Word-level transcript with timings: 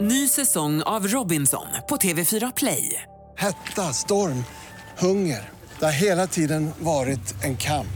Ny 0.00 0.28
säsong 0.28 0.82
av 0.82 1.08
Robinson 1.08 1.66
på 1.88 1.96
TV4 1.96 2.52
Play. 2.56 3.02
Hetta, 3.38 3.82
storm, 3.82 4.44
hunger. 4.98 5.48
Det 5.78 5.84
har 5.84 5.92
hela 5.92 6.26
tiden 6.26 6.70
varit 6.78 7.44
en 7.44 7.56
kamp. 7.56 7.86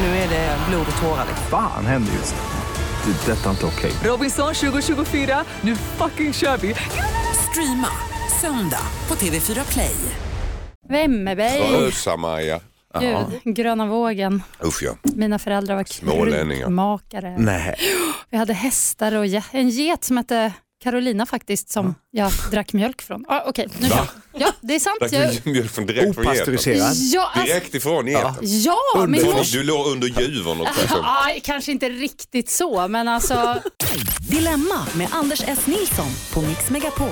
Nu 0.00 0.06
är 0.06 0.28
det 0.28 0.56
blod 0.68 0.86
och 0.96 1.02
tårar. 1.02 1.24
liksom. 1.28 1.46
Fan 1.50 1.86
händer 1.86 2.12
just 2.12 2.34
nu. 2.34 3.12
Det. 3.12 3.32
är 3.32 3.36
Detta 3.36 3.46
är 3.46 3.50
inte 3.50 3.66
okej. 3.66 3.92
Robinson 4.04 4.54
2024, 4.54 5.44
nu 5.60 5.76
fucking 5.76 6.32
kör 6.32 6.56
vi! 6.56 6.74
Streama 7.50 7.88
söndag 8.40 8.86
på 9.08 9.14
TV4 9.14 9.72
Play. 9.72 9.94
Vemmerberg. 10.88 11.86
Ösa 11.86 12.16
Maja. 12.16 12.60
Gud, 13.00 13.54
gröna 13.56 13.86
vågen. 13.86 14.42
Usch 14.64 14.82
ja. 14.82 14.96
Mina 15.02 15.38
föräldrar 15.38 15.76
var 15.76 15.84
Smålänningar. 15.84 16.66
krukmakare. 16.66 17.36
Nej. 17.38 17.74
Vi 18.30 18.36
hade 18.36 18.52
hästar 18.52 19.14
och 19.14 19.26
en 19.52 19.68
get 19.68 20.04
som 20.04 20.16
hette 20.16 20.52
Carolina 20.84 21.26
faktiskt 21.26 21.70
som 21.70 21.94
jag 22.10 22.32
drack 22.50 22.72
mjölk 22.72 23.02
från. 23.02 23.24
Ah, 23.28 23.40
Okej, 23.46 23.68
nu 23.78 23.88
kör. 23.88 24.06
Ja, 24.32 24.52
det 24.60 24.74
är 24.74 24.78
sant. 24.78 25.00
Drack 25.00 25.12
Jag, 25.12 25.46
mjölk 25.46 25.70
från 25.70 25.86
direkt 25.86 26.14
från 26.14 26.24
geten? 26.24 26.32
Opastöriserad. 26.32 26.94
ja, 26.96 27.30
alltså, 27.34 27.54
Direkt 27.54 27.74
ifrån 27.74 28.06
geten? 28.06 28.34
ja 28.40 28.78
För 28.96 29.06
mors... 29.06 29.52
Du 29.52 29.62
låg 29.62 29.86
under 29.86 30.08
juven 30.20 30.60
och. 30.60 30.68
Ah, 31.02 31.30
kanske 31.42 31.72
inte 31.72 31.88
riktigt 31.88 32.50
så, 32.50 32.88
men 32.88 33.08
alltså... 33.08 33.62
Dilemma 34.30 34.86
med 34.94 35.08
Anders 35.12 35.42
S. 35.46 35.66
Nilsson 35.66 36.10
på 36.32 36.42
Mix 36.42 36.70
Megapol. 36.70 37.08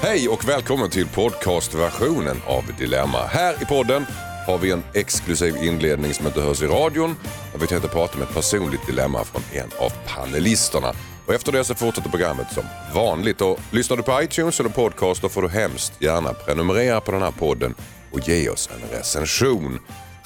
Hej 0.00 0.28
och 0.28 0.48
välkommen 0.48 0.90
till 0.90 1.06
podcastversionen 1.06 2.36
av 2.46 2.64
Dilemma. 2.78 3.26
Här 3.26 3.62
i 3.62 3.64
podden 3.64 4.06
har 4.46 4.58
vi 4.58 4.70
en 4.70 4.82
exklusiv 4.94 5.56
inledning 5.56 6.14
som 6.14 6.26
inte 6.26 6.40
hörs 6.40 6.62
i 6.62 6.66
radion. 6.66 7.16
Där 7.52 7.60
vi 7.60 7.66
tänkte 7.66 7.88
prata 7.88 8.18
med 8.18 8.28
ett 8.28 8.34
personligt 8.34 8.86
dilemma 8.86 9.24
från 9.24 9.42
en 9.52 9.70
av 9.78 9.92
panelisterna. 10.06 10.92
Och 11.26 11.34
efter 11.34 11.52
det 11.52 11.64
så 11.64 11.74
fortsätter 11.74 12.10
programmet 12.10 12.46
som 12.52 12.64
vanligt. 12.94 13.40
Och 13.40 13.60
lyssnar 13.70 13.96
du 13.96 14.02
på 14.02 14.22
iTunes 14.22 14.60
eller 14.60 14.70
podcast 14.70 15.22
då 15.22 15.28
får 15.28 15.42
du 15.42 15.48
hemskt 15.48 15.92
gärna 16.02 16.32
prenumerera 16.32 17.00
på 17.00 17.12
den 17.12 17.22
här 17.22 17.30
podden 17.30 17.74
och 18.12 18.28
ge 18.28 18.48
oss 18.48 18.68
en 18.74 18.98
recension. 18.98 19.78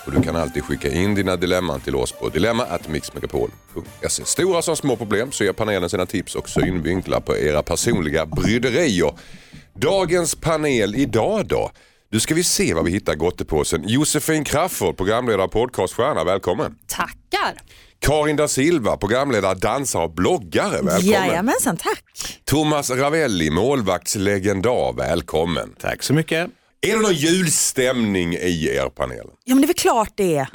Och 0.07 0.13
du 0.13 0.23
kan 0.23 0.37
alltid 0.37 0.65
skicka 0.65 0.89
in 0.89 1.15
dina 1.15 1.37
dilemman 1.37 1.81
till 1.81 1.97
oss 1.97 2.13
på 2.13 2.29
dilemma@mixmegapol.se. 2.29 4.25
Stora 4.25 4.63
som 4.63 4.77
små 4.77 4.97
problem 4.97 5.33
så 5.33 5.45
ger 5.45 5.53
panelen 5.53 5.91
sina 5.91 6.07
tips 6.07 6.35
och 6.35 6.49
synvinklar 6.49 7.21
på 7.21 7.37
era 7.37 7.63
personliga 7.63 8.27
bryderier. 8.27 9.13
Dagens 9.75 10.35
panel 10.35 10.95
idag 10.95 11.47
då? 11.47 11.71
Nu 12.11 12.21
ska 12.21 12.35
vi 12.35 12.45
se 12.45 12.75
vad 12.75 12.85
vi 12.85 12.91
hittar 12.91 13.15
gottepåsen. 13.15 13.89
Josefin 13.89 14.45
Crafoord, 14.45 14.97
programledare 14.97 15.43
och 15.45 15.53
podcaststjärna, 15.53 16.25
välkommen. 16.25 16.79
Tackar. 16.87 17.63
Karin 18.07 18.37
da 18.37 18.49
Silva, 18.49 18.97
programledare, 18.97 19.55
dansare 19.55 20.05
och 20.05 20.15
bloggare, 20.15 20.71
välkommen. 20.71 21.07
Jajamensan, 21.07 21.77
tack. 21.77 22.05
Thomas 22.45 22.91
Ravelli, 22.91 23.51
målvaktslegendar, 23.51 24.93
välkommen. 24.97 25.75
Tack 25.81 26.03
så 26.03 26.15
mycket. 26.15 26.51
Är 26.81 26.93
det 26.97 27.03
någon 27.03 27.15
julstämning 27.15 28.35
i 28.35 28.67
er 28.67 28.89
panel? 28.89 29.27
Ja 29.45 29.55
men 29.55 29.63
det 29.63 29.65
är 29.65 29.67
väl 29.67 29.75
klart 29.75 30.13
det 30.15 30.37
är. 30.37 30.49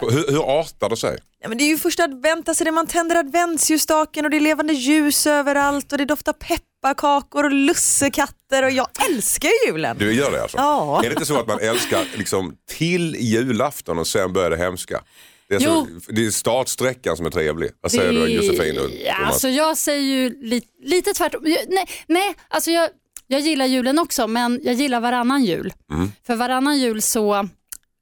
Hur, 0.00 0.32
hur 0.32 0.60
artar 0.60 0.88
det 0.88 0.96
sig? 0.96 1.18
Ja, 1.42 1.48
men 1.48 1.58
det 1.58 1.64
är 1.64 1.68
ju 1.68 1.78
första 1.78 2.04
advent, 2.04 2.48
alltså 2.48 2.64
det 2.64 2.72
man 2.72 2.86
tänder 2.86 3.16
adventsljusstaken 3.16 4.24
och 4.24 4.30
det 4.30 4.36
är 4.36 4.40
levande 4.40 4.72
ljus 4.72 5.26
överallt 5.26 5.92
och 5.92 5.98
det 5.98 6.04
doftar 6.04 6.32
pepparkakor 6.32 7.44
och 7.44 7.52
lussekatter 7.52 8.62
och 8.62 8.70
jag 8.70 8.86
älskar 9.10 9.48
ju 9.48 9.72
julen. 9.72 9.96
Du 9.98 10.12
gör 10.12 10.30
det 10.30 10.42
alltså? 10.42 10.56
Ja. 10.56 10.98
Är 11.04 11.08
det 11.08 11.12
inte 11.12 11.26
så 11.26 11.40
att 11.40 11.48
man 11.48 11.60
älskar 11.60 12.04
liksom 12.16 12.56
till 12.68 13.16
julafton 13.18 13.98
och 13.98 14.06
sen 14.06 14.32
börjar 14.32 14.50
det 14.50 14.56
hemska? 14.56 15.00
Det 15.50 15.56
är, 15.56 15.60
så, 15.60 15.86
det 16.08 16.26
är 16.26 16.30
startsträckan 16.30 17.16
som 17.16 17.26
är 17.26 17.30
trevlig. 17.30 17.70
Vad 17.80 17.92
säger 17.92 18.12
du 18.12 18.28
Josefin 18.28 18.78
och 18.78 18.90
Ja, 19.06 19.14
alltså 19.26 19.48
jag 19.48 19.76
säger 19.76 20.02
ju 20.02 20.42
li, 20.42 20.62
lite 20.82 21.12
tvärtom. 21.12 21.42
Jag- 21.46 21.64
Nej, 21.68 21.86
nej 22.06 22.34
alltså 22.48 22.70
jag, 22.70 22.90
jag 23.26 23.40
gillar 23.40 23.66
julen 23.66 23.98
också 23.98 24.26
men 24.26 24.60
jag 24.62 24.74
gillar 24.74 25.00
varannan 25.00 25.44
jul. 25.44 25.72
Mm. 25.92 26.12
För 26.26 26.36
varannan 26.36 26.78
jul 26.78 27.02
så 27.02 27.48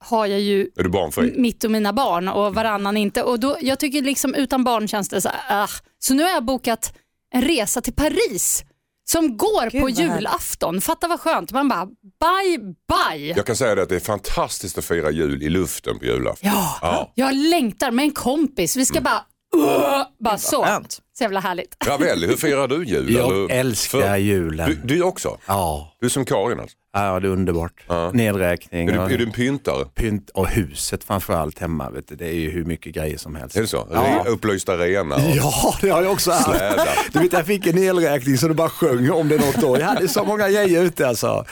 har 0.05 0.27
jag 0.27 0.41
ju 0.41 0.61
Är 0.77 0.83
du 0.83 0.89
barnfri? 0.91 1.33
mitt 1.37 1.65
och 1.65 1.71
mina 1.71 1.93
barn 1.93 2.29
och 2.29 2.55
varannan 2.55 2.97
inte. 2.97 3.23
Och 3.23 3.41
då, 3.41 3.57
jag 3.61 3.79
tycker 3.79 4.03
liksom 4.03 4.35
utan 4.35 4.65
barn 4.65 4.89
känns 4.89 5.09
det 5.09 5.21
så 5.21 5.29
här, 5.29 5.63
ah. 5.65 5.69
Så 5.99 6.15
nu 6.15 6.23
har 6.23 6.31
jag 6.31 6.45
bokat 6.45 6.95
en 7.35 7.43
resa 7.43 7.81
till 7.81 7.93
Paris 7.95 8.65
som 9.11 9.37
går 9.37 9.63
Gud, 9.71 9.73
på 9.73 9.79
vad 9.81 9.91
julafton. 9.91 10.81
Fatta 10.81 11.09
vad 11.09 11.21
skönt. 11.21 11.53
Man 11.53 11.69
bara 11.69 11.87
bye 11.87 12.59
bye. 12.59 13.29
Jag 13.37 13.47
kan 13.47 13.57
säga 13.57 13.75
det 13.75 13.83
att 13.83 13.89
det 13.89 13.97
är 13.97 14.01
fantastiskt 14.01 14.79
att 14.79 14.85
fira 14.85 15.11
jul 15.11 15.43
i 15.43 15.49
luften 15.49 15.99
på 15.99 16.05
julafton. 16.05 16.51
Ja, 16.55 16.79
Ja. 16.83 16.97
Mm. 16.99 17.09
jag 17.15 17.35
längtar 17.51 17.91
med 17.91 18.03
en 18.03 18.11
kompis. 18.13 18.77
Vi 18.77 18.85
ska 18.85 19.01
bara, 19.01 19.25
uh, 19.57 20.03
bara 20.21 20.39
så. 20.39 20.65
skönt. 20.65 20.99
Så 21.19 21.25
jävla 21.25 21.41
härligt. 21.41 21.77
Ravelli, 21.87 22.27
hur 22.27 22.37
firar 22.37 22.69
du 22.69 22.85
jul? 22.85 23.15
Jag 23.15 23.31
Eller- 23.33 23.51
älskar 23.53 24.01
för- 24.01 24.17
julen. 24.17 24.81
Du, 24.85 24.95
du 24.97 25.03
också? 25.03 25.39
Ja. 25.47 25.97
Du 26.01 26.07
är 26.07 26.11
som 26.11 26.25
Karin 26.25 26.61
alltså? 26.61 26.77
ja, 26.93 27.21
det 27.21 27.27
är 27.29 27.31
underbart. 27.31 27.73
Ja. 27.89 28.11
Nedräkning 28.15 28.89
Är 28.89 28.93
du, 28.93 28.99
och, 28.99 29.11
är 29.13 29.19
du 29.19 29.25
en 29.25 29.33
pyntare? 29.33 29.85
pynt 29.95 30.31
och 30.31 30.49
huset 30.49 31.05
framförallt 31.05 31.59
hemma. 31.59 31.91
Vet 31.91 32.09
du. 32.09 32.17
Det 32.17 32.27
är 32.29 32.33
ju 32.35 32.51
hur 32.51 32.65
mycket 32.65 32.95
grejer 32.95 33.19
som 33.19 33.35
helst. 33.37 33.57
Är 33.57 33.61
det 33.61 33.67
så? 33.67 33.89
Ja. 33.93 34.25
Upplyst 34.27 34.69
arena? 34.69 35.15
Och... 35.15 35.21
Ja, 35.37 35.75
det 35.81 35.89
har 35.91 36.03
jag 36.03 36.13
också 36.13 36.31
haft. 36.31 36.49
Du 37.13 37.19
vet, 37.19 37.33
jag 37.33 37.47
fick 37.47 37.67
en 37.67 37.79
elräkning 37.79 38.39
så 38.39 38.49
det 38.49 38.55
bara 38.55 38.69
sjöng 38.69 39.11
om 39.11 39.29
det 39.29 39.37
något 39.37 39.65
år. 39.65 39.79
Jag 39.81 39.87
hade 39.87 40.09
så 40.09 40.25
många 40.25 40.49
grejer 40.49 40.83
ute 40.83 41.09
alltså. 41.09 41.45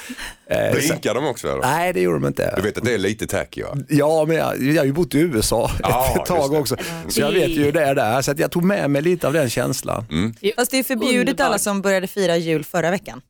Eh, 0.51 0.73
så, 0.73 0.77
Blinkar 0.79 1.15
de 1.15 1.27
också? 1.27 1.49
Eller? 1.49 1.61
nej, 1.61 1.93
det 1.93 2.01
gjorde 2.01 2.19
de 2.19 2.27
inte. 2.27 2.53
Du 2.57 2.63
vet 2.63 2.79
att 2.79 2.85
det 2.85 2.95
är 2.95 2.99
lite 2.99 3.27
tacky 3.27 3.63
va? 3.63 3.77
Ja, 3.89 4.25
men 4.29 4.37
jag, 4.37 4.63
jag 4.63 4.77
har 4.81 4.85
ju 4.87 4.93
bott 4.93 5.15
i 5.15 5.19
USA 5.19 5.71
Ja, 5.83 6.15
ett 6.21 6.27
tag 6.27 6.53
också. 6.53 6.77
Så 7.09 7.21
jag 7.21 7.33
vet 7.33 7.49
ju 7.49 7.65
hur 7.65 7.73
det 7.73 7.83
är 7.85 7.95
där. 7.95 8.23
Så 8.23 8.31
att 8.31 8.39
jag 8.39 8.51
tog 8.51 8.65
med 8.65 8.91
mig 8.91 9.03
lite 9.03 9.27
av 9.27 9.33
den 9.33 9.51
känslan. 9.61 10.05
Mm. 10.11 10.35
Fast 10.57 10.71
det 10.71 10.79
är 10.79 10.83
förbjudet 10.85 11.19
Underbart. 11.21 11.47
alla 11.47 11.59
som 11.59 11.83
började 11.83 12.07
fira 12.07 12.37
jul 12.37 12.65
förra 12.65 12.91
veckan. 12.91 13.21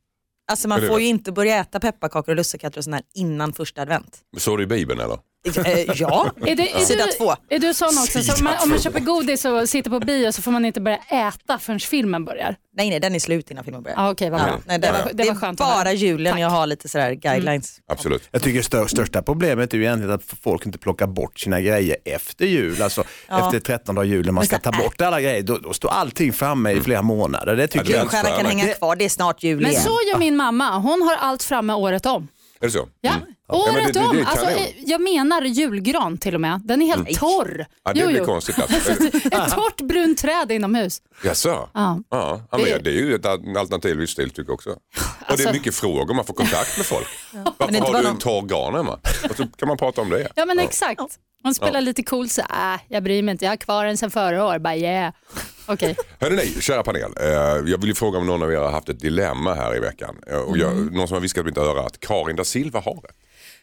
Alltså 0.50 0.66
Är 0.66 0.68
man 0.68 0.80
det 0.80 0.86
får 0.88 0.96
det? 0.96 1.02
ju 1.02 1.08
inte 1.08 1.32
börja 1.32 1.56
äta 1.60 1.80
pepparkakor 1.80 2.32
och 2.32 2.36
lussekatter 2.36 2.78
och 2.78 2.84
sånt 2.84 2.94
här 2.96 3.02
innan 3.14 3.52
första 3.52 3.82
advent. 3.82 4.18
Såg 4.36 4.58
du 4.58 4.64
i 4.64 4.66
Bibeln 4.66 5.00
eller? 5.00 5.18
Eh, 5.46 5.80
ja, 5.94 6.30
Är, 6.46 6.56
det, 6.56 6.72
är, 6.72 6.78
sida 6.78 7.06
du, 7.06 7.12
två. 7.12 7.34
är 7.48 7.58
du 7.58 7.74
sån 7.74 7.88
också? 7.88 8.22
Så 8.22 8.32
om, 8.38 8.44
man, 8.44 8.54
om 8.62 8.68
man 8.70 8.78
köper 8.78 9.00
godis 9.00 9.44
och 9.44 9.68
sitter 9.68 9.90
på 9.90 10.00
bio 10.00 10.32
så 10.32 10.42
får 10.42 10.50
man 10.50 10.64
inte 10.64 10.80
börja 10.80 10.96
äta 10.96 11.58
förrän 11.58 11.80
filmen 11.80 12.24
börjar? 12.24 12.56
Nej 12.76 12.90
nej, 12.90 13.00
den 13.00 13.14
är 13.14 13.18
slut 13.18 13.50
innan 13.50 13.64
filmen 13.64 13.82
börjar. 13.82 13.96
Ah, 13.98 14.10
Okej, 14.10 14.30
vad 14.30 14.40
Ja, 14.40 14.58
nej, 14.66 14.78
det, 14.78 14.86
det, 14.86 14.92
var, 14.92 14.98
var, 14.98 15.06
det 15.06 15.12
det 15.12 15.24
var 15.24 15.30
är 15.30 15.34
skönt 15.40 15.60
att 15.60 15.66
höra. 15.66 15.76
bara 15.84 15.92
julen 15.92 16.32
Tack. 16.32 16.40
jag 16.42 16.50
har 16.50 16.66
lite 16.66 16.88
sådär 16.88 17.12
guidelines. 17.12 17.78
Absolut. 17.88 18.28
Jag 18.30 18.42
tycker 18.42 18.62
stör, 18.62 18.86
största 18.86 19.22
problemet 19.22 19.74
är 19.74 19.78
ju 19.78 19.84
egentligen 19.84 20.14
att 20.14 20.22
folk 20.42 20.66
inte 20.66 20.78
plockar 20.78 21.06
bort 21.06 21.40
sina 21.40 21.60
grejer 21.60 21.96
efter 22.04 22.46
jul. 22.46 22.82
Alltså 22.82 23.04
Ja. 23.28 23.46
efter 23.46 23.60
13 23.60 24.08
jul 24.08 24.24
när 24.26 24.32
man 24.32 24.46
ska 24.46 24.58
ta 24.58 24.70
bort 24.72 25.00
alla 25.00 25.20
grejer, 25.20 25.42
då, 25.42 25.58
då 25.58 25.72
står 25.72 25.88
allting 25.88 26.32
framme 26.32 26.70
i 26.72 26.80
flera 26.80 27.02
månader. 27.02 27.56
Det 27.56 27.66
tycker 27.66 27.92
jag. 27.94 28.10
Kan 28.10 28.46
hänga 28.46 28.66
kvar, 28.74 28.96
det 28.96 29.04
är 29.04 29.08
snart 29.08 29.42
jul 29.42 29.60
Men 29.62 29.70
igen. 29.70 29.82
så 29.82 29.90
gör 30.12 30.18
min 30.18 30.36
mamma. 30.36 30.78
Hon 30.78 31.02
har 31.02 31.16
allt 31.16 31.42
framme 31.42 31.72
året 31.72 32.06
om. 32.06 32.28
Är 32.60 32.66
det 32.66 32.72
så? 32.72 32.88
Ja, 33.00 33.10
Mm. 33.10 33.22
Året 33.48 33.74
men 33.74 33.84
det- 33.84 33.92
det- 33.92 34.00
det 34.00 34.06
om. 34.06 34.16
kan 34.16 34.26
Alltså, 34.26 34.50
jag. 34.50 34.60
eh, 34.60 34.66
jag 34.86 35.00
menar 35.00 35.42
julgran 35.42 36.18
till 36.18 36.34
och 36.34 36.40
med. 36.40 36.60
Den 36.64 36.82
är 36.82 36.86
helt 36.86 37.18
torr. 37.18 37.66
Ja, 37.84 37.92
det 37.92 38.00
Jo, 38.00 38.06
blir 38.06 38.18
jo. 38.18 38.24
konstigt. 38.24 38.58
Alltså. 38.60 38.90
Ett 38.92 39.50
torrt 39.54 39.80
brunt 39.80 40.18
träd 40.18 40.52
inomhus. 40.52 41.02
Jaså? 41.24 41.48
Ja. 41.74 42.00
Ja, 42.10 42.40
ja 42.50 42.58
men 42.58 42.64
Det- 42.66 42.78
det 42.78 42.90
är 42.90 42.94
ju 42.94 43.14
ett 43.14 43.26
alternativ 43.26 43.98
livsstil 43.98 44.30
tycker 44.30 44.42
jag 44.42 44.54
också. 44.54 44.70
Och 44.70 44.76
det 44.96 45.32
Alltså- 45.32 45.48
är 45.48 45.52
mycket 45.52 45.74
frågor, 45.74 46.14
man 46.14 46.24
får 46.24 46.34
kontakt 46.34 46.76
med 46.76 46.86
folk. 46.86 47.06
Men 47.32 47.44
Varför 47.58 47.80
har 47.80 47.92
du 47.92 47.98
en 47.98 48.04
någon- 48.04 48.18
torr 48.18 48.42
gran 48.46 48.74
hemma? 48.74 48.98
Och 49.30 49.36
så 49.36 49.46
kan 49.56 49.68
man 49.68 49.76
prata 49.76 50.00
om 50.00 50.10
det. 50.10 50.28
Ja 50.34 50.44
men 50.44 50.58
exakt. 50.58 51.00
Hon 51.42 51.54
spelar 51.54 51.74
Ja. 51.74 51.80
lite 51.80 52.02
cool 52.02 52.28
så 52.28 52.40
äh, 52.40 52.46
jag 52.88 53.02
bryr 53.02 53.22
mig 53.22 53.32
inte, 53.32 53.44
jag 53.44 53.52
har 53.52 53.56
kvar 53.56 53.84
den 53.86 53.96
sen 53.96 54.10
förra 54.10 54.44
år. 54.46 54.58
Bara 54.58 54.76
yeah. 54.76 55.12
Okej. 55.66 55.96
Hörrni, 56.20 56.36
ni, 56.36 56.62
kära 56.62 56.82
panel. 56.82 57.12
Eh, 57.20 57.28
jag 57.70 57.78
vill 57.80 57.88
ju 57.88 57.94
fråga 57.94 58.18
om 58.18 58.26
någon 58.26 58.42
av 58.42 58.52
er 58.52 58.56
har 58.56 58.70
haft 58.70 58.88
ett 58.88 59.00
dilemma 59.00 59.54
här 59.54 59.76
i 59.76 59.80
veckan. 59.80 60.16
Eh, 60.30 60.36
och 60.38 60.58
jag, 60.58 60.72
Mm. 60.72 60.86
Någon 60.86 61.08
som 61.08 61.14
har 61.14 61.20
viskat 61.20 61.44
mitt 61.46 61.58
öra 61.58 61.80
att 61.86 62.00
Karin 62.00 62.36
da 62.36 62.44
Silva 62.44 62.80
har 62.80 62.94
det. 63.02 63.08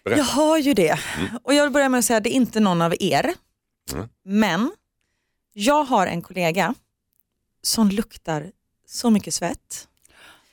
Berätta. 0.06 0.18
Jag 0.18 0.26
har 0.26 0.58
ju 0.58 0.74
det. 0.74 1.00
Mm. 1.18 1.30
Och 1.44 1.54
jag 1.54 1.64
vill 1.64 1.72
börja 1.74 1.90
med 1.90 1.98
att 2.00 2.06
säga 2.06 2.18
att 2.18 2.24
det 2.24 2.30
är 2.34 2.36
inte 2.38 2.60
någon 2.60 2.82
av 2.82 2.96
er. 3.00 3.34
Mm. 3.94 4.10
Men 4.26 4.72
jag 5.54 5.84
har 5.84 6.08
en 6.08 6.22
kollega 6.22 6.76
som 7.62 7.90
luktar 7.90 8.52
så 8.88 9.10
mycket 9.10 9.34
svett. 9.34 9.88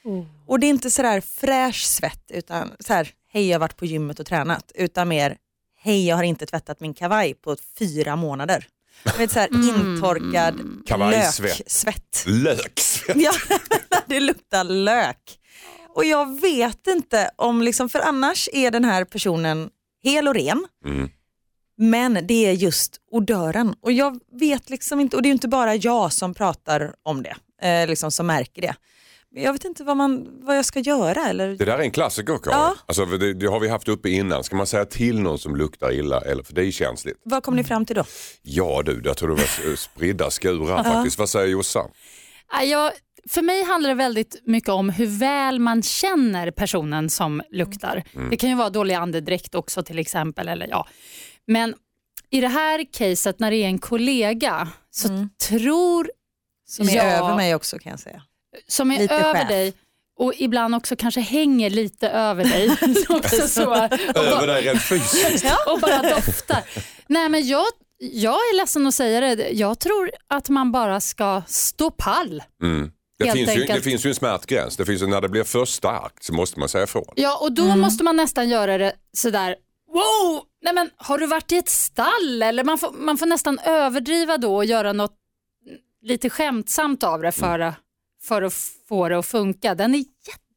Oh. 0.04 0.24
Och 0.46 0.60
det 0.60 0.66
är 0.66 0.68
inte 0.70 0.90
sådär 0.90 1.20
fräsch 1.20 1.84
svett 1.84 2.24
utan 2.30 2.70
så 2.80 2.92
här, 2.92 3.10
hej 3.32 3.48
jag 3.48 3.54
har 3.54 3.60
varit 3.60 3.76
på 3.76 3.86
gymmet 3.86 4.20
och 4.20 4.26
tränat. 4.26 4.72
Utan 4.74 5.08
mer, 5.08 5.36
hej 5.78 6.06
jag 6.06 6.16
har 6.16 6.22
inte 6.22 6.46
tvättat 6.46 6.80
min 6.80 6.94
kavaj 6.94 7.34
på 7.34 7.56
fyra 7.78 8.16
månader. 8.16 8.66
Jag 9.04 9.18
vet, 9.18 9.32
så 9.32 9.38
här, 9.40 9.48
Mm. 9.48 9.68
Intorkad 9.94 10.82
Kavajsvett. 10.86 11.58
löksvett. 11.58 12.24
Löksvett. 12.26 13.16
Ja, 13.16 13.32
det 14.06 14.20
luktar 14.20 14.64
lök. 14.64 15.39
Och 15.94 16.04
jag 16.04 16.40
vet 16.40 16.86
inte 16.86 17.30
om, 17.36 17.62
liksom, 17.62 17.88
för 17.88 18.00
annars 18.00 18.48
är 18.52 18.70
den 18.70 18.84
här 18.84 19.04
personen 19.04 19.70
hel 20.02 20.28
och 20.28 20.34
ren. 20.34 20.66
Mm. 20.84 21.10
Men 21.78 22.26
det 22.26 22.46
är 22.46 22.52
just 22.52 22.96
odören. 23.10 23.74
Och 23.80 23.92
jag 23.92 24.20
vet 24.40 24.70
liksom 24.70 25.00
inte, 25.00 25.16
och 25.16 25.22
det 25.22 25.28
är 25.28 25.30
inte 25.30 25.48
bara 25.48 25.74
jag 25.74 26.12
som 26.12 26.34
pratar 26.34 26.94
om 27.02 27.22
det, 27.22 27.36
eh, 27.68 27.88
liksom 27.88 28.10
som 28.10 28.26
märker 28.26 28.62
det. 28.62 28.74
Men 29.34 29.42
jag 29.42 29.52
vet 29.52 29.64
inte 29.64 29.84
vad, 29.84 29.96
man, 29.96 30.26
vad 30.42 30.56
jag 30.56 30.64
ska 30.64 30.80
göra. 30.80 31.28
Eller... 31.28 31.48
Det 31.48 31.64
där 31.64 31.78
är 31.78 31.82
en 31.82 31.90
klassiker 31.90 32.38
Karin. 32.38 32.58
Ja. 32.58 32.76
Alltså, 32.86 33.04
det, 33.06 33.34
det 33.34 33.46
har 33.46 33.60
vi 33.60 33.68
haft 33.68 33.88
uppe 33.88 34.10
innan. 34.10 34.44
Ska 34.44 34.56
man 34.56 34.66
säga 34.66 34.84
till 34.84 35.20
någon 35.20 35.38
som 35.38 35.56
luktar 35.56 35.92
illa? 35.92 36.20
Eller, 36.20 36.42
för 36.42 36.54
det 36.54 36.64
är 36.64 36.70
känsligt. 36.70 37.16
Vad 37.24 37.42
kom 37.42 37.56
ni 37.56 37.64
fram 37.64 37.86
till 37.86 37.96
då? 37.96 38.04
Ja 38.42 38.82
du, 38.84 39.02
jag 39.04 39.16
tror 39.16 39.28
det 39.28 39.34
var 39.34 39.76
spridda 39.76 40.30
skurar 40.30 40.84
faktiskt. 40.84 41.18
Vad 41.18 41.28
säger 41.28 41.46
Jossan? 41.46 41.90
Ja, 42.52 42.62
Jag, 42.62 42.92
för 43.28 43.42
mig 43.42 43.64
handlar 43.64 43.88
det 43.88 43.94
väldigt 43.94 44.40
mycket 44.44 44.68
om 44.70 44.90
hur 44.90 45.06
väl 45.06 45.58
man 45.58 45.82
känner 45.82 46.50
personen 46.50 47.10
som 47.10 47.42
luktar. 47.50 48.02
Mm. 48.14 48.30
Det 48.30 48.36
kan 48.36 48.50
ju 48.50 48.56
vara 48.56 48.70
dålig 48.70 48.94
andedräkt 48.94 49.54
också 49.54 49.82
till 49.82 49.98
exempel. 49.98 50.48
Eller, 50.48 50.66
ja. 50.68 50.88
Men 51.46 51.74
i 52.30 52.40
det 52.40 52.48
här 52.48 52.84
caset 52.92 53.38
när 53.40 53.50
det 53.50 53.56
är 53.56 53.66
en 53.66 53.78
kollega 53.78 54.68
så 54.90 55.08
tror 55.48 56.10
Som 56.68 56.88
är 56.88 56.94
Ja. 56.96 57.02
över 57.02 57.36
mig 57.36 57.54
också 57.54 57.78
kan 57.78 57.90
jag 57.90 58.00
säga. 58.00 58.22
som 58.68 58.90
är 58.90 58.98
Lite 58.98 59.14
över 59.14 59.34
chef. 59.40 59.48
dig 59.48 59.74
och 60.18 60.32
ibland 60.36 60.74
också 60.74 60.96
kanske 60.96 61.20
hänger 61.20 61.70
lite 61.70 62.08
över 62.08 62.44
dig. 62.44 62.76
också 63.08 63.48
så, 63.48 63.66
och, 63.70 63.76
Över 64.16 64.30
bara, 64.36 64.46
dig 64.46 64.62
rent 64.62 64.82
fysiskt. 64.82 65.44
och 65.66 65.80
bara 65.80 66.02
doftar. 66.02 66.62
Nej, 67.06 67.28
men 67.28 67.46
jag, 67.46 67.64
jag 68.00 68.32
är 68.34 68.56
ledsen 68.56 68.86
att 68.86 68.94
säga 68.94 69.20
det, 69.20 69.50
jag 69.50 69.78
tror 69.78 70.10
att 70.28 70.48
man 70.48 70.72
bara 70.72 71.00
ska 71.00 71.42
stå 71.46 71.90
pall. 71.90 72.42
Mm. 72.62 72.90
Det, 73.18 73.24
Helt 73.24 73.36
finns 73.36 73.56
ju, 73.56 73.64
det 73.64 73.80
finns 73.80 74.06
ju 74.06 74.08
en 74.08 74.14
smärtgräns. 74.14 74.76
Det 74.76 74.86
finns 74.86 75.02
ju, 75.02 75.06
när 75.06 75.20
det 75.20 75.28
blir 75.28 75.44
för 75.44 75.64
starkt 75.64 76.24
så 76.24 76.34
måste 76.34 76.58
man 76.60 76.68
säga 76.68 76.84
ifrån. 76.84 77.12
Ja, 77.16 77.38
och 77.42 77.52
då 77.52 77.76
måste 77.76 78.04
man 78.04 78.16
nästan 78.16 78.48
göra 78.48 78.78
det 78.78 78.92
sådär, 79.12 79.56
wow, 79.92 80.42
nej 80.62 80.74
men 80.74 80.90
har 80.96 81.18
du 81.18 81.26
varit 81.26 81.52
i 81.52 81.56
ett 81.56 81.68
stall? 81.68 82.42
Eller 82.42 82.64
man 82.64 82.78
får, 82.78 82.92
man 82.92 83.18
får 83.18 83.26
nästan 83.26 83.58
överdriva 83.58 84.38
då 84.38 84.56
och 84.56 84.64
göra 84.64 84.92
något 84.92 85.14
lite 86.02 86.30
skämtsamt 86.30 87.02
av 87.02 87.22
det 87.22 87.32
för, 87.32 87.74
för 88.22 88.42
att 88.42 88.54
få 88.88 89.08
det 89.08 89.18
att 89.18 89.26
funka. 89.26 89.74
Den 89.74 89.94
är 89.94 90.04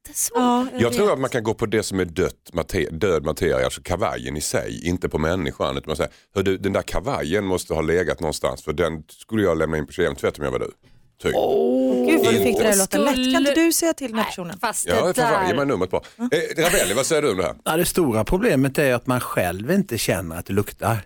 jättesvår. 0.08 0.42
Ja, 0.42 0.68
Jag 0.78 0.94
tror 0.94 1.14
att 1.14 1.20
man 1.20 1.30
kan 1.30 1.44
gå 1.44 1.54
på 1.54 1.66
det 1.66 1.84
som 1.84 2.00
är 2.00 2.06
dött 2.06 2.50
mater- 2.54 2.92
död 2.92 3.24
materia, 3.26 3.66
alltså 3.66 3.82
kavajen 3.84 4.38
i 4.38 4.42
sig, 4.42 4.88
inte 4.88 5.10
på 5.10 5.18
människan. 5.18 5.78
Utan 5.78 5.84
man 5.88 5.96
säger, 5.96 6.12
hör 6.36 6.44
du, 6.44 6.58
den 6.58 6.74
där 6.74 6.82
kavajen 6.82 7.46
måste 7.46 7.74
ha 7.74 7.82
legat 7.82 8.20
någonstans 8.20 8.64
för 8.64 8.74
den 8.74 9.04
skulle 9.10 9.44
jag 9.44 9.58
lämna 9.58 9.78
in 9.78 9.86
på 9.86 9.92
kemtvätt 9.92 10.38
om 10.40 10.46
jag 10.46 10.52
var 10.52 10.60
du. 10.60 10.72
Typ. 11.22 11.34
Gud 12.12 12.26
vad 12.26 12.34
du 12.34 12.40
fick 12.40 12.60
det 12.60 12.70
att 12.70 12.78
låta 12.78 12.98
lätt. 12.98 13.16
Kan 13.16 13.36
inte 13.36 13.54
du 13.54 13.72
säga 13.74 13.94
till 13.94 14.08
den 14.08 14.18
här 14.20 14.26
personen? 14.26 14.60
Fast 14.60 14.88
Ja, 14.88 14.96
jag 14.96 15.16
får 15.16 15.24
ge 15.24 15.48
mig 15.48 15.56
där, 15.58 15.66
numret 15.66 15.90
på. 15.92 15.98
Eh, 16.18 16.62
Ravelli, 16.64 16.94
vad 16.96 17.06
säger 17.06 17.22
du 17.22 17.32
om 17.32 17.38
det 17.38 17.44
här? 17.44 17.56
Ja, 17.66 17.78
det 17.78 17.86
stora 17.86 18.24
problemet 18.24 18.78
är 18.78 18.94
att 18.94 19.08
man 19.08 19.20
själv 19.20 19.72
inte 19.72 19.98
känner 19.98 20.36
att 20.40 20.46
det 20.46 20.54
luktar. 20.54 20.98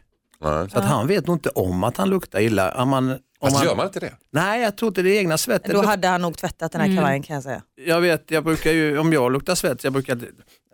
Nej. 0.42 0.70
Så 0.70 0.78
att 0.78 0.86
han 0.86 1.08
vet 1.08 1.28
nog 1.28 1.36
inte 1.36 1.50
om 1.50 1.84
att 1.84 1.98
han 1.98 2.10
luktar 2.10 2.40
illa. 2.40 2.72
Om 2.84 2.90
man, 2.90 3.18
Fast 3.42 3.56
man, 3.56 3.66
gör 3.66 3.76
man 3.76 3.86
inte 3.86 4.00
det? 4.00 4.14
Nej, 4.32 4.62
jag 4.62 4.78
tror 4.78 4.88
inte 4.88 5.02
det 5.02 5.10
är 5.10 5.20
egna 5.20 5.38
svetten. 5.38 5.76
Då 5.76 5.82
hade 5.82 6.08
han 6.08 6.22
nog 6.22 6.38
tvättat 6.38 6.72
den 6.72 6.82
här 6.82 6.96
kavajen 6.96 7.24
kan 7.24 7.34
jag 7.34 7.44
säga. 7.44 7.62
Jag 7.76 8.02
vet, 8.02 8.32
jag 8.32 8.44
brukar 8.44 8.72
ju, 8.72 8.98
om 9.00 9.14
jag 9.14 9.32
luktar 9.32 9.56
svett, 9.56 9.84
jag 9.84 9.94
brukar, 9.94 10.20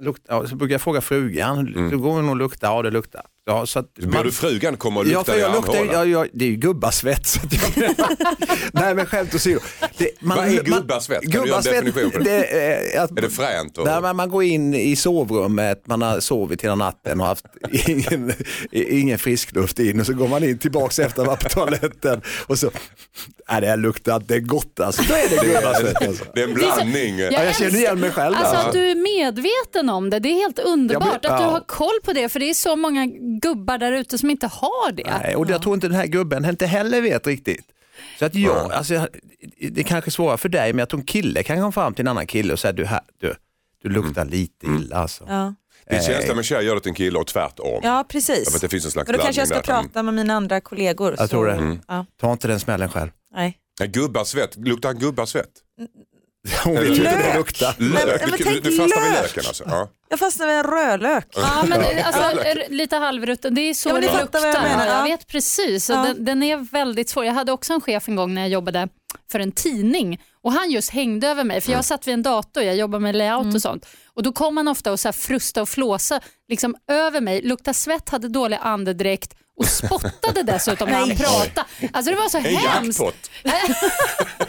lukta, 0.03 0.33
ja, 0.33 0.47
så 0.47 0.55
brukar 0.55 0.73
jag 0.73 0.81
fråga 0.81 1.01
frugan, 1.01 1.59
mm. 1.67 2.01
går 2.01 2.11
hon 2.11 2.29
och 2.29 2.35
lukta? 2.35 2.67
Ja, 2.67 2.81
det 2.81 2.91
luktar. 2.91 3.21
Ja, 3.45 3.65
så 3.65 3.79
att 3.79 3.93
Borde 3.93 4.31
frugan 4.31 4.77
komma 4.77 4.99
och 4.99 5.05
Ja, 5.05 5.17
lukta 5.17 5.31
för 5.31 5.39
i 5.39 5.41
jag 5.41 5.51
luktar, 5.55 5.73
armhålan? 5.73 6.09
ja, 6.09 6.23
ja, 6.23 6.29
det 6.33 6.45
är 6.45 6.49
ju 6.49 6.55
gubbasvett. 6.55 7.25
Så 7.25 7.39
att 7.39 7.77
jag, 7.77 7.95
nej 8.73 8.95
men 8.95 9.05
skämt 9.05 9.35
åsido. 9.35 9.59
Det- 9.97 10.21
man- 10.21 10.37
Vad 10.37 10.47
är 10.47 10.55
man- 10.55 10.63
gubbasvett? 10.63 11.21
Kan 11.21 11.29
du 11.31 11.37
göra 11.37 11.43
en 11.43 11.47
gubbasvett, 11.47 11.85
definition 11.85 12.11
på 12.11 12.17
det? 12.19 12.23
det 12.23 12.95
är, 12.95 13.03
att, 13.03 13.11
Är 13.11 13.21
det 13.21 13.29
fränt? 13.29 13.77
Och... 13.77 13.85
Där 13.85 14.01
man, 14.01 14.15
man 14.15 14.29
går 14.29 14.43
in 14.43 14.73
i 14.73 14.95
sovrummet, 14.95 15.87
man 15.87 16.01
har 16.01 16.19
sovit 16.19 16.63
hela 16.63 16.75
natten 16.75 17.21
och 17.21 17.27
haft 17.27 17.45
ingen, 17.87 18.33
ingen 18.71 19.19
frisk 19.19 19.55
luft 19.55 19.79
in 19.79 19.99
och 19.99 20.05
så 20.05 20.13
går 20.13 20.27
man 20.27 20.43
in 20.43 20.57
tillbaks 20.57 20.99
efter 20.99 21.21
att 21.21 21.27
ha 21.27 21.33
varit 21.35 21.43
på 21.43 21.49
toaletten 21.49 22.21
och 22.47 22.59
så, 22.59 22.71
nej 23.51 23.61
det 23.61 23.67
här 23.67 23.77
luktar 23.77 24.15
inte 24.15 24.39
gott 24.39 24.79
alltså. 24.79 25.03
Då 25.07 25.13
är 25.13 25.29
det 25.29 25.53
gubbasvett 25.53 26.07
alltså. 26.07 26.25
Det 26.35 26.41
är 26.41 26.47
en 26.47 26.53
blandning. 26.53 27.19
Jag 27.19 27.33
Ja, 27.33 27.43
jag 27.43 27.55
känner 27.55 27.75
igen 27.75 27.99
mig 27.99 28.11
själv 28.11 28.35
Alltså 28.35 28.55
där. 28.55 28.67
att 28.67 28.73
du 28.73 28.79
är 28.91 28.95
medveten 28.95 29.89
om 29.93 30.09
det, 30.09 30.19
det 30.19 30.29
är 30.29 30.33
helt 30.35 30.59
underbart 30.59 31.21
blir- 31.21 31.31
att 31.31 31.37
du 31.37 31.43
ja. 31.43 31.49
har 31.49 31.59
koll 31.59 31.99
på 32.03 32.13
det 32.13 32.29
för 32.29 32.39
det 32.39 32.49
är 32.49 32.53
så 32.53 32.75
många 32.75 33.05
gubbar 33.41 33.77
där 33.77 33.91
ute 33.91 34.17
som 34.17 34.29
inte 34.29 34.47
har 34.47 34.91
det. 34.91 35.17
Nej, 35.23 35.35
och 35.35 35.49
jag 35.49 35.61
tror 35.61 35.75
inte 35.75 35.87
den 35.87 35.97
här 35.97 36.05
gubben 36.07 36.45
inte 36.45 36.65
heller 36.65 37.01
vet 37.01 37.27
riktigt. 37.27 37.65
Så 38.19 38.25
att 38.25 38.35
jag, 38.35 38.71
alltså, 38.71 38.93
jag- 38.93 39.07
det 39.71 39.81
är 39.81 39.83
kanske 39.83 40.11
svårare 40.11 40.37
för 40.37 40.49
dig 40.49 40.73
men 40.73 40.79
jag 40.79 40.89
tror 40.89 40.99
en 40.99 41.05
kille 41.05 41.43
kan 41.43 41.57
komma 41.57 41.71
fram 41.71 41.93
till 41.93 42.03
en 42.03 42.07
annan 42.07 42.27
kille 42.27 42.53
och 42.53 42.59
säga 42.59 42.71
du, 42.71 42.85
här, 42.85 43.01
du, 43.17 43.35
du 43.83 43.89
luktar 43.89 44.25
lite 44.25 44.65
illa 44.65 44.95
alltså. 44.95 45.25
Ja, 45.29 45.53
Det 45.89 45.95
är 45.95 46.01
känslan 46.01 46.35
med 46.35 46.45
tjej 46.45 46.65
gör 46.65 46.75
det 46.75 46.81
till 46.81 46.89
en 46.89 46.95
kille 46.95 47.19
och 47.19 47.27
tvärtom. 47.27 47.79
ja 47.83 48.05
precis. 48.09 48.49
För 48.49 48.55
att 48.57 48.61
det 48.61 48.69
finns 48.69 48.85
en 48.85 48.91
slags 48.91 49.07
Men 49.09 49.17
då 49.17 49.23
kanske 49.23 49.41
jag 49.41 49.47
ska 49.47 49.57
där. 49.57 49.63
prata 49.63 50.03
med 50.03 50.13
mina 50.13 50.33
andra 50.33 50.61
kollegor. 50.61 51.15
Jag 51.17 51.29
tror 51.29 51.45
det. 51.45 51.53
Mm. 51.53 51.79
Ja, 51.87 52.05
Ta 52.21 52.31
inte 52.31 52.47
den 52.47 52.59
smällen 52.59 52.89
själv. 52.89 53.09
nej. 53.35 53.57
Nej, 53.79 53.89
Gubbasvett, 53.89 54.55
luktar 54.57 54.89
han 54.89 54.99
gubbasvett? 54.99 55.49
Hon 56.63 56.73
vet 56.75 56.83
ju 56.83 56.89
inte 56.95 57.09
hur 57.09 57.17
det 57.17 57.23
Lök. 57.23 57.35
luktar. 57.35 57.75
men- 57.77 57.91
Lök, 58.07 58.21
men 58.21 58.31
du, 58.37 58.43
tänk 58.43 58.63
du 58.63 58.71
fastnar 58.77 59.01
vid 59.03 59.11
lök. 59.11 59.21
löken 59.21 59.43
alltså? 59.47 59.63
Ja. 59.67 59.89
Jag 60.09 60.19
fastnade 60.19 60.51
med 60.51 60.59
en 60.65 60.71
rödlök. 60.71 61.27
Ja, 61.35 61.63
men 61.67 61.81
alltså, 62.05 62.43
lite 62.69 62.95
halvrutten, 62.95 63.55
det 63.55 63.61
är 63.61 63.73
så 63.73 63.89
Ja, 63.89 63.93
men 63.93 64.01
det 64.01 64.21
luktar. 64.21 64.39
vad 64.39 64.49
jag 64.55 64.63
menar, 64.63 64.85
jag 64.85 64.97
ja. 64.99 65.03
vet 65.03 65.27
precis, 65.27 65.89
Ja. 65.89 65.95
den, 65.95 66.25
den 66.25 66.43
är 66.43 66.57
väldigt 66.57 67.09
svår. 67.09 67.25
Jag 67.25 67.33
hade 67.33 67.51
också 67.51 67.73
en 67.73 67.81
chef 67.81 68.07
en 68.07 68.15
gång 68.15 68.33
när 68.33 68.41
jag 68.41 68.49
jobbade 68.49 68.87
för 69.31 69.39
en 69.39 69.51
tidning 69.51 70.21
och 70.43 70.51
han 70.53 70.71
just 70.71 70.89
hängde 70.89 71.27
över 71.27 71.43
mig 71.43 71.61
för 71.61 71.71
jag 71.71 71.85
satt 71.85 72.07
vid 72.07 72.13
en 72.13 72.23
dator, 72.23 72.63
jag 72.63 72.75
jobbar 72.75 72.99
med 72.99 73.15
layout 73.15 73.43
Mm. 73.43 73.55
och 73.55 73.61
sånt 73.61 73.85
och 74.13 74.23
då 74.23 74.31
kom 74.31 74.57
han 74.57 74.67
ofta 74.67 74.91
och 74.91 74.99
så 74.99 75.07
här 75.07 75.13
frusta 75.13 75.61
och 75.61 75.69
flåsa 75.69 76.19
liksom 76.49 76.75
över 76.87 77.21
mig, 77.21 77.41
lukta 77.41 77.73
svett, 77.73 78.09
hade 78.09 78.27
dålig 78.29 78.59
andedräkt 78.61 79.33
och 79.57 79.65
spottade 79.65 80.43
dessutom 80.45 80.89
när 80.89 80.99
han 80.99 81.09
pratade. 81.09 81.65
Alltså 81.93 82.11
det 82.11 82.17
var 82.17 82.29
så 82.29 82.37
En 82.37 82.43
hemskt. 82.43 82.99
jackpot. 82.99 83.29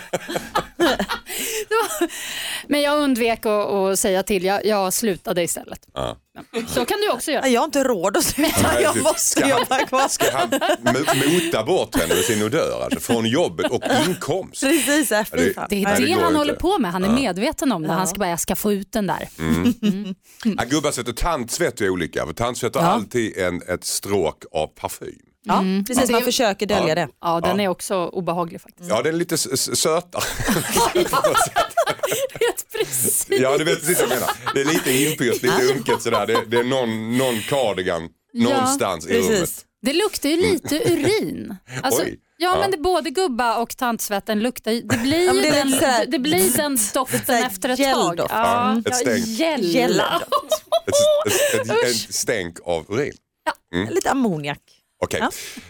Men 2.68 2.80
jag 2.82 2.98
undvek 3.02 3.46
att, 3.46 3.70
att 3.70 3.98
säga 3.98 4.22
till, 4.22 4.44
jag, 4.44 4.66
jag 4.66 4.92
slutade 4.92 5.42
istället. 5.42 5.80
Ja. 5.94 6.16
Så 6.68 6.84
kan 6.84 6.98
du 7.00 7.10
också 7.10 7.30
göra. 7.32 7.48
Jag 7.48 7.60
har 7.60 7.64
inte 7.64 7.84
råd 7.84 8.16
att 8.16 8.24
sluta, 8.24 8.72
Nej, 8.74 8.82
jag 8.82 9.02
måste 9.02 9.20
Ska 9.20 9.40
han- 9.40 9.50
jobba 9.50 9.78
kvar. 9.86 10.08
Ska 10.08 10.24
han 10.38 10.50
mo- 10.50 11.44
mota 11.44 11.64
bort 11.64 11.96
henne 11.96 12.14
med 12.14 12.24
sin 12.24 12.42
odör 12.42 12.80
alltså, 12.84 13.00
från 13.00 13.26
jobbet 13.26 13.70
och 13.70 13.82
inkomst? 14.08 14.60
Precis, 14.62 15.12
äh, 15.12 15.18
Ja, 15.30 15.36
det- 15.36 15.54
fan. 15.54 15.66
Det 15.70 15.76
är 15.76 15.82
Nej, 15.84 15.94
det, 16.00 16.06
det 16.06 16.12
han 16.12 16.22
inte. 16.24 16.38
håller 16.38 16.54
på 16.54 16.78
med. 16.78 16.92
Han 16.92 17.04
är 17.04 17.08
medveten 17.14 17.72
om 17.72 17.82
det. 17.82 17.88
Han 17.88 17.98
Ja. 18.00 18.06
ska 18.06 18.18
bara, 18.18 18.28
jag 18.28 18.40
ska 18.40 18.56
få 18.56 18.72
ut 18.72 18.92
den 18.92 19.06
där. 19.06 19.28
Ja, 20.44 20.64
gubbasvett 20.64 21.08
och 21.08 21.16
tantsvett 21.16 21.80
är 21.80 21.88
olika. 21.90 22.26
För 22.26 22.32
tantsvett 22.32 22.74
har 22.74 22.82
Ja. 22.82 22.88
alltid 22.88 23.38
en, 23.38 23.62
ett 23.68 23.84
stråk 23.84 24.44
av 24.52 24.66
parfim. 24.66 25.18
Ja, 25.46 25.64
precis, 25.86 26.06
Det- 26.06 26.12
man 26.12 26.22
försöker 26.22 26.66
dölja 26.66 26.94
det. 26.94 27.08
Ja, 27.20 27.40
den 27.40 27.60
är 27.60 27.68
också 27.68 27.94
obehaglig 28.06 28.60
faktiskt. 28.60 28.88
Ja, 28.90 29.02
den 29.02 29.14
är 29.14 29.18
lite 29.18 29.38
sötare. 29.76 30.22
Vet 32.40 32.72
precis. 32.78 33.26
ja, 33.30 33.58
du 33.58 33.64
vet 33.64 33.80
precis 33.80 34.00
vad 34.00 34.10
jag 34.10 34.14
menar. 34.18 34.30
Det 34.54 34.60
är 34.60 34.64
lite 34.64 34.92
inpyrt, 34.92 35.42
lite 35.42 35.62
unket 35.76 36.02
sådär. 36.02 36.26
Det, 36.26 36.44
det 36.46 36.58
är 36.58 36.64
någon, 36.64 37.18
någon 37.18 37.40
cardigan 37.40 38.08
någonstans 38.34 39.06
i 39.06 39.12
rummet. 39.18 39.28
Precis. 39.28 39.64
Det 39.82 39.92
luktar 39.92 40.28
ju 40.28 40.36
lite 40.36 40.92
urin. 40.92 41.56
Alltså, 41.82 42.02
Oj. 42.02 42.18
ja, 42.36 42.50
Ja. 42.54 42.60
men 42.60 42.70
det, 42.70 42.78
både 42.78 43.10
gubba 43.10 43.58
och 43.58 43.76
tantsvetten 43.76 44.40
luktar 44.40 44.70
ju- 44.72 44.80
det 44.82 44.98
blir, 44.98 45.26
Ja, 45.26 45.32
det 45.32 45.50
den, 45.50 45.66
lite 45.70 45.78
så 45.80 45.86
här- 45.86 46.06
det 46.06 46.18
blir 46.18 46.56
den 46.56 46.78
doften 46.94 47.44
efter 47.44 47.68
ett 47.68 47.92
tag. 47.94 48.20
Ja, 48.30 48.78
ett 48.78 48.84
ja, 48.90 48.92
stänk. 48.94 49.26
gälla. 49.26 50.22
Ett, 50.86 51.60
ett, 51.60 51.70
ett, 51.70 51.84
ett 51.84 52.14
stänk 52.14 52.58
av 52.64 52.86
urin. 52.88 53.12
Lite 53.90 54.10
ammoniak. 54.10 54.58
Okej. 55.04 55.20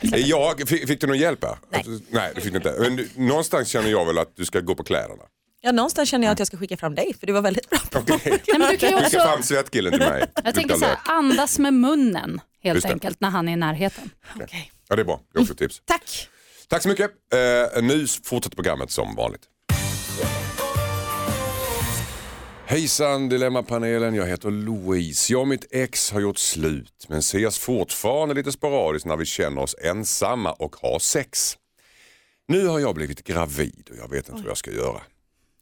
Ja. 0.03 0.19
Jag, 0.19 0.69
fick, 0.69 0.89
fick 0.89 1.01
du 1.01 1.07
någon 1.07 1.19
hjälp 1.19 1.45
här? 1.45 1.57
Nej. 1.71 1.85
Nej, 2.11 2.33
det 2.35 2.41
fick 2.41 2.53
du 2.53 2.57
inte. 2.57 2.77
Men 2.81 2.97
du- 2.97 3.09
någonstans 3.17 3.69
känner 3.69 3.91
jag 3.91 4.05
väl 4.05 4.19
att 4.19 4.37
du 4.37 4.45
ska 4.45 4.61
gå 4.61 4.75
på 4.75 4.85
kläderna. 4.85 5.23
Ja, 5.61 5.73
någonstans 5.73 6.09
känner 6.09 6.27
jag 6.27 6.33
att 6.33 6.39
jag 6.39 6.47
ska 6.49 6.57
skicka 6.57 6.77
fram 6.77 6.95
dig 6.95 7.15
för 7.21 7.27
du 7.27 7.33
var 7.33 7.43
väldigt 7.43 7.71
bra 7.71 7.79
på 7.91 7.99
Okej. 7.99 8.43
Nej, 8.49 8.59
men 8.59 8.71
du 8.71 8.77
kan 8.77 8.89
ju 8.91 8.95
Skicka 8.97 9.07
också, 9.07 9.19
fram 9.19 9.43
svettkillen 9.43 9.93
till 9.93 10.01
mig. 10.09 10.25
jag 10.45 10.55
tänker 10.55 10.75
så 10.75 10.85
här, 10.85 10.93
lök. 10.93 10.99
andas 11.09 11.59
med 11.59 11.75
munnen 11.75 12.41
helt 12.63 12.75
Just 12.77 12.87
det. 12.87 12.93
enkelt 12.93 13.21
när 13.21 13.31
han 13.31 13.49
är 13.49 13.53
i 13.53 13.57
närheten. 13.57 14.11
Okej. 14.41 14.73
Ja, 14.89 14.97
det 14.97 15.03
är 15.03 15.05
bra. 15.05 15.21
Det 15.33 15.39
är 15.39 15.43
också 15.43 15.53
ett 15.53 15.59
tips. 15.59 15.83
Tack. 15.85 16.29
Tack 16.69 16.83
så 16.83 16.89
mycket. 16.89 17.11
Eh, 17.77 17.83
nu 17.83 18.07
fortsätter 18.25 18.57
programmet 18.57 18.91
som 18.91 19.15
vanligt. 19.15 19.43
Hejsan 22.67 23.29
Dilemmapanelen, 23.29 24.15
jag 24.15 24.27
heter 24.27 24.51
Louise. 24.51 25.33
Jag 25.33 25.41
och 25.41 25.49
mitt 25.49 25.67
ex 25.71 26.11
har 26.11 26.21
gjort 26.21 26.39
slut 26.39 27.07
men 27.09 27.19
ses 27.19 27.59
fortfarande 27.59 28.35
lite 28.35 28.53
sporadiskt 28.53 29.07
när 29.07 29.17
vi 29.17 29.25
känner 29.25 29.63
oss 29.63 29.77
ensamma 29.83 30.53
och 30.53 30.77
har 30.77 30.99
sex. 30.99 31.57
Nu 32.49 32.67
har 32.67 32.81
jag 32.81 32.95
blivit 32.95 33.25
gravid 33.25 33.89
och 33.91 33.97
jag 33.97 34.11
vet 34.11 34.29
inte 34.29 34.43
vad 34.43 34.51
jag 34.51 34.57
ska 34.57 34.71
göra. 34.71 35.01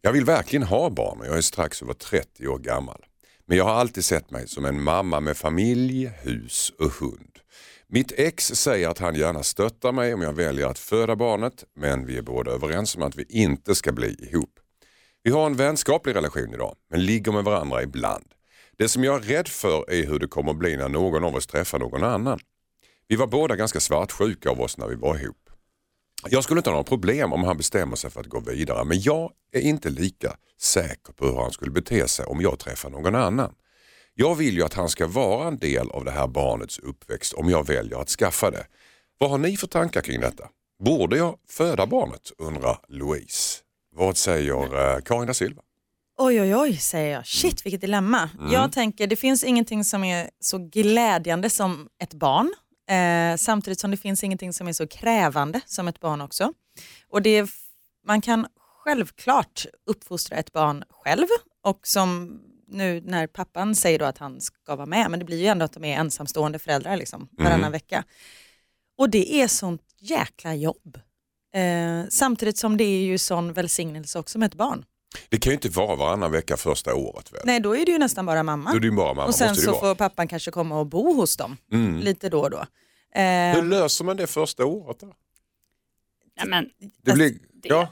Jag 0.01 0.13
vill 0.13 0.25
verkligen 0.25 0.63
ha 0.63 0.91
barn 0.91 1.21
och 1.21 1.27
jag 1.27 1.37
är 1.37 1.41
strax 1.41 1.83
över 1.83 1.93
30 1.95 2.49
år 2.49 2.59
gammal. 2.59 3.05
Men 3.47 3.57
jag 3.57 3.65
har 3.65 3.75
alltid 3.75 4.05
sett 4.05 4.31
mig 4.31 4.49
som 4.49 4.65
en 4.65 4.83
mamma 4.83 5.21
med 5.21 5.37
familj, 5.37 6.07
hus 6.23 6.73
och 6.79 6.93
hund. 6.93 7.39
Mitt 7.87 8.13
ex 8.17 8.47
säger 8.47 8.89
att 8.89 8.99
han 8.99 9.15
gärna 9.15 9.43
stöttar 9.43 9.93
mig 9.93 10.15
om 10.15 10.23
jag 10.23 10.33
väljer 10.33 10.67
att 10.67 10.79
föda 10.79 11.17
barnet 11.17 11.65
men 11.77 12.07
vi 12.07 12.19
är 12.19 12.23
båda 12.23 12.51
överens 12.51 12.97
om 12.97 13.03
att 13.03 13.17
vi 13.17 13.25
inte 13.29 13.75
ska 13.75 13.93
bli 13.93 14.29
ihop. 14.31 14.59
Vi 15.25 15.31
har 15.31 15.47
en 15.47 15.57
vänskaplig 15.57 16.14
relation 16.14 16.55
idag 16.55 16.76
men 16.91 17.05
ligger 17.05 17.33
med 17.33 17.45
varandra 17.45 17.83
ibland. 17.83 18.25
Det 18.79 18.88
som 18.88 19.05
jag 19.05 19.17
är 19.17 19.21
rädd 19.21 19.49
för 19.49 19.91
är 19.91 20.07
hur 20.07 20.19
det 20.19 20.26
kommer 20.26 20.50
att 20.50 20.57
bli 20.57 20.76
när 20.76 20.88
någon 20.88 21.25
av 21.25 21.35
oss 21.35 21.47
träffar 21.47 21.79
någon 21.79 22.05
annan. 22.05 22.41
Vi 23.09 23.17
var 23.17 23.26
båda 23.26 23.57
ganska 23.57 23.81
svartsjuka 23.81 24.50
av 24.50 24.61
oss 24.61 24.79
när 24.79 24.87
vi 24.87 24.95
var 24.95 25.19
ihop. 25.19 25.50
Jag 26.29 26.45
skulle 26.45 26.59
inte 26.59 26.71
ha 26.71 26.75
några 26.75 26.85
problem 26.85 27.33
om 27.33 27.45
han 27.45 27.57
bestämmer 27.57 27.97
sig 27.97 28.11
för 28.11 28.21
att 28.21 28.26
gå 28.26 28.41
vidare 28.41 28.85
men 28.85 29.00
jag 29.00 29.33
är 29.52 29.61
inte 29.61 29.91
lika 29.91 30.37
säker 30.61 31.12
på 31.12 31.26
hur 31.26 31.37
han 31.37 31.52
skulle 31.52 31.71
bete 31.71 32.09
sig 32.09 32.26
om 32.26 32.41
jag 32.41 32.59
träffar 32.59 32.91
någon 32.91 33.14
annan. 33.14 33.55
Jag 34.14 34.35
vill 34.35 34.55
ju 34.55 34.62
att 34.62 34.75
han 34.75 34.88
ska 34.88 35.07
vara 35.07 35.49
en 35.49 35.59
del 35.59 35.91
av 35.91 36.05
det 36.05 36.11
här 36.11 36.26
barnets 36.26 36.79
uppväxt 36.79 37.33
om 37.33 37.49
jag 37.50 37.67
väljer 37.67 37.99
att 37.99 38.09
skaffa 38.09 38.50
det. 38.50 38.67
Vad 39.19 39.31
har 39.31 39.38
ni 39.38 39.57
för 39.57 39.67
tankar 39.67 40.00
kring 40.00 40.21
detta? 40.21 40.49
Borde 40.85 41.17
jag 41.17 41.38
föda 41.49 41.87
barnet? 41.87 42.33
undrar 42.38 42.79
Louise. 42.88 43.62
Vad 43.93 44.17
säger 44.17 44.95
eh, 44.95 45.01
Karin 45.03 45.27
da 45.27 45.35
Silva? 45.35 45.63
Oj, 46.19 46.41
oj, 46.41 46.57
oj, 46.57 46.77
säger 46.77 47.13
jag. 47.13 47.27
Shit, 47.27 47.67
vilket 47.67 47.81
dilemma. 47.81 48.31
Mm. 48.39 48.53
Jag 48.53 48.73
tänker, 48.73 49.07
det 49.07 49.17
finns 49.17 49.45
ingenting 49.45 49.85
som 49.85 50.05
är 50.05 50.31
så 50.41 50.59
glädjande 50.59 51.51
som 51.51 51.89
ett 52.03 52.15
barn. 52.15 52.55
Eh, 52.91 53.37
samtidigt 53.37 53.81
som 53.81 53.91
det 53.91 53.97
finns 53.97 54.25
ingenting 54.25 54.53
som 54.53 54.69
är 54.69 54.73
så 54.73 54.87
krävande 54.87 55.61
som 55.67 55.89
ett 55.89 56.01
barn 56.01 56.21
också. 56.21 56.53
Och 57.09 57.23
det 57.23 57.51
man 58.07 58.21
kan 58.21 58.47
självklart 58.85 59.67
uppfostra 59.87 60.37
ett 60.37 60.53
barn 60.53 60.85
själv 60.91 61.27
och 61.63 61.81
som 61.87 62.41
nu 62.69 63.01
när 63.01 63.27
pappan 63.27 63.75
säger 63.75 63.99
då 63.99 64.05
att 64.05 64.19
han 64.19 64.41
ska 64.41 64.77
vara 64.77 64.87
med, 64.87 65.11
men 65.11 65.19
det 65.19 65.25
blir 65.25 65.41
ju 65.41 65.47
ändå 65.47 65.65
att 65.65 65.73
de 65.73 65.85
är 65.85 65.97
ensamstående 65.99 66.59
föräldrar 66.59 66.97
liksom, 66.97 67.29
varannan 67.33 67.59
Mm. 67.61 67.73
vecka. 67.73 68.05
Och 68.99 69.11
det 69.11 69.35
är 69.35 69.49
sånt 69.49 69.83
jäkla 70.01 70.55
jobb. 70.55 70.99
Eh, 71.55 72.09
samtidigt 72.09 72.59
som 72.59 72.77
det 72.77 72.85
är 72.85 73.03
ju 73.05 73.19
sån 73.19 73.53
välsignelse 73.53 74.19
också 74.19 74.39
med 74.39 74.47
ett 74.47 74.55
barn. 74.55 74.85
Det 75.29 75.39
kan 75.39 75.51
ju 75.51 75.55
inte 75.55 75.69
vara 75.69 75.97
varannan 75.97 76.33
vecka 76.33 76.57
första 76.57 76.95
året 76.95 77.33
väl? 77.33 77.41
Nej, 77.45 77.61
då 77.61 77.77
är 77.77 77.87
det 77.87 77.93
ju 77.93 77.99
nästan 77.99 78.27
bara 78.27 78.43
mamma. 78.43 78.71
Då 78.71 78.77
är 78.77 78.81
det 78.81 78.87
ju 78.87 78.93
bara 78.97 79.15
mamma. 79.15 79.27
och 79.29 79.35
sen 79.35 79.57
så 79.57 79.75
får 79.75 79.95
pappan 79.95 80.29
kanske 80.29 80.51
komma 80.51 80.79
och 80.81 80.87
bo 80.87 81.13
hos 81.15 81.37
dem 81.37 81.57
Mm. 81.73 81.99
lite 81.99 82.29
då 82.29 82.41
och 82.41 82.51
då. 82.51 82.65
Hur 83.15 83.23
Eh, 83.59 83.65
löser 83.65 84.05
man 84.05 84.17
det 84.17 84.27
första 84.27 84.65
året? 84.65 85.01
Då? 85.01 85.07
Nej, 86.37 86.47
men, 86.49 86.69
Det 87.03 87.13
blir, 87.13 87.31
det- 87.53 87.69
ja. 87.69 87.89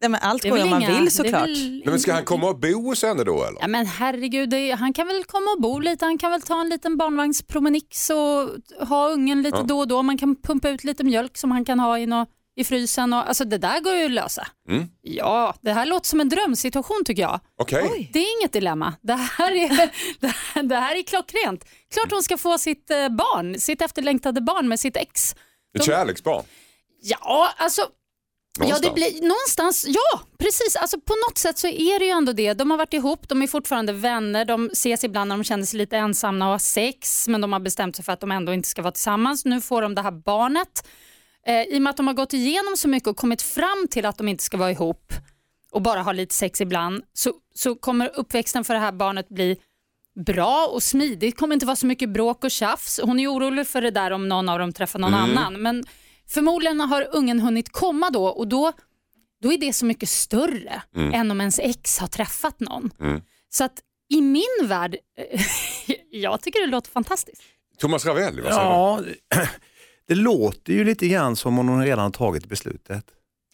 nej, 0.00 0.10
men 0.10 0.20
allt 0.22 0.44
är 0.44 0.48
går 0.48 0.58
ju 0.58 0.64
om 0.64 0.70
man 0.70 0.82
inga- 0.82 0.94
vill 0.98 1.06
är 1.06 1.10
såklart. 1.10 1.42
väl 1.42 1.70
Nej, 1.70 1.82
men 1.86 2.00
ska 2.00 2.12
han 2.12 2.24
komma 2.24 2.48
och 2.48 2.58
bo 2.58 2.82
hos 2.88 3.02
henne 3.02 3.24
då 3.24 3.44
eller? 3.44 3.60
Ja 3.60 3.66
men 3.68 3.86
herregud, 3.86 4.50
det, 4.50 4.70
han 4.70 4.92
kan 4.92 5.06
väl 5.06 5.24
komma 5.24 5.46
och 5.56 5.62
bo 5.62 5.78
lite, 5.78 6.04
han 6.04 6.18
kan 6.18 6.30
väl 6.30 6.42
ta 6.42 6.60
en 6.60 6.68
liten 6.68 6.96
barnvagnspromenix 6.96 8.10
och 8.10 8.86
ha 8.88 9.08
ungen 9.10 9.42
lite 9.42 9.56
Ja. 9.58 9.62
då 9.64 9.78
och 9.78 9.88
då. 9.88 10.02
Man 10.02 10.18
kan 10.18 10.36
pumpa 10.36 10.68
ut 10.70 10.84
lite 10.84 11.04
mjölk 11.04 11.36
som 11.38 11.50
han 11.50 11.64
kan 11.64 11.80
ha 11.80 11.98
i, 11.98 12.06
nå, 12.06 12.26
i 12.56 12.64
frysen. 12.64 13.12
Och, 13.12 13.28
alltså 13.28 13.44
det 13.44 13.58
där 13.58 13.80
går 13.80 13.94
ju 13.94 14.04
att 14.04 14.10
lösa. 14.10 14.46
Mm. 14.68 14.88
Ja, 15.00 15.54
det 15.60 15.72
här 15.72 15.86
låter 15.86 16.08
som 16.08 16.20
en 16.20 16.28
drömsituation 16.28 17.04
tycker 17.04 17.22
jag. 17.22 17.40
Okej. 17.58 18.10
Det 18.12 18.18
är 18.18 18.40
inget 18.40 18.52
dilemma. 18.52 18.94
Det 19.02 19.12
här 19.14 19.52
är, 19.52 19.68
det 20.20 20.26
här, 20.26 20.62
det 20.62 20.76
här 20.76 20.96
är 20.96 21.02
klockrent. 21.02 21.64
Klart 21.94 22.10
hon 22.12 22.22
ska 22.22 22.38
få 22.38 22.58
sitt 22.58 22.90
eh, 22.90 23.08
barn, 23.08 23.60
sitt 23.60 23.82
efterlängtade 23.82 24.40
barn 24.40 24.68
med 24.68 24.80
sitt 24.80 24.96
ex. 24.96 25.34
Ett 25.78 25.84
kärleksbarn. 25.84 26.44
Ja, 27.02 27.52
alltså 27.56 27.82
Ja, 28.58 28.64
Någonstans. 28.64 28.94
det 28.94 28.94
blir, 28.94 29.22
någonstans, 29.28 29.84
ja 29.88 30.20
precis. 30.38 30.76
Alltså, 30.76 31.00
på 31.00 31.14
något 31.28 31.38
sätt 31.38 31.58
så 31.58 31.66
är 31.68 31.98
det 31.98 32.04
ju 32.04 32.10
ändå 32.10 32.32
det. 32.32 32.54
De 32.54 32.70
har 32.70 32.78
varit 32.78 32.94
ihop, 32.94 33.28
de 33.28 33.42
är 33.42 33.46
fortfarande 33.46 33.92
vänner, 33.92 34.44
de 34.44 34.70
ses 34.72 35.04
ibland 35.04 35.28
när 35.28 35.36
de 35.36 35.44
känner 35.44 35.64
sig 35.64 35.78
lite 35.78 35.96
ensamma 35.96 36.44
och 36.44 36.50
har 36.50 36.58
sex 36.58 37.28
men 37.28 37.40
de 37.40 37.52
har 37.52 37.60
bestämt 37.60 37.96
sig 37.96 38.04
för 38.04 38.12
att 38.12 38.20
de 38.20 38.32
ändå 38.32 38.52
inte 38.54 38.68
ska 38.68 38.82
vara 38.82 38.92
tillsammans. 38.92 39.44
Nu 39.44 39.60
får 39.60 39.82
de 39.82 39.94
det 39.94 40.02
här 40.02 40.10
barnet. 40.10 40.88
Eh, 41.46 41.62
I 41.62 41.78
och 41.78 41.82
med 41.82 41.90
att 41.90 41.96
de 41.96 42.06
har 42.06 42.14
gått 42.14 42.32
igenom 42.32 42.76
så 42.76 42.88
mycket 42.88 43.08
och 43.08 43.16
kommit 43.16 43.42
fram 43.42 43.86
till 43.90 44.06
att 44.06 44.18
de 44.18 44.28
inte 44.28 44.44
ska 44.44 44.56
vara 44.56 44.70
ihop 44.70 45.12
och 45.72 45.82
bara 45.82 46.02
ha 46.02 46.12
lite 46.12 46.34
sex 46.34 46.60
ibland 46.60 47.02
så, 47.12 47.32
så 47.54 47.74
kommer 47.74 48.10
uppväxten 48.14 48.64
för 48.64 48.74
det 48.74 48.80
här 48.80 48.92
barnet 48.92 49.28
bli 49.28 49.56
bra 50.26 50.66
och 50.66 50.82
smidig. 50.82 51.18
Det 51.18 51.32
kommer 51.32 51.54
inte 51.54 51.66
vara 51.66 51.76
så 51.76 51.86
mycket 51.86 52.08
bråk 52.10 52.44
och 52.44 52.50
tjafs. 52.50 53.00
Hon 53.02 53.20
är 53.20 53.28
orolig 53.32 53.66
för 53.66 53.82
det 53.82 53.90
där 53.90 54.10
om 54.10 54.28
någon 54.28 54.48
av 54.48 54.58
dem 54.58 54.72
träffar 54.72 54.98
någon 54.98 55.14
annan. 55.14 55.62
Men 55.62 55.84
förmodligen 56.28 56.80
har 56.80 57.16
ungen 57.16 57.40
hunnit 57.40 57.72
komma 57.72 58.10
då 58.10 58.26
och 58.26 58.48
då, 58.48 58.72
då 59.42 59.52
är 59.52 59.58
det 59.58 59.72
så 59.72 59.86
mycket 59.86 60.08
större 60.08 60.82
än 61.12 61.30
om 61.30 61.40
ens 61.40 61.58
ex 61.58 61.98
har 61.98 62.08
träffat 62.08 62.60
någon. 62.60 62.90
Så 63.48 63.64
att 63.64 63.72
i 64.08 64.20
min 64.20 64.44
värld, 64.68 64.96
jag 66.10 66.40
tycker 66.42 66.60
det 66.60 66.66
låter 66.66 66.90
fantastiskt. 66.90 67.42
Thomas 67.78 68.06
Ravelli, 68.06 68.42
vad 68.42 68.54
säger 68.54 68.66
Ja, 68.66 69.00
det 70.14 70.16
låter 70.20 70.72
ju 70.72 70.84
lite 70.84 71.08
grann 71.08 71.36
som 71.36 71.58
om 71.58 71.68
hon 71.68 71.84
redan 71.84 71.98
har 72.04 72.10
tagit 72.10 72.46
beslutet. 72.48 73.04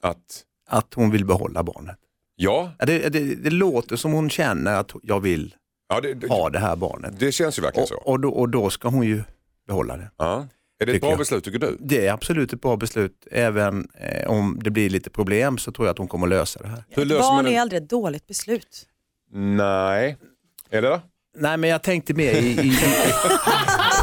Att, 0.02 0.44
Att 0.68 0.94
hon 0.94 1.10
vill 1.10 1.24
behålla 1.24 1.62
barnet. 1.62 1.96
ja, 2.36 2.72
Det, 2.78 3.08
det, 3.08 3.34
det 3.34 3.50
låter 3.50 3.96
som 3.96 4.12
hon 4.12 4.30
känner 4.30 4.74
att 4.74 4.92
jag 5.02 5.20
vill 5.20 5.54
ja 5.88 6.00
det, 6.00 6.14
det, 6.14 6.28
ha 6.28 6.50
det 6.50 6.58
här 6.58 6.76
barnet. 6.76 7.14
det 7.18 7.32
känns 7.32 7.58
ju 7.58 7.62
verkligen 7.62 7.86
så. 7.86 7.94
Och, 7.96 8.06
och, 8.08 8.20
då, 8.20 8.28
och 8.30 8.48
då 8.48 8.70
ska 8.70 8.88
hon 8.88 9.06
ju 9.06 9.22
behålla 9.66 9.96
det. 9.96 10.10
Ja. 10.16 10.46
Är 10.80 10.86
det 10.86 10.92
ett 10.92 11.00
bra 11.00 11.10
jag. 11.10 11.18
beslut 11.18 11.44
tycker 11.44 11.58
du? 11.58 11.76
Det 11.80 12.06
är 12.06 12.12
absolut 12.12 12.52
ett 12.52 12.60
bra 12.60 12.76
beslut. 12.76 13.26
Även 13.30 13.88
eh, 13.94 14.28
om 14.30 14.58
det 14.62 14.70
blir 14.70 14.90
lite 14.90 15.10
problem 15.10 15.58
så 15.58 15.72
tror 15.72 15.86
jag 15.86 15.92
att 15.92 15.98
hon 15.98 16.08
kommer 16.08 16.26
lösa 16.26 16.62
det 16.62 16.68
här. 16.68 16.84
Hur 16.88 17.04
löser 17.04 17.20
Barn 17.22 17.34
man 17.34 17.46
är 17.46 17.60
aldrig 17.60 17.82
ett 17.82 17.90
dåligt 17.90 18.26
beslut. 18.26 18.86
Nej. 19.32 20.16
Är 20.70 20.82
det 20.82 20.88
det? 20.88 21.00
Nej 21.38 21.56
men 21.56 21.70
jag 21.70 21.82
tänkte 21.82 22.14
mer 22.14 22.32
i, 22.32 22.46
i, 22.46 22.68
i 22.68 22.76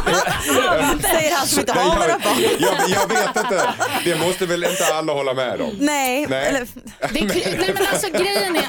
Säger 1.02 1.36
han 1.36 1.46
som 1.46 1.60
inte 1.60 1.72
har 1.72 1.94
några 1.94 2.08
jag, 2.08 2.20
barn. 2.20 2.36
jag, 2.58 2.88
jag 2.88 3.08
vet 3.08 3.36
inte. 3.36 3.74
Det 4.04 4.16
måste 4.26 4.46
väl 4.46 4.64
inte 4.64 4.84
alla 4.94 5.12
hålla 5.12 5.34
med 5.34 5.60
om? 5.60 5.76
Nej, 5.80 6.26
Nej. 6.28 6.46
Eller, 6.48 6.66
Det, 7.12 7.22
nej 7.22 7.70
men 7.74 7.86
alltså 7.92 8.10
grejen 8.10 8.56
är... 8.56 8.68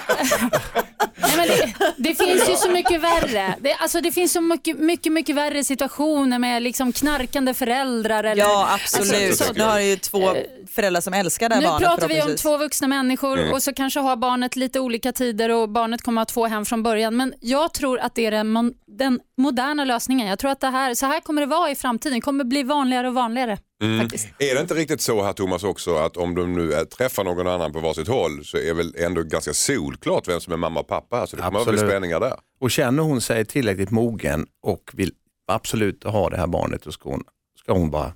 Nej, 1.19 1.37
men 1.37 1.47
det, 1.47 1.73
det 1.97 2.15
finns 2.15 2.49
ju 2.49 2.55
så 2.55 2.69
mycket 2.71 3.01
värre. 3.01 3.55
Det, 3.59 3.73
alltså, 3.73 4.01
det 4.01 4.11
finns 4.11 4.33
så 4.33 4.41
mycket, 4.41 4.77
mycket, 4.79 5.11
mycket 5.11 5.35
värre 5.35 5.63
situationer 5.63 6.39
med 6.39 6.63
liksom 6.63 6.91
knarkande 6.93 7.53
föräldrar. 7.53 8.23
Eller, 8.23 8.43
ja 8.43 8.69
absolut. 8.73 9.29
Alltså, 9.29 9.43
så- 9.43 9.53
nu 9.53 9.63
har 9.63 9.79
ju 9.79 9.95
två 9.95 10.35
föräldrar 10.75 11.01
som 11.01 11.13
älskar 11.13 11.49
det 11.49 11.55
här 11.55 11.61
Nu 11.61 11.67
barnet 11.67 11.87
pratar 11.89 12.07
vi 12.07 12.13
om 12.13 12.17
förhoppningsvis. 12.17 12.41
två 12.41 12.57
vuxna 12.57 12.87
människor 12.87 13.53
och 13.53 13.63
så 13.63 13.73
kanske 13.73 13.99
har 13.99 14.15
barnet 14.15 14.55
lite 14.55 14.79
olika 14.79 15.11
tider 15.11 15.49
och 15.49 15.69
barnet 15.69 16.01
kommer 16.01 16.21
att 16.21 16.29
ha 16.29 16.33
två 16.33 16.47
hem 16.47 16.65
från 16.65 16.83
början. 16.83 17.17
Men 17.17 17.33
jag 17.41 17.73
tror 17.73 17.99
att 17.99 18.15
det 18.15 18.25
är 18.25 18.31
den, 18.31 18.73
den 18.97 19.19
moderna 19.37 19.85
lösningen. 19.85 20.27
Jag 20.27 20.39
tror 20.39 20.51
att 20.51 20.59
det 20.59 20.67
här, 20.69 20.93
så 20.93 21.05
här 21.05 21.19
kommer 21.19 21.41
det 21.41 21.47
vara 21.47 21.71
i 21.71 21.75
framtiden. 21.75 22.17
Det 22.17 22.21
kommer 22.21 22.43
bli 22.43 22.63
vanligare 22.63 23.07
och 23.07 23.13
vanligare. 23.13 23.57
Faktiskt. 24.01 24.27
Är 24.39 24.55
det 24.55 24.61
inte 24.61 24.73
riktigt 24.73 25.01
så 25.01 25.23
här 25.23 25.33
Thomas 25.33 25.63
också 25.63 25.95
att 25.95 26.17
om 26.17 26.35
de 26.35 26.53
nu 26.53 26.85
träffar 26.85 27.23
någon 27.23 27.47
annan 27.47 27.73
på 27.73 27.79
varsitt 27.79 28.07
håll 28.07 28.45
så 28.45 28.57
är 28.57 28.73
väl 28.73 28.95
ändå 28.97 29.23
ganska 29.23 29.53
solklart 29.53 30.27
vem 30.27 30.39
som 30.39 30.53
är 30.53 30.57
mamma 30.57 30.79
och 30.79 30.87
pappa. 30.87 31.27
Så 31.27 31.35
det 31.35 31.41
kommer 31.41 31.59
att 31.59 31.65
bli 31.65 31.73
Absolut. 31.73 31.91
spänningar 31.91 32.19
där. 32.19 32.33
och 32.59 32.71
känner 32.71 33.03
hon 33.03 33.21
sig 33.21 33.45
tillräckligt 33.45 33.91
mogen 33.91 34.45
och 34.63 34.91
vill 34.93 35.11
absolut 35.47 36.03
ha 36.03 36.29
det 36.29 36.37
här 36.37 36.47
barnet 36.47 36.83
då 36.83 36.91
ska 36.91 37.09
hon, 37.09 37.23
ska 37.59 37.73
hon 37.73 37.91
bara 37.91 38.11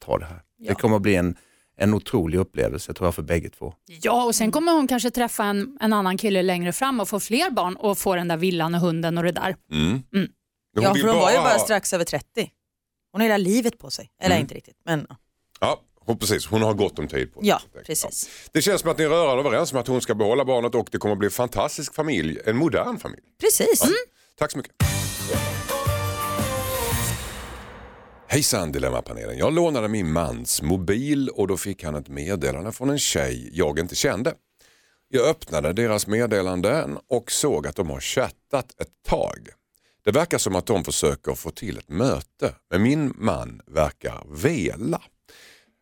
ta 0.00 0.18
det 0.18 0.24
här. 0.24 0.40
Det 0.68 0.74
kommer 0.74 0.96
att 0.96 1.02
bli 1.02 1.14
en, 1.14 1.36
en 1.78 1.94
otrolig 1.94 2.38
upplevelse 2.38 2.94
tror 2.94 3.06
jag 3.06 3.14
för 3.14 3.22
bägge 3.22 3.48
två. 3.50 3.74
Ja, 4.02 4.24
och 4.24 4.34
sen 4.34 4.52
kommer 4.52 4.72
hon 4.72 4.88
kanske 4.88 5.10
träffa 5.10 5.44
en, 5.44 5.78
en 5.80 5.92
annan 5.92 6.18
kille 6.18 6.42
längre 6.42 6.72
fram 6.72 7.00
och 7.00 7.08
få 7.08 7.20
fler 7.20 7.50
barn 7.50 7.76
och 7.76 7.98
få 7.98 8.14
den 8.16 8.28
där 8.28 8.36
villan 8.36 8.74
och 8.74 8.80
hunden 8.80 9.18
och 9.18 9.24
det 9.24 9.32
där. 9.32 9.56
Men 10.82 10.84
Ja, 10.84 10.94
för 10.94 11.08
hon 11.08 11.18
var 11.18 11.30
ju 11.30 11.36
bara 11.36 11.58
strax 11.58 11.92
över 11.92 12.04
30. 12.04 12.50
Hon 13.12 13.20
har 13.20 13.28
hela 13.28 13.36
livet 13.36 13.78
på 13.78 13.90
sig. 13.90 14.10
Eller 14.22 14.38
inte 14.38 14.54
riktigt, 14.54 14.76
men 14.84 15.06
ja. 15.08 15.16
Ja, 15.60 15.80
hon, 16.00 16.18
precis. 16.18 16.46
Hon 16.46 16.62
har 16.62 16.74
gott 16.74 16.98
om 16.98 17.08
tid 17.08 17.34
på 17.34 17.40
sig. 17.40 17.48
Ja, 17.48 17.60
precis. 17.86 18.28
Ja. 18.44 18.50
Det 18.52 18.62
känns 18.62 18.80
som 18.80 18.90
att 18.90 18.98
ni 18.98 19.04
är 19.04 19.08
rörande 19.08 19.48
överens 19.48 19.72
om 19.72 19.78
att 19.78 19.86
hon 19.86 20.00
ska 20.00 20.14
behålla 20.14 20.44
barnet 20.44 20.74
och 20.74 20.88
det 20.92 20.98
kommer 20.98 21.12
att 21.12 21.18
bli 21.18 21.26
en 21.26 21.30
fantastisk 21.32 21.94
familj. 21.94 22.38
En 22.44 22.56
modern 22.56 22.98
familj. 22.98 23.22
precis. 23.40 23.82
Tack 24.38 24.50
så 24.52 24.58
mycket. 24.58 24.72
Hejsan 28.28 28.72
Dilemmapanelen. 28.72 29.38
Jag 29.38 29.52
lånade 29.52 29.88
min 29.88 30.12
mans 30.12 30.62
mobil 30.62 31.28
och 31.28 31.48
då 31.48 31.56
fick 31.56 31.84
han 31.84 31.94
ett 31.94 32.08
meddelande 32.08 32.72
från 32.72 32.90
en 32.90 32.98
tjej 32.98 33.50
jag 33.52 33.78
inte 33.78 33.94
kände. 33.94 34.34
Jag 35.08 35.28
öppnade 35.28 35.72
deras 35.72 36.06
meddelanden 36.06 36.98
och 37.08 37.30
såg 37.32 37.66
att 37.66 37.76
de 37.76 37.90
har 37.90 38.00
chattat 38.00 38.80
ett 38.80 38.88
tag. 39.06 39.48
Det 40.06 40.12
verkar 40.12 40.38
som 40.38 40.56
att 40.56 40.66
de 40.66 40.84
försöker 40.84 41.34
få 41.34 41.50
till 41.50 41.78
ett 41.78 41.88
möte, 41.88 42.54
men 42.70 42.82
min 42.82 43.14
man 43.16 43.60
verkar 43.66 44.24
vela. 44.30 45.02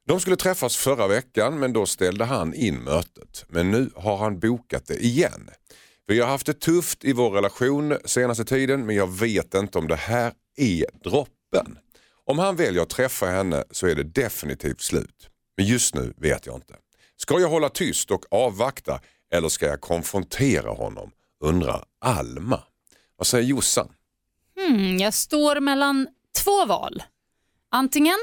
De 0.06 0.20
skulle 0.20 0.36
träffas 0.36 0.76
förra 0.76 1.08
veckan 1.08 1.58
men 1.58 1.72
då 1.72 1.86
ställde 1.86 2.24
han 2.24 2.54
in 2.54 2.76
mötet. 2.76 3.44
Men 3.48 3.70
nu 3.70 3.90
har 3.96 4.16
han 4.16 4.38
bokat 4.38 4.86
det 4.86 5.04
igen. 5.04 5.50
Vi 6.06 6.20
har 6.20 6.28
haft 6.28 6.46
det 6.46 6.60
tufft 6.60 7.04
i 7.04 7.12
vår 7.12 7.30
relation 7.30 7.96
senaste 8.04 8.44
tiden 8.44 8.86
men 8.86 8.96
jag 8.96 9.06
vet 9.06 9.54
inte 9.54 9.78
om 9.78 9.88
det 9.88 9.96
här 9.96 10.32
är 10.56 10.86
droppen. 11.04 11.78
Om 12.24 12.38
han 12.38 12.56
väljer 12.56 12.82
att 12.82 12.90
träffa 12.90 13.26
henne 13.26 13.64
så 13.70 13.86
är 13.86 13.94
det 13.94 14.04
definitivt 14.04 14.80
slut. 14.80 15.28
Men 15.56 15.66
just 15.66 15.94
nu 15.94 16.14
vet 16.16 16.46
jag 16.46 16.54
inte. 16.54 16.74
Ska 17.16 17.40
jag 17.40 17.48
hålla 17.48 17.68
tyst 17.68 18.10
och 18.10 18.24
avvakta 18.30 19.00
eller 19.32 19.48
ska 19.48 19.66
jag 19.66 19.80
konfrontera 19.80 20.70
honom? 20.70 21.10
Undrar 21.40 21.84
Alma. 22.00 22.62
Vad 23.16 23.26
säger 23.26 23.44
Jossan? 23.44 23.88
Mm, 24.68 24.98
jag 24.98 25.14
står 25.14 25.60
mellan 25.60 26.08
två 26.44 26.64
val. 26.66 27.02
Antingen 27.70 28.16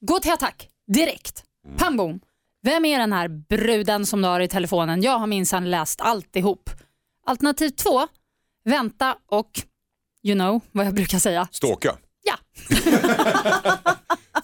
gå 0.00 0.18
till 0.20 0.32
attack 0.32 0.68
direkt. 0.86 1.44
Pang 1.76 1.96
bom. 1.96 2.20
Vem 2.62 2.84
är 2.84 2.98
den 2.98 3.12
här 3.12 3.28
bruden 3.28 4.06
som 4.06 4.22
du 4.22 4.28
har 4.28 4.40
i 4.40 4.48
telefonen? 4.48 5.02
Jag 5.02 5.18
har 5.18 5.26
minsann 5.26 5.70
läst 5.70 6.00
alltihop. 6.00 6.70
Alternativ 7.26 7.70
två, 7.70 8.08
vänta 8.64 9.16
och 9.26 9.50
you 10.22 10.34
know 10.38 10.60
vad 10.72 10.86
jag 10.86 10.94
brukar 10.94 11.18
säga. 11.18 11.48
Stalka? 11.52 11.96
Ja, 12.22 12.34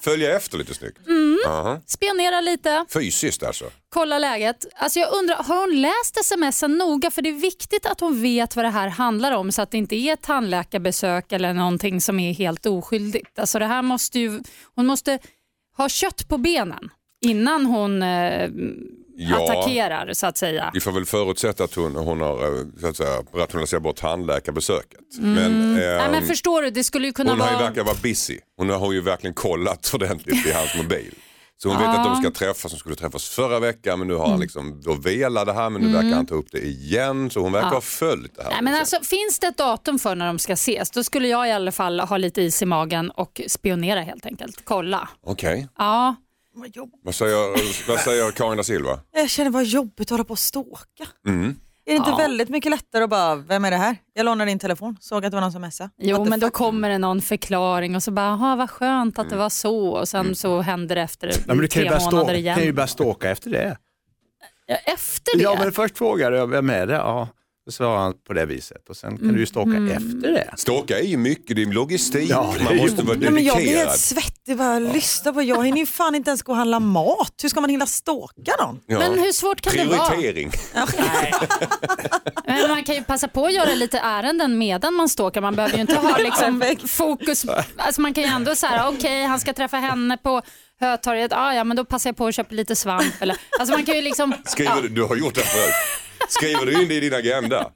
Följa 0.00 0.36
efter 0.36 0.58
lite 0.58 0.74
snyggt? 0.74 0.98
Aha. 1.46 1.80
spionera 1.86 2.40
lite, 2.40 2.84
Fysiskt 2.92 3.42
alltså? 3.42 3.64
kolla 3.88 4.18
läget. 4.18 4.66
Alltså 4.74 4.98
jag 4.98 5.12
undrar, 5.14 5.36
har 5.36 5.60
hon 5.60 5.80
läst 5.80 6.24
smsen 6.24 6.78
noga? 6.78 7.10
För 7.10 7.22
det 7.22 7.28
är 7.28 7.32
viktigt 7.40 7.86
att 7.86 8.00
hon 8.00 8.22
vet 8.22 8.56
vad 8.56 8.64
det 8.64 8.68
här 8.68 8.88
handlar 8.88 9.32
om 9.32 9.52
så 9.52 9.62
att 9.62 9.70
det 9.70 9.78
inte 9.78 9.96
är 9.96 10.12
ett 10.12 10.22
tandläkarbesök 10.22 11.32
eller 11.32 11.54
någonting 11.54 12.00
som 12.00 12.20
är 12.20 12.32
helt 12.32 12.66
oskyldigt. 12.66 13.38
Alltså 13.38 13.58
det 13.58 13.66
här 13.66 13.82
måste 13.82 14.18
ju, 14.18 14.42
hon 14.74 14.86
måste 14.86 15.18
ha 15.76 15.88
kött 15.88 16.28
på 16.28 16.38
benen 16.38 16.90
innan 17.20 17.66
hon 17.66 18.02
eh, 18.02 18.50
Ja. 19.18 19.44
attackerar 19.44 20.12
så 20.12 20.26
att 20.26 20.38
säga. 20.38 20.70
Vi 20.74 20.80
får 20.80 20.92
väl 20.92 21.04
förutsätta 21.04 21.64
att 21.64 21.74
hon, 21.74 21.96
hon 21.96 22.20
har 22.20 22.58
eh, 22.58 22.64
så 22.80 22.86
att 22.88 22.96
säga, 22.96 23.22
rationaliserat 23.34 23.82
bort 23.82 23.96
tandläkarbesöket. 23.96 25.00
Men, 25.18 25.36
Mm. 25.46 25.74
Nej, 25.74 25.98
ehm, 25.98 26.10
men 26.10 26.26
förstår 26.26 26.62
du, 26.62 26.70
det 26.70 26.84
skulle 26.84 27.06
ju 27.06 27.12
kunna 27.12 27.30
hon 27.30 27.38
vara... 27.38 27.58
verkar 27.58 27.84
vara 27.84 27.96
busy. 28.02 28.38
Hon 28.56 28.70
har 28.70 28.92
ju 28.92 29.00
verkligen 29.00 29.34
kollat 29.34 29.90
ordentligt 29.94 30.46
i 30.46 30.52
hans 30.52 30.74
mobil. 30.76 31.14
Så 31.58 31.68
hon 31.68 31.78
vet 31.78 31.88
att 31.88 32.04
de 32.04 32.16
ska 32.22 32.30
träffas, 32.30 32.72
de 32.72 32.78
skulle 32.78 32.94
träffas 32.96 33.28
förra 33.28 33.58
veckan 33.60 33.98
men 33.98 34.08
nu 34.08 34.14
har 34.14 34.20
Mm. 34.24 34.30
han 34.30 34.40
liksom 34.40 34.80
då 34.84 34.94
velat 34.94 35.46
det 35.46 35.52
här 35.52 35.70
men 35.70 35.82
nu 35.82 35.92
verkar 35.92 36.08
han 36.16 36.26
ta 36.26 36.34
upp 36.34 36.46
det 36.52 36.58
igen. 36.66 37.30
Så 37.30 37.40
hon 37.40 37.52
verkar 37.52 37.70
ha 37.70 37.80
följt 37.80 38.36
det 38.36 38.42
här. 38.42 38.50
Nej, 38.50 38.62
men 38.62 38.74
alltså, 38.74 38.96
finns 39.02 39.38
det 39.38 39.46
ett 39.46 39.56
datum 39.58 39.98
för 39.98 40.14
när 40.14 40.26
de 40.26 40.38
ska 40.38 40.52
ses, 40.52 40.90
då 40.90 41.04
skulle 41.04 41.28
jag 41.28 41.48
i 41.48 41.52
alla 41.52 41.72
fall 41.72 42.00
ha 42.00 42.16
lite 42.16 42.42
is 42.42 42.62
i 42.62 42.66
magen 42.66 43.10
och 43.10 43.40
spionera 43.48 44.00
helt 44.00 44.26
enkelt. 44.26 44.60
Kolla. 44.64 45.08
Okej, 45.26 45.68
Ja, 45.78 46.14
Vad 46.56 46.76
vad, 47.02 47.14
säger, 47.14 47.88
vad 47.88 47.98
säger 48.00 48.30
Karin 48.30 48.56
da 48.56 48.62
Silva? 48.62 49.00
Jag 49.12 49.30
känner 49.30 49.50
vad 49.50 49.64
jobbigt 49.64 50.00
att 50.00 50.10
hålla 50.10 50.24
på 50.24 50.30
och 50.32 50.38
stalka. 50.38 51.06
Mm. 51.26 51.44
Är 51.88 51.92
det 51.92 51.96
inte 51.96 52.10
Ja. 52.10 52.16
väldigt 52.16 52.48
mycket 52.48 52.70
lättare 52.70 53.04
att 53.04 53.10
bara, 53.10 53.34
vem 53.36 53.64
är 53.64 53.70
det 53.70 53.76
här? 53.76 53.96
Jag 54.14 54.24
lånar 54.24 54.46
din 54.46 54.58
telefon, 54.58 54.96
såg 55.00 55.24
att 55.24 55.30
det 55.30 55.36
var 55.36 55.40
någon 55.40 55.52
som 55.52 55.60
messade. 55.60 55.90
jo 55.98 56.16
What 56.16 56.24
the 56.26 56.30
men 56.30 56.40
då 56.40 56.46
fuck? 56.46 56.54
kommer 56.54 56.88
det 56.88 56.98
någon 56.98 57.22
förklaring 57.22 57.96
och 57.96 58.02
så 58.02 58.10
bara, 58.10 58.26
jaha 58.26 58.56
vad 58.56 58.70
skönt 58.70 59.18
att 59.18 59.30
det 59.30 59.36
var 59.36 59.48
så 59.48 59.88
och 59.88 60.08
sen 60.08 60.34
så 60.36 60.60
händer 60.60 60.94
det 60.94 61.00
efter 61.02 61.28
Ja, 61.28 61.34
men 61.46 61.58
du 61.58 61.68
kan 61.68 61.82
ju, 61.82 61.88
tre 61.88 61.96
börja 61.98 62.10
månader 62.10 62.24
stå, 62.34 62.38
igen. 62.38 62.56
kan 62.56 62.64
ju 62.64 62.72
börja 62.72 62.86
stalka 62.86 63.30
efter 63.30 63.50
det. 63.50 63.78
Ja, 64.66 64.76
efter 64.76 65.36
det? 65.38 65.42
Ja, 65.42 65.56
men 65.58 65.72
först 65.72 65.98
frågade 65.98 66.36
jag 66.36 66.46
vem 66.46 66.70
är 66.70 66.86
det? 66.86 66.94
Ja, 66.94 67.28
då 67.66 67.72
svarade 67.72 67.98
han 67.98 68.14
på 68.26 68.32
det 68.32 68.46
viset 68.46 68.88
och 68.88 68.96
sen 68.96 69.18
kan 69.18 69.32
du 69.32 69.40
ju 69.40 69.46
stalka 69.46 69.70
Mm. 69.76 69.90
efter 69.92 70.32
det. 70.32 70.50
Stalka 70.56 70.98
är 70.98 71.02
ju 71.04 71.16
mycket, 71.16 71.56
det 71.56 71.62
är 71.62 71.66
logistik, 71.66 72.30
Ja, 72.30 72.52
det 72.54 72.60
är 72.60 72.64
man 72.64 72.74
ju- 72.76 72.82
måste 72.82 73.02
vara 73.02 73.16
Nej, 73.18 73.30
men 73.30 73.44
jag 73.44 73.56
blir 73.56 73.64
dedikerad. 73.66 73.88
helt 73.88 74.00
svettig 74.00 74.56
bara 74.56 74.78
lyssna 74.78 75.32
på. 75.32 75.42
Jag 75.42 75.64
hinner 75.64 75.78
ju 75.78 75.86
fan 75.86 76.14
inte 76.14 76.30
ens 76.30 76.42
gå 76.42 76.52
och 76.52 76.58
handla 76.58 76.80
mat. 76.80 77.32
Hur 77.42 77.48
ska 77.48 77.60
man 77.60 77.70
hinna 77.70 77.86
stalka 77.86 78.52
någon? 78.60 78.80
Ja. 78.86 78.98
Men 78.98 79.18
hur 79.18 79.32
svårt 79.32 79.60
kan 79.60 79.72
det 79.76 79.84
vara? 79.84 80.08
Prioritering. 80.08 80.50
Men 82.46 82.70
man 82.70 82.84
kan 82.84 82.94
ju 82.94 83.02
passa 83.04 83.28
på 83.28 83.46
att 83.46 83.54
göra 83.54 83.74
lite 83.74 83.98
ärenden 83.98 84.58
medan 84.58 84.94
man 84.94 85.08
stalkar. 85.08 85.40
Man 85.40 85.56
behöver 85.56 85.74
ju 85.74 85.80
inte 85.80 85.94
ha 85.94 86.18
liksom 86.18 86.62
fokus. 86.88 87.46
Alltså 87.76 88.00
man 88.00 88.14
kan 88.14 88.24
ju 88.24 88.30
ändå 88.30 88.54
säga, 88.54 88.88
okej 88.88 89.24
han 89.24 89.40
ska 89.40 89.52
träffa 89.52 89.76
henne 89.76 90.16
på 90.16 90.42
Hötorget, 90.80 91.32
ah, 91.32 91.54
ja 91.54 91.64
men 91.64 91.76
då 91.76 91.84
passar 91.84 92.10
jag 92.10 92.16
på 92.16 92.26
att 92.26 92.34
köpa 92.34 92.54
lite 92.54 92.76
svamp. 92.76 93.14
Eller, 93.22 93.36
alltså 93.60 93.74
man 93.74 93.84
kan 93.86 93.94
ju 93.94 94.00
liksom, 94.02 94.34
Skriver 94.44 94.70
ja, 94.76 94.80
du, 94.82 94.88
du 94.88 95.02
har 95.02 95.16
gjort 95.16 95.34
det 95.34 95.40
förut. 95.40 95.74
Skriver 96.28 96.66
du 96.66 96.82
in 96.82 96.88
det 96.88 96.94
i 96.94 97.00
din 97.00 97.14
agenda? 97.14 97.70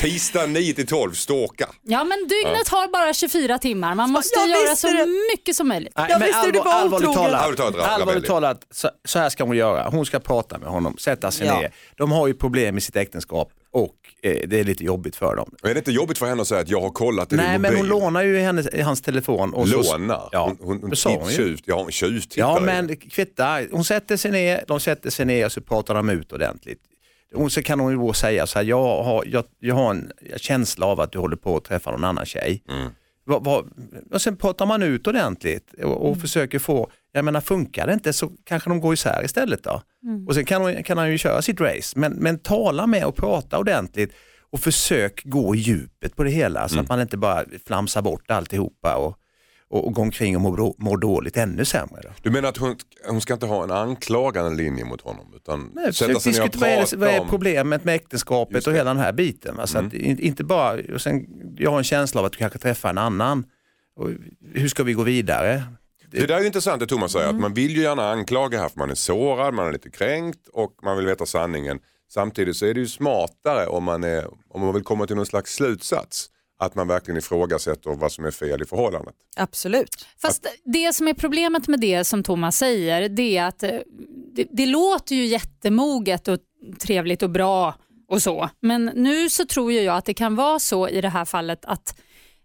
Tisdag 0.00 0.46
9 0.46 0.74
till 0.74 0.86
12, 0.86 1.12
stalka. 1.12 1.68
ja 1.82 2.04
men 2.04 2.28
dygnet 2.28 2.68
har 2.68 2.88
bara 2.88 3.12
24 3.12 3.58
timmar. 3.58 3.94
Man 3.94 4.10
måste 4.10 4.38
jag 4.38 4.48
göra 4.48 4.70
visste 4.70 4.76
så 4.76 4.94
det. 4.96 5.06
mycket 5.32 5.56
som 5.56 5.68
möjligt. 5.68 5.92
Nej, 5.96 6.06
Jag 6.10 6.18
men 6.18 6.28
visste 6.28 6.50
du 6.50 6.58
var 6.58 6.72
allvarligt 6.72 7.08
otrogen. 7.08 7.30
talat, 7.30 7.40
Allvarligt 7.42 7.58
talat, 7.60 7.74
Ravelli. 7.76 7.92
allvarligt 8.02 8.26
talat 8.26 8.60
så, 8.70 8.90
så 9.04 9.18
här 9.18 9.28
ska 9.28 9.44
hon 9.44 9.56
göra. 9.56 9.88
Hon 9.88 10.06
ska 10.06 10.20
prata 10.20 10.58
med 10.58 10.68
honom, 10.68 10.96
sätta 10.98 11.30
sig 11.30 11.46
Ja. 11.46 11.60
ner. 11.60 11.72
De 11.96 12.12
har 12.12 12.26
ju 12.26 12.34
problem 12.34 12.78
i 12.78 12.80
sitt 12.80 12.96
äktenskap 12.96 13.50
och 13.72 13.94
det 14.22 14.60
är 14.60 14.64
lite 14.64 14.84
jobbigt 14.84 15.16
för 15.16 15.36
dem. 15.36 15.54
Är 15.62 15.74
det 15.74 15.78
inte 15.78 15.92
jobbigt 15.92 16.18
för 16.18 16.26
henne 16.26 16.42
att 16.42 16.48
säga 16.48 16.60
att 16.60 16.68
jag 16.68 16.80
har 16.80 16.90
kollat 16.90 17.32
i 17.32 17.36
Nej 17.36 17.52
din 17.52 17.60
men 17.60 17.74
mobil? 17.74 17.90
hon 17.90 18.00
lånar 18.00 18.22
ju 18.22 18.38
hennes, 18.38 18.68
hans 18.82 19.00
telefon. 19.02 19.54
Och 19.54 19.68
så, 19.68 19.98
Lånar? 19.98 20.28
Ja, 20.32 20.44
hon 20.44 20.56
hon, 20.60 20.92
hon 21.04 21.18
hon 21.20 21.30
ju. 21.30 21.36
tjuvt, 21.36 21.62
ja, 21.66 21.82
hon 21.82 21.92
tjuvtittar 21.92 22.42
Ja 22.42 22.58
i 22.58 22.62
men 22.62 22.96
kvitta, 22.96 23.60
hon 23.72 23.84
sätter 23.84 24.16
sig 24.16 24.30
ner, 24.30 24.64
de 24.68 24.80
sätter 24.80 25.10
sig 25.10 25.26
ner 25.26 25.46
och 25.46 25.52
så 25.52 25.60
pratar 25.60 25.94
de 25.94 26.08
ut 26.08 26.32
ordentligt. 26.32 26.80
Och 27.34 27.52
så 27.52 27.62
kan 27.62 27.80
hon 27.80 28.06
ju 28.06 28.12
säga 28.12 28.46
så 28.46 28.58
här, 28.58 28.66
jag 28.66 29.02
har, 29.02 29.24
jag, 29.26 29.44
jag 29.60 29.74
har 29.74 29.90
en 29.90 30.12
känsla 30.36 30.86
av 30.86 31.00
att 31.00 31.12
du 31.12 31.18
håller 31.18 31.36
på 31.36 31.56
att 31.56 31.64
träffa 31.64 31.90
någon 31.90 32.04
annan 32.04 32.26
tjej. 32.26 32.62
Mm. 32.68 32.90
Vad, 33.24 33.44
vad, 33.44 33.70
och 34.10 34.22
sen 34.22 34.36
pratar 34.36 34.66
man 34.66 34.82
ut 34.82 35.06
ordentligt 35.06 35.74
och, 35.84 36.10
och 36.10 36.18
försöker 36.20 36.58
få, 36.58 36.90
jag 37.12 37.24
menar 37.24 37.40
funkar 37.40 37.86
det 37.86 37.92
inte 37.92 38.12
så 38.12 38.30
kanske 38.44 38.70
de 38.70 38.80
går 38.80 38.94
isär 38.94 39.24
istället 39.24 39.62
då. 39.64 39.82
Och 40.28 40.34
sen 40.34 40.44
kan, 40.44 40.82
kan 40.82 40.98
han 40.98 41.10
ju 41.10 41.18
köra 41.18 41.42
sitt 41.42 41.60
race, 41.60 41.98
men, 41.98 42.12
men 42.12 42.38
tala 42.38 42.86
med 42.86 43.04
och 43.04 43.16
prata 43.16 43.58
ordentligt 43.58 44.12
och 44.50 44.60
försök 44.60 45.24
gå 45.24 45.54
i 45.54 45.58
djupet 45.58 46.16
på 46.16 46.24
det 46.24 46.30
hela 46.30 46.68
så 46.68 46.80
att 46.80 46.88
man 46.88 47.00
inte 47.00 47.16
bara 47.16 47.44
flamsar 47.66 48.02
bort 48.02 48.30
alltihopa 48.30 48.96
och, 48.96 49.16
och, 49.72 49.86
och 49.86 49.92
går 49.94 50.02
omkring 50.02 50.36
och 50.36 50.42
mår, 50.42 50.56
då- 50.56 50.74
mår 50.78 50.96
dåligt 50.96 51.36
ännu 51.36 51.64
sämre. 51.64 52.00
Då. 52.02 52.08
Du 52.22 52.30
menar 52.30 52.48
att 52.48 52.56
hon, 52.56 52.76
hon 53.08 53.20
ska 53.20 53.34
inte 53.34 53.46
ha 53.46 53.64
en 53.64 53.70
anklagande 53.70 54.62
linje 54.62 54.84
mot 54.84 55.00
honom 55.00 55.26
utan 55.36 55.70
Nej, 55.74 55.94
sätta 55.94 56.20
sig 56.20 56.32
ner 56.32 56.42
och 56.42 56.56
vad 56.56 56.68
är, 56.70 56.96
vad 56.96 57.08
är 57.08 57.24
problemet 57.28 57.84
med 57.84 57.94
äktenskapet 57.94 58.66
och 58.66 58.72
hela 58.72 58.90
den 58.94 59.02
här 59.02 59.12
biten. 59.12 59.56
Va? 59.56 59.66
Så 59.66 59.78
att, 59.78 59.94
in- 59.94 60.18
inte 60.18 60.44
bara, 60.44 60.78
och 60.94 61.00
sen, 61.00 61.26
jag 61.58 61.70
har 61.70 61.78
en 61.78 61.84
känsla 61.84 62.20
av 62.20 62.24
att 62.26 62.32
du 62.32 62.38
kanske 62.38 62.58
träffar 62.58 62.90
en 62.90 62.98
annan. 62.98 63.44
Och 63.96 64.10
hur 64.54 64.68
ska 64.68 64.82
vi 64.82 64.92
gå 64.92 65.02
vidare? 65.02 65.62
Det 66.10 66.26
där 66.26 66.40
är 66.40 66.44
intressant 66.44 66.80
det 66.80 66.86
Thomas 66.86 67.12
säger, 67.12 67.24
Mm. 67.24 67.36
att 67.36 67.40
man 67.42 67.54
vill 67.54 67.76
ju 67.76 67.82
gärna 67.82 68.10
anklaga 68.10 68.58
här 68.60 68.68
för 68.68 68.78
man 68.78 68.90
är 68.90 68.94
sårad, 68.94 69.54
man 69.54 69.66
är 69.68 69.72
lite 69.72 69.90
kränkt 69.90 70.48
och 70.52 70.72
man 70.82 70.96
vill 70.96 71.06
veta 71.06 71.26
sanningen. 71.26 71.78
Samtidigt 72.10 72.56
så 72.56 72.66
är 72.66 72.74
det 72.74 72.80
ju 72.80 72.86
smartare 72.86 73.66
om 73.66 73.84
man, 73.84 74.04
är, 74.04 74.26
om 74.50 74.60
man 74.60 74.74
vill 74.74 74.82
komma 74.82 75.06
till 75.06 75.16
någon 75.16 75.26
slags 75.26 75.54
slutsats, 75.54 76.26
att 76.64 76.74
man 76.74 76.88
verkligen 76.88 77.18
ifrågasätter 77.18 77.90
vad 77.90 78.12
som 78.12 78.24
är 78.24 78.30
fel 78.30 78.62
i 78.62 78.64
förhållandet. 78.64 79.14
Absolut. 79.36 80.06
Fast 80.22 80.46
det 80.64 80.92
som 80.92 81.08
är 81.08 81.14
problemet 81.14 81.68
med 81.68 81.80
det 81.80 82.04
som 82.04 82.22
Thomas 82.22 82.56
säger, 82.56 83.08
det 83.08 83.36
är 83.36 83.44
att 83.44 83.62
eh, 83.62 83.70
det, 84.34 84.46
det 84.50 84.66
låter 84.66 85.16
ju 85.16 85.26
jättemoget 85.26 86.28
och 86.28 86.38
trevligt 86.80 87.22
och 87.22 87.30
bra 87.30 87.74
och 88.08 88.22
så. 88.22 88.50
Men 88.60 88.84
nu 88.84 89.30
så 89.30 89.44
tror 89.44 89.72
jag 89.72 89.96
att 89.96 90.04
det 90.04 90.14
kan 90.14 90.36
vara 90.36 90.58
så 90.58 90.88
i 90.88 91.00
det 91.00 91.08
här 91.08 91.24
fallet 91.24 91.64
att 91.64 92.00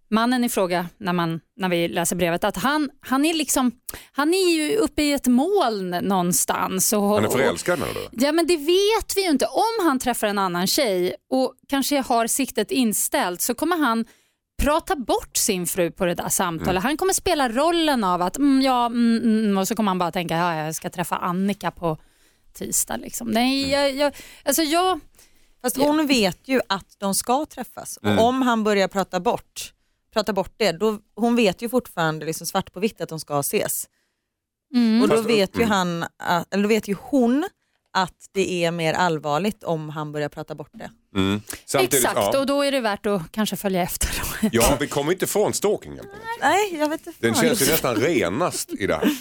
mannen 0.10 0.44
i 0.44 0.50
fråga, 0.50 0.88
när, 0.98 1.14
man, 1.14 1.40
när 1.56 1.70
vi 1.70 1.88
läser 1.88 2.16
brevet, 2.16 2.44
att 2.44 2.58
han, 2.58 2.90
han, 3.00 3.26
är 3.26 3.34
liksom, 3.34 3.72
han 4.12 4.34
är 4.34 4.52
ju 4.56 4.76
uppe 4.76 5.04
i 5.04 5.14
ett 5.14 5.28
moln 5.28 5.90
någonstans. 5.90 6.94
Och, 6.94 7.02
Han 7.02 7.26
är 7.26 7.30
förälskad 7.30 7.80
menar 7.80 7.94
du? 7.94 8.26
Ja 8.26 8.32
men 8.32 8.48
det 8.48 8.58
vet 8.58 9.14
vi 9.18 9.24
ju 9.24 9.30
inte. 9.30 9.46
Om 9.46 9.86
han 9.86 10.00
träffar 10.00 10.28
en 10.28 10.38
annan 10.38 10.68
tjej 10.68 11.16
och 11.30 11.54
kanske 11.70 12.02
har 12.02 12.28
siktet 12.28 12.72
inställt 12.72 13.42
så 13.42 13.54
kommer 13.54 13.78
han 13.78 14.06
prata 14.62 14.96
bort 14.96 15.38
sin 15.38 15.68
fru 15.68 15.92
på 15.92 16.06
det 16.06 16.14
där 16.16 16.30
samtalet. 16.30 16.84
Han 16.84 16.98
kommer 16.98 17.14
spela 17.14 17.50
rollen 17.50 18.04
av 18.04 18.22
att 18.22 18.38
mm, 18.38 18.62
ja, 18.62 18.86
mm, 18.86 19.18
mm, 19.24 19.58
och 19.58 19.68
så 19.68 19.76
kommer 19.76 19.90
han 19.90 19.98
bara 20.00 20.12
tänka 20.12 20.36
ja, 20.38 20.56
jag 20.56 20.76
ska 20.76 20.90
träffa 20.90 21.16
Annika 21.16 21.72
på 21.72 21.98
tisdag. 22.54 22.98
Liksom. 22.98 23.28
Nej, 23.28 23.72
jag, 23.72 23.96
jag, 23.96 24.16
alltså 24.44 24.62
jag, 24.62 25.00
Fast 25.62 25.78
hon 25.78 26.08
vet 26.08 26.48
ju 26.48 26.62
att 26.70 26.96
de 26.98 27.16
ska 27.16 27.46
träffas 27.46 28.00
Mm. 28.04 28.20
och 28.20 28.26
om 28.26 28.42
han 28.42 28.64
börjar 28.64 28.88
prata 28.88 29.20
bort, 29.20 29.74
prata 30.18 30.34
bort 30.34 30.54
det, 30.58 30.72
då, 30.72 31.00
hon 31.16 31.36
vet 31.36 31.62
ju 31.62 31.70
fortfarande 31.70 32.26
liksom 32.26 32.48
svart 32.48 32.74
på 32.74 32.80
vitt 32.80 33.02
att 33.02 33.10
de 33.10 33.20
ska 33.20 33.40
ses. 33.40 33.88
mm, 34.74 35.02
Och 35.02 35.08
då 35.10 35.22
vet, 35.22 35.56
ju 35.58 35.62
mm. 35.64 35.70
han, 35.72 36.04
att- 36.18 36.54
eller 36.54 36.64
då 36.64 36.70
vet 36.70 36.88
ju 36.88 36.96
hon 37.02 37.50
att 37.94 38.14
det 38.34 38.64
är 38.66 38.72
mer 38.72 38.94
allvarligt 38.94 39.64
om 39.64 39.90
han 39.90 40.12
börjar 40.12 40.30
prata 40.30 40.56
bort 40.56 40.70
det. 40.74 40.92
Mm. 41.16 41.42
Exakt, 41.80 42.16
ja, 42.16 42.40
och 42.40 42.46
då 42.46 42.62
är 42.66 42.72
det 42.72 42.80
värt 42.82 43.06
att 43.06 43.32
kanske 43.32 43.56
följa 43.56 43.82
efter. 43.82 44.10
Ja, 44.52 44.78
vi 44.80 44.88
kommer 44.88 45.12
inte 45.12 45.26
ifrån 45.26 45.54
stalkingen. 45.54 46.06
Nej, 46.42 46.76
jag 46.80 46.90
vet 46.90 47.08
inte. 47.08 47.20
Den 47.28 47.34
fan. 47.34 47.44
känns 47.44 47.62
ju 47.62 47.66
nästan 47.72 47.96
renast 47.96 48.74
i 48.74 48.88
det 48.88 48.96
här. 48.96 49.10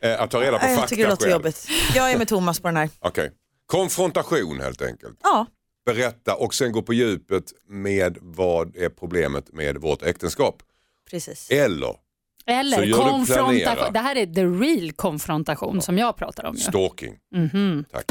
Eh, 0.00 0.20
Att 0.22 0.30
ta 0.30 0.40
reda 0.40 0.58
på 0.58 0.66
jag 0.66 0.74
fakta 0.74 0.88
tycker 0.88 1.02
det 1.04 1.10
låter 1.10 1.22
själv. 1.24 1.32
jobbigt. 1.32 1.68
Jag 1.94 2.12
är 2.12 2.18
med 2.18 2.28
Thomas 2.28 2.60
på 2.60 2.68
den 2.68 2.76
här. 2.76 2.90
Okej. 3.00 3.32
Konfrontation 3.66 4.60
helt 4.60 4.82
enkelt. 4.82 5.18
Ja, 5.22 5.46
Berätta 5.94 6.34
och 6.34 6.54
sen 6.54 6.72
gå 6.72 6.82
på 6.82 6.92
djupet 6.94 7.44
med 7.68 8.18
vad 8.20 8.76
är 8.76 8.88
problemet 8.88 9.52
med 9.52 9.76
vårt 9.78 10.02
äktenskap. 10.02 10.62
precis. 11.10 11.50
Eller 11.50 11.86
Så 11.86 11.98
Eller 12.46 12.78
gör 12.82 12.86
du 12.86 12.92
planera. 12.94 13.10
konfrontation. 13.10 13.92
Det 13.92 13.98
här 13.98 14.16
är 14.16 14.26
the 14.26 14.44
real 14.44 14.92
konfrontation 14.92 15.82
som 15.82 15.98
jag 15.98 16.16
pratar 16.16 16.44
om. 16.44 16.54
ju. 16.54 16.60
stalking. 16.60 17.14
Mhm. 17.34 17.84
Tack. 17.92 18.04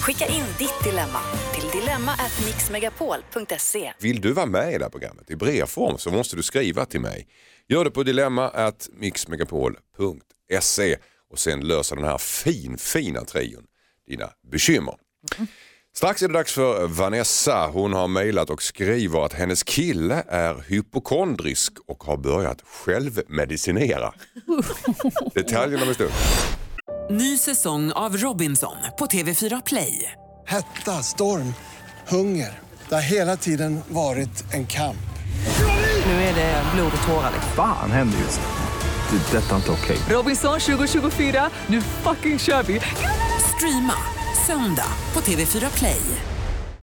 Skicka 0.00 0.26
in 0.26 0.44
ditt 0.58 0.84
dilemma 0.84 1.20
till 1.54 1.80
dilemma@mixmegapol.se. 1.80 3.92
Vill 4.00 4.20
du 4.20 4.32
vara 4.32 4.46
med 4.46 4.74
i 4.74 4.78
det 4.78 4.84
här 4.84 4.90
programmet 4.90 5.30
i 5.30 5.36
brevform 5.36 5.98
så 5.98 6.10
måste 6.10 6.36
du 6.36 6.42
skriva 6.42 6.84
till 6.84 7.00
mig. 7.00 7.26
Gör 7.68 7.84
det 7.84 7.90
på 7.90 8.02
dilemma@mixmegapol.se 8.02 10.96
och 11.30 11.38
sen 11.38 11.60
lösa 11.68 11.94
den 11.94 12.04
här 12.04 12.18
fin, 12.18 12.78
fina 12.78 13.24
trion 13.24 13.64
dina 14.06 14.30
bekymmer. 14.52 14.94
Strax 15.94 16.22
är 16.22 16.28
det 16.28 16.34
dags 16.34 16.52
för 16.52 16.86
Vanessa. 16.86 17.66
Hon 17.66 17.92
har 17.92 18.08
mejlat 18.08 18.50
och 18.50 18.62
skriver 18.62 19.24
att 19.26 19.32
hennes 19.32 19.62
kille 19.62 20.24
är 20.28 20.64
hypokondrisk 20.68 21.72
och 21.88 22.04
har 22.04 22.16
börjat 22.16 22.62
självmedicinera. 22.66 24.12
Detaljerna 25.34 25.82
om 25.82 25.88
en 25.88 25.94
stund. 25.94 26.10
Ny 27.10 27.38
säsong 27.38 27.92
av 27.92 28.16
Robinson 28.16 28.76
på 28.98 29.06
TV4 29.06 29.62
Play. 29.66 30.12
Hetta, 30.46 31.02
storm, 31.02 31.54
hunger. 32.08 32.60
Det 32.88 32.94
har 32.94 33.02
hela 33.02 33.36
tiden 33.36 33.80
varit 33.88 34.44
en 34.52 34.66
kamp. 34.66 34.96
Nu 36.06 36.12
är 36.12 36.34
det 36.34 36.62
blod 36.74 36.92
och 37.02 37.06
tårar. 37.08 37.30
liksom. 37.34 37.52
Fan 37.56 37.90
händer 37.90 38.18
just. 38.18 38.40
Det. 39.10 39.38
är 39.38 39.40
Detta 39.42 39.52
är 39.52 39.56
inte 39.56 39.70
okej. 39.70 39.96
Robinson 40.10 40.60
2024, 40.60 41.50
nu 41.66 41.80
fucking 41.82 42.38
kör 42.38 42.62
vi! 42.62 42.80
Streama 43.56 43.94
söndag 44.46 44.92
på 45.12 45.20
TV4 45.20 45.78
Play. 45.78 46.31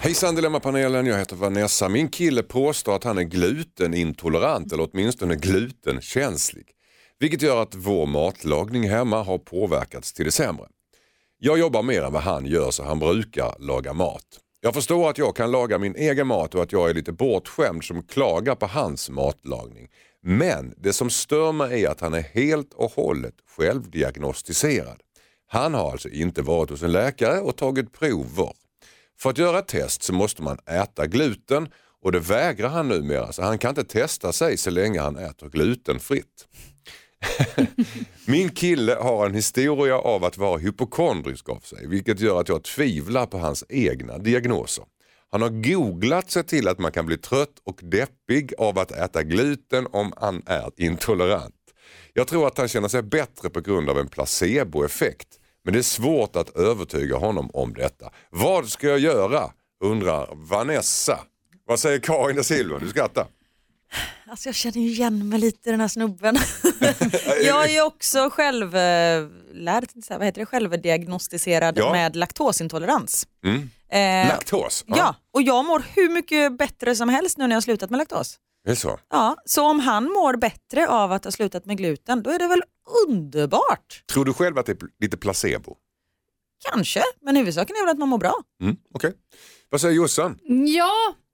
Hejsan 0.00 0.34
Dilemmapanelen, 0.34 1.06
jag 1.06 1.18
heter 1.18 1.36
Vanessa. 1.36 1.88
Min 1.88 2.08
kille 2.08 2.42
påstår 2.42 2.96
att 2.96 3.04
han 3.04 3.18
är 3.18 3.22
glutenintolerant 3.22 4.72
eller 4.72 4.88
åtminstone 4.92 5.36
glutenkänslig. 5.36 6.66
Vilket 7.18 7.42
gör 7.42 7.62
att 7.62 7.74
vår 7.74 8.06
matlagning 8.06 8.88
hemma 8.90 9.22
har 9.22 9.38
påverkats 9.38 10.12
till 10.12 10.24
det 10.24 10.30
sämre. 10.30 10.66
Jag 11.38 11.58
jobbar 11.58 11.82
mer 11.82 12.02
än 12.02 12.12
vad 12.12 12.22
han 12.22 12.46
gör 12.46 12.70
så 12.70 12.84
han 12.84 12.98
brukar 12.98 13.54
laga 13.58 13.92
mat. 13.92 14.24
Jag 14.60 14.74
förstår 14.74 15.10
att 15.10 15.18
jag 15.18 15.36
kan 15.36 15.50
laga 15.50 15.78
min 15.78 15.96
egen 15.96 16.26
mat 16.26 16.54
och 16.54 16.62
att 16.62 16.72
jag 16.72 16.90
är 16.90 16.94
lite 16.94 17.12
bortskämd 17.12 17.84
som 17.84 18.02
klagar 18.02 18.54
på 18.54 18.66
hans 18.66 19.10
matlagning. 19.10 19.88
Men 20.22 20.74
det 20.76 20.92
som 20.92 21.10
stör 21.10 21.52
mig 21.52 21.84
är 21.84 21.90
att 21.90 22.00
han 22.00 22.14
är 22.14 22.22
helt 22.22 22.74
och 22.74 22.92
hållet 22.92 23.34
självdiagnostiserad. 23.56 25.00
Han 25.50 25.74
har 25.74 25.90
alltså 25.90 26.08
inte 26.08 26.42
varit 26.42 26.70
hos 26.70 26.82
en 26.82 26.92
läkare 26.92 27.40
och 27.40 27.56
tagit 27.56 27.92
prover. 27.92 28.52
För 29.18 29.30
att 29.30 29.38
göra 29.38 29.58
ett 29.58 29.68
test 29.68 30.02
så 30.02 30.12
måste 30.12 30.42
man 30.42 30.58
äta 30.66 31.06
gluten 31.06 31.68
och 32.02 32.12
det 32.12 32.18
vägrar 32.18 32.68
han 32.68 32.88
numera 32.88 33.32
så 33.32 33.42
han 33.42 33.58
kan 33.58 33.68
inte 33.68 33.84
testa 33.84 34.32
sig 34.32 34.56
så 34.56 34.70
länge 34.70 35.00
han 35.00 35.16
äter 35.16 35.48
glutenfritt. 35.48 36.48
Min 38.26 38.50
kille 38.50 38.94
har 38.94 39.26
en 39.26 39.34
historia 39.34 39.98
av 39.98 40.24
att 40.24 40.38
vara 40.38 40.58
hypokondrisk 40.58 41.48
av 41.48 41.60
sig 41.60 41.86
vilket 41.86 42.20
gör 42.20 42.40
att 42.40 42.48
jag 42.48 42.64
tvivlar 42.64 43.26
på 43.26 43.38
hans 43.38 43.64
egna 43.68 44.18
diagnoser. 44.18 44.84
Han 45.30 45.42
har 45.42 45.50
googlat 45.50 46.30
sig 46.30 46.44
till 46.44 46.68
att 46.68 46.78
man 46.78 46.92
kan 46.92 47.06
bli 47.06 47.18
trött 47.18 47.58
och 47.64 47.80
deppig 47.82 48.54
av 48.58 48.78
att 48.78 48.92
äta 48.92 49.22
gluten 49.22 49.86
om 49.90 50.12
man 50.20 50.42
är 50.46 50.70
intolerant. 50.76 51.54
Jag 52.18 52.26
tror 52.26 52.46
att 52.46 52.58
han 52.58 52.68
känner 52.68 52.88
sig 52.88 53.02
bättre 53.02 53.50
på 53.50 53.60
grund 53.60 53.90
av 53.90 53.98
en 53.98 54.08
placeboeffekt. 54.08 55.28
Men 55.64 55.72
det 55.72 55.78
är 55.80 55.82
svårt 55.82 56.36
att 56.36 56.56
övertyga 56.56 57.16
honom 57.16 57.50
om 57.52 57.74
detta. 57.74 58.10
Vad 58.30 58.68
ska 58.68 58.88
jag 58.88 58.98
göra? 58.98 59.50
undrar 59.84 60.28
Vanessa. 60.34 61.18
Vad 61.66 61.80
säger 61.80 61.98
Karin 61.98 62.36
da 62.36 62.42
Silva? 62.42 62.78
Du 62.78 62.88
skrattar. 62.88 63.26
Alltså 64.30 64.48
jag 64.48 64.54
känner 64.54 64.76
igen 64.78 65.28
mig 65.28 65.38
lite 65.38 65.68
i 65.68 65.72
den 65.72 65.80
här 65.80 65.88
snubben. 65.88 66.38
jag 67.44 67.70
är 67.70 67.82
också 67.82 68.30
självlärd, 68.30 69.84
vad 70.10 70.24
heter 70.24 70.40
det, 70.40 70.46
självdiagnostiserad 70.46 71.78
Ja. 71.78 71.92
med 71.92 72.16
laktosintolerans. 72.16 73.26
Mm. 73.44 73.70
Eh, 73.88 74.28
Laktos? 74.28 74.84
Ja. 74.86 75.14
och 75.34 75.42
jag 75.42 75.64
mår 75.64 75.82
hur 75.94 76.08
mycket 76.10 76.58
bättre 76.58 76.94
som 76.94 77.08
helst 77.08 77.38
nu 77.38 77.44
när 77.44 77.50
jag 77.50 77.56
har 77.56 77.60
slutat 77.60 77.90
med 77.90 77.98
laktos. 77.98 78.38
Det 78.68 78.72
är 78.72 78.76
så? 78.76 78.98
Ja, 79.10 79.36
så 79.44 79.66
om 79.66 79.80
han 79.80 80.04
mår 80.04 80.36
bättre 80.36 80.88
av 80.88 81.12
att 81.12 81.24
ha 81.24 81.30
slutat 81.30 81.66
med 81.66 81.76
gluten, 81.76 82.22
då 82.22 82.30
är 82.30 82.38
det 82.38 82.48
väl 82.48 82.62
underbart? 83.08 84.02
Tror 84.12 84.24
du 84.24 84.32
själv 84.32 84.58
att 84.58 84.66
det 84.66 84.72
är 84.72 84.88
lite 85.00 85.16
placebo? 85.16 85.76
Kanske, 86.70 87.02
men 87.20 87.36
huvudsaken 87.36 87.76
är 87.76 87.86
väl 87.86 87.92
att 87.92 87.98
man 87.98 88.08
mår 88.08 88.18
bra. 88.18 88.34
Mm. 88.62 88.76
Okej. 88.94 89.12
Vad 89.70 89.80
säger 89.80 89.94
Jossan? 89.94 90.38
Ja, 90.76 90.92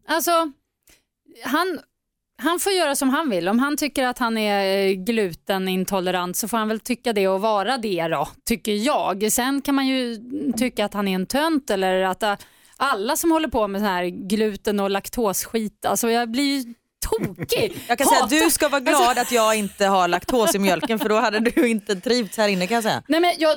alltså 0.08 0.52
han, 1.44 1.80
han 2.38 2.60
får 2.60 2.72
göra 2.72 2.94
som 2.94 3.08
han 3.08 3.30
vill. 3.30 3.48
Om 3.48 3.58
han 3.58 3.76
tycker 3.76 4.04
att 4.06 4.18
han 4.18 4.38
är 4.38 4.86
eh, 4.86 4.92
glutenintolerant 4.92 6.36
så 6.36 6.48
får 6.48 6.56
han 6.56 6.68
väl 6.68 6.80
tycka 6.80 7.12
det 7.12 7.28
och 7.28 7.40
vara 7.40 7.78
det 7.78 8.08
då, 8.08 8.28
tycker 8.44 8.72
jag. 8.72 9.32
Sen 9.32 9.62
kan 9.62 9.74
man 9.74 9.86
ju 9.86 10.18
tycka 10.56 10.84
att 10.84 10.94
han 10.94 11.08
är 11.08 11.14
en 11.14 11.26
tönt 11.26 11.70
eller 11.70 12.02
att 12.02 12.22
eh, 12.22 12.36
alla 12.76 13.16
som 13.16 13.30
håller 13.30 13.48
på 13.48 13.68
med 13.68 13.80
sån 13.80 13.88
här 13.88 14.04
gluten 14.04 14.80
och 14.80 14.90
laktosskit, 14.90 15.84
alltså 15.84 16.10
jag 16.10 16.30
blir 16.30 16.58
ju 16.58 16.74
tokig. 17.10 17.76
Jag 17.88 17.98
kan 17.98 18.06
säga 18.06 18.24
att 18.24 18.30
Hatar- 18.32 18.44
du 18.44 18.50
ska 18.50 18.68
vara 18.68 18.80
glad 18.80 18.94
Alltså- 19.02 19.20
att 19.20 19.32
jag 19.32 19.54
inte 19.56 19.86
har 19.86 20.08
laktos 20.08 20.54
i 20.54 20.58
mjölken 20.58 20.98
för 20.98 21.08
då 21.08 21.16
hade 21.16 21.40
du 21.40 21.68
inte 21.68 21.96
trivts 22.00 22.36
här 22.36 22.48
inne 22.48 22.66
kan 22.66 22.74
jag 22.74 22.84
säga. 22.84 23.02
Nej, 23.08 23.20
men 23.20 23.32
jag, 23.38 23.56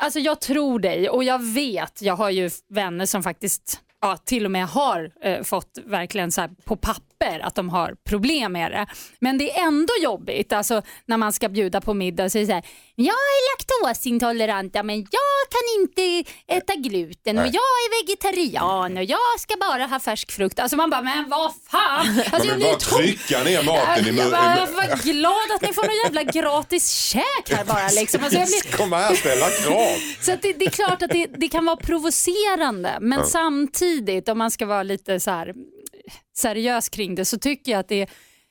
alltså 0.00 0.18
jag 0.18 0.40
tror 0.40 0.78
dig 0.78 1.08
och 1.08 1.24
jag 1.24 1.42
vet, 1.42 2.02
jag 2.02 2.16
har 2.16 2.30
ju 2.30 2.50
vänner 2.70 3.06
som 3.06 3.22
faktiskt 3.22 3.80
ja, 4.00 4.16
till 4.16 4.44
och 4.44 4.50
med 4.50 4.66
har 4.66 5.10
eh, 5.22 5.42
fått 5.42 5.78
verkligen 5.86 6.32
så 6.32 6.40
här 6.40 6.50
på 6.64 6.76
papper 6.76 7.02
att 7.42 7.54
de 7.54 7.68
har 7.68 7.94
problem 8.08 8.52
med 8.52 8.70
det. 8.72 8.86
Men 9.20 9.38
det 9.38 9.50
är 9.58 9.62
ändå 9.66 9.92
jobbigt 10.02 10.52
alltså, 10.52 10.82
när 11.06 11.16
man 11.16 11.32
ska 11.32 11.48
bjuda 11.48 11.80
på 11.80 11.94
middag 11.94 12.24
och 12.24 12.32
säger 12.32 12.46
så 12.46 12.52
här, 12.52 12.62
jag 12.94 13.14
är 13.14 13.52
laktosintolerant 13.52 14.74
ja, 14.74 14.82
men 14.82 14.96
jag 14.96 15.42
kan 15.50 15.80
inte 15.82 16.30
äta 16.46 16.74
gluten 16.74 17.38
och 17.38 17.46
jag 17.46 17.54
är 17.54 18.02
vegetarian 18.06 18.96
och 18.96 19.04
jag 19.04 19.40
ska 19.40 19.54
bara 19.60 19.86
ha 19.86 20.00
färsk 20.00 20.30
frukt. 20.32 20.58
Alltså 20.58 20.76
man 20.76 20.90
bara, 20.90 21.02
men 21.02 21.28
vad 21.28 21.52
fan. 21.70 22.06
Alltså, 22.32 22.48
Man 22.48 22.58
vill 22.58 22.66
bara 22.66 22.76
trycka 22.76 23.42
ner 23.44 23.62
maten 23.62 24.06
i 24.06 24.12
munnen. 24.12 24.30
jag 24.58 24.66
var 24.66 25.02
glad 25.12 25.56
att 25.56 25.62
ni 25.62 25.72
får 25.72 25.82
någon 25.82 25.96
jävla 26.04 26.22
gratis 26.22 26.90
käk 26.90 27.50
här 27.56 27.64
bara. 27.64 27.88
Liksom. 27.88 28.24
Alltså, 28.24 28.38
jag 28.38 28.48
blir, 28.48 28.76
Kom 28.76 28.92
här, 28.92 29.14
ställa 29.14 29.50
krav. 29.50 29.96
så 30.20 30.30
det, 30.42 30.52
det 30.52 30.64
är 30.64 30.70
klart 30.70 31.02
att 31.02 31.10
det, 31.10 31.26
det 31.26 31.48
kan 31.48 31.64
vara 31.64 31.76
provocerande 31.76 32.98
men 33.00 33.18
Ja. 33.18 33.24
samtidigt 33.24 34.28
om 34.28 34.38
man 34.38 34.50
ska 34.50 34.66
vara 34.66 34.82
lite 34.82 35.20
så 35.20 35.30
här 35.30 35.54
seriös 36.36 36.88
kring 36.88 37.14
det 37.14 37.24
så 37.24 37.38
tycker 37.38 37.72
jag 37.72 37.78
att 37.78 37.88
det, 37.88 38.02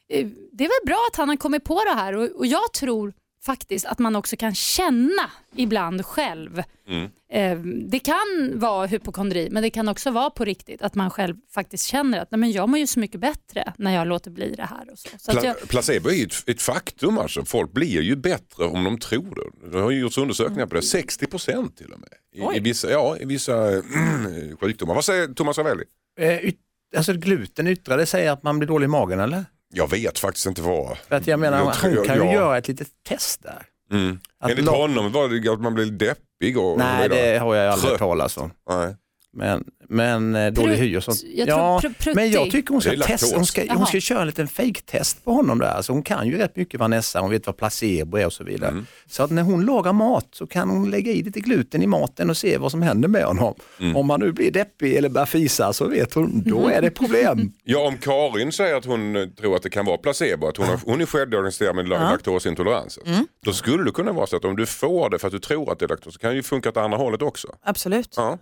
eh, 0.10 0.28
det 0.52 0.64
är 0.64 0.68
väl 0.68 0.86
bra 0.86 1.08
att 1.12 1.18
han 1.18 1.30
har 1.30 1.36
kommit 1.36 1.64
på 1.64 1.84
det 1.84 1.94
här 1.94 2.16
och, 2.16 2.30
och 2.30 2.46
jag 2.46 2.74
tror 2.74 3.14
faktiskt 3.46 3.86
att 3.86 4.00
man 4.00 4.16
också 4.16 4.36
kan 4.36 4.56
känna 4.56 5.32
ibland 5.56 6.06
själv. 6.06 6.64
Mm. 6.88 7.10
Eh, 7.32 7.60
det 7.90 8.00
kan 8.00 8.52
vara 8.54 8.86
hypokondri 8.88 9.50
men 9.52 9.64
det 9.64 9.70
kan 9.70 9.88
också 9.90 10.12
vara 10.12 10.30
på 10.30 10.46
riktigt 10.46 10.82
att 10.82 10.96
man 10.96 11.10
själv 11.10 11.36
faktiskt 11.54 11.88
känner 11.88 12.20
att 12.20 12.32
Nej, 12.32 12.40
men 12.40 12.52
jag 12.52 12.70
mår 12.70 12.80
ju 12.80 12.88
så 12.88 13.00
mycket 13.00 13.22
bättre 13.22 13.74
när 13.78 13.96
jag 13.96 14.08
låter 14.08 14.32
bli 14.32 14.54
det 14.56 14.66
här. 14.66 14.92
Och 14.92 15.00
så. 15.00 15.10
Så 15.18 15.32
att 15.32 15.38
Pla- 15.38 15.46
jag, 15.46 15.68
Placebo 15.68 16.10
är 16.10 16.14
ju 16.14 16.24
ett, 16.26 16.44
ett 16.50 16.62
faktum 16.62 17.18
alltså. 17.18 17.46
Folk 17.46 17.72
blir 17.72 18.02
ju 18.02 18.16
bättre 18.16 18.66
om 18.66 18.84
de 18.84 19.00
tror 19.00 19.36
det. 19.36 19.70
Det 19.72 19.84
har 19.84 19.92
ju 19.92 20.00
gjorts 20.00 20.18
undersökningar 20.18 20.66
på 20.66 20.76
det. 20.76 20.82
60 20.82 21.28
procent 21.28 21.78
till 21.78 21.94
och 21.94 22.00
med. 22.00 22.54
I, 22.54 22.58
i 22.58 22.60
vissa, 22.60 22.92
ja, 22.92 23.18
i 23.18 23.26
vissa 23.26 23.82
sjukdomar. 24.60 24.96
Vad 24.96 25.06
säger 25.06 25.28
Thomas 25.28 25.58
Ravelli? 25.58 25.84
Eh, 26.20 26.54
alltså 26.98 27.14
gluten 27.14 27.68
yttrade 27.68 28.06
sig 28.06 28.28
att 28.28 28.44
man 28.44 28.60
blir 28.60 28.68
dålig 28.68 28.86
i 28.86 28.88
magen 28.88 29.20
eller? 29.20 29.46
Jag 29.74 29.90
vet 29.90 30.20
faktiskt 30.20 30.46
inte 30.46 30.62
vad. 30.62 30.98
För 30.98 31.16
att 31.16 31.28
jag 31.28 31.40
menar, 31.40 31.58
Jag 31.58 31.64
hon 31.66 31.74
tror- 31.74 32.06
kan 32.06 32.16
ju 32.18 32.24
ja. 32.26 32.34
göra 32.34 32.58
ett 32.58 32.68
litet 32.68 32.88
test 33.08 33.44
där. 33.44 33.66
Mm. 33.92 34.20
Att 34.40 34.52
Enligt 34.52 34.68
honom 34.70 35.12
var 35.12 35.30
det 35.30 35.52
att 35.54 35.62
man 35.62 35.74
blir 35.74 35.86
deppig 35.86 36.58
och 36.58 36.78
Nej, 36.78 37.10
det 37.10 37.38
har 37.38 37.56
jag 37.56 37.74
aldrig 37.74 37.92
hört 37.92 38.00
talas 38.00 38.38
om. 38.38 38.52
Nej. 38.70 38.96
Men, 39.34 39.64
men 39.90 40.36
eh, 40.36 40.52
dålig 40.54 40.76
hy 40.78 40.98
och 40.98 41.04
sånt. 41.04 41.24
jag 41.36 41.48
tror 41.48 41.60
Ja, 41.60 41.82
pr- 42.00 42.16
men 42.16 42.32
jag 42.32 42.52
tycker 42.52 42.74
hon 42.74 42.82
ska, 42.82 42.92
testa, 42.98 43.36
hon 43.36 43.46
ska, 43.46 43.62
hon 43.74 43.86
ska 43.88 44.00
köra 44.00 44.22
en 44.22 44.28
liten 44.28 44.48
fake-test 44.48 45.24
på 45.26 45.32
honom 45.32 45.60
där. 45.60 45.68
Alltså 45.68 45.94
hon 45.94 46.04
kan 46.04 46.28
ju 46.28 46.38
rätt 46.38 46.56
mycket 46.56 46.80
Vanessa, 46.80 47.20
hon 47.20 47.30
vet 47.32 47.46
vad 47.46 47.58
placebo 47.58 48.18
är 48.18 48.26
och 48.26 48.34
så 48.34 48.44
vidare. 48.44 48.70
Mm. 48.72 48.86
Så 49.08 49.24
att 49.24 49.32
när 49.32 49.42
hon 49.44 49.66
lagar 49.66 49.94
mat 49.94 50.28
så 50.32 50.48
kan 50.48 50.70
hon 50.70 50.90
lägga 50.92 51.12
i 51.12 51.24
lite 51.24 51.40
gluten 51.40 51.84
i 51.84 51.88
maten 51.88 52.30
och 52.30 52.38
se 52.38 52.58
vad 52.58 52.72
som 52.72 52.82
händer 52.82 53.08
med 53.08 53.24
honom. 53.24 53.56
Mm. 53.80 53.98
Om 53.98 54.10
han 54.10 54.20
nu 54.20 54.32
blir 54.32 54.52
deppig 54.52 54.96
eller 54.96 55.10
börjar 55.10 55.26
fisa 55.26 55.74
så 55.74 55.88
vet 55.88 56.14
hon, 56.14 56.44
då 56.46 56.68
är 56.68 56.82
det 56.82 56.92
problem. 56.92 57.54
Ja, 57.64 57.88
om 57.88 57.98
Karin 57.98 58.52
säger 58.52 58.76
att 58.76 58.86
hon 58.86 59.16
eh, 59.16 59.26
tror 59.28 59.56
att 59.56 59.64
det 59.64 59.70
kan 59.70 59.86
vara 59.86 59.98
placebo, 59.98 60.48
att 60.48 60.58
hon, 60.58 60.68
har, 60.68 60.80
hon 60.86 61.02
är 61.02 61.06
självdiagnostiserad 61.06 61.76
med 61.76 61.90
la- 61.90 62.12
laktosintolerans. 62.12 63.00
Då 63.46 63.54
skulle 63.54 63.84
det 63.84 63.92
kunna 63.92 64.12
vara 64.12 64.28
så 64.28 64.36
att 64.36 64.46
om 64.46 64.56
du 64.56 64.66
får 64.66 65.10
det 65.10 65.20
för 65.20 65.28
att 65.28 65.34
du 65.34 65.40
tror 65.40 65.72
att 65.72 65.80
det 65.80 65.86
är 65.86 65.90
laktos 65.90 66.14
så 66.14 66.20
kan 66.20 66.30
det 66.30 66.36
ju 66.36 66.44
funka 66.44 66.70
åt 66.70 66.78
andra 66.78 66.98
hållet 66.98 67.22
också. 67.22 67.48
Absolut. 67.64 68.14
Ja. 68.18 68.38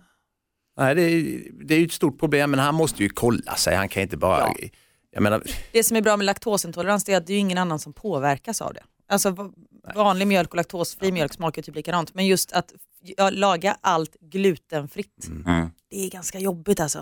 Nej, 0.80 0.94
det, 0.94 1.02
är, 1.02 1.42
det 1.64 1.74
är 1.74 1.78
ju 1.78 1.84
ett 1.84 1.92
stort 1.92 2.18
problem 2.20 2.50
men 2.50 2.60
han 2.60 2.74
måste 2.74 3.02
ju 3.02 3.08
kolla 3.08 3.54
sig, 3.56 3.76
han 3.76 3.88
kan 3.88 4.02
inte 4.02 4.16
bara... 4.16 4.40
Ja. 4.58 4.68
Jag 5.12 5.22
menar, 5.22 5.42
Det 5.72 5.82
som 5.84 5.96
är 5.96 6.00
bra 6.02 6.16
med 6.16 6.24
laktosintolerans 6.24 7.08
är 7.08 7.16
att 7.16 7.26
det 7.26 7.34
är 7.34 7.38
ingen 7.38 7.58
annan 7.58 7.78
som 7.78 7.92
påverkas 7.92 8.60
av 8.62 8.74
det. 8.74 8.82
Alltså 9.08 9.30
va- 9.30 9.52
vanlig 9.94 10.26
mjölk 10.28 10.50
och 10.50 10.56
laktosfri 10.56 11.12
mjölk 11.12 11.32
smakar 11.34 11.62
typ 11.62 11.74
likadant. 11.74 12.14
Men 12.14 12.26
just 12.26 12.52
att 12.52 12.72
ja, 13.16 13.30
laga 13.30 13.76
allt 13.80 14.16
glutenfritt, 14.20 15.26
Mm. 15.46 15.68
det 15.90 16.06
är 16.06 16.10
ganska 16.10 16.38
jobbigt 16.38 16.80
alltså. 16.80 16.98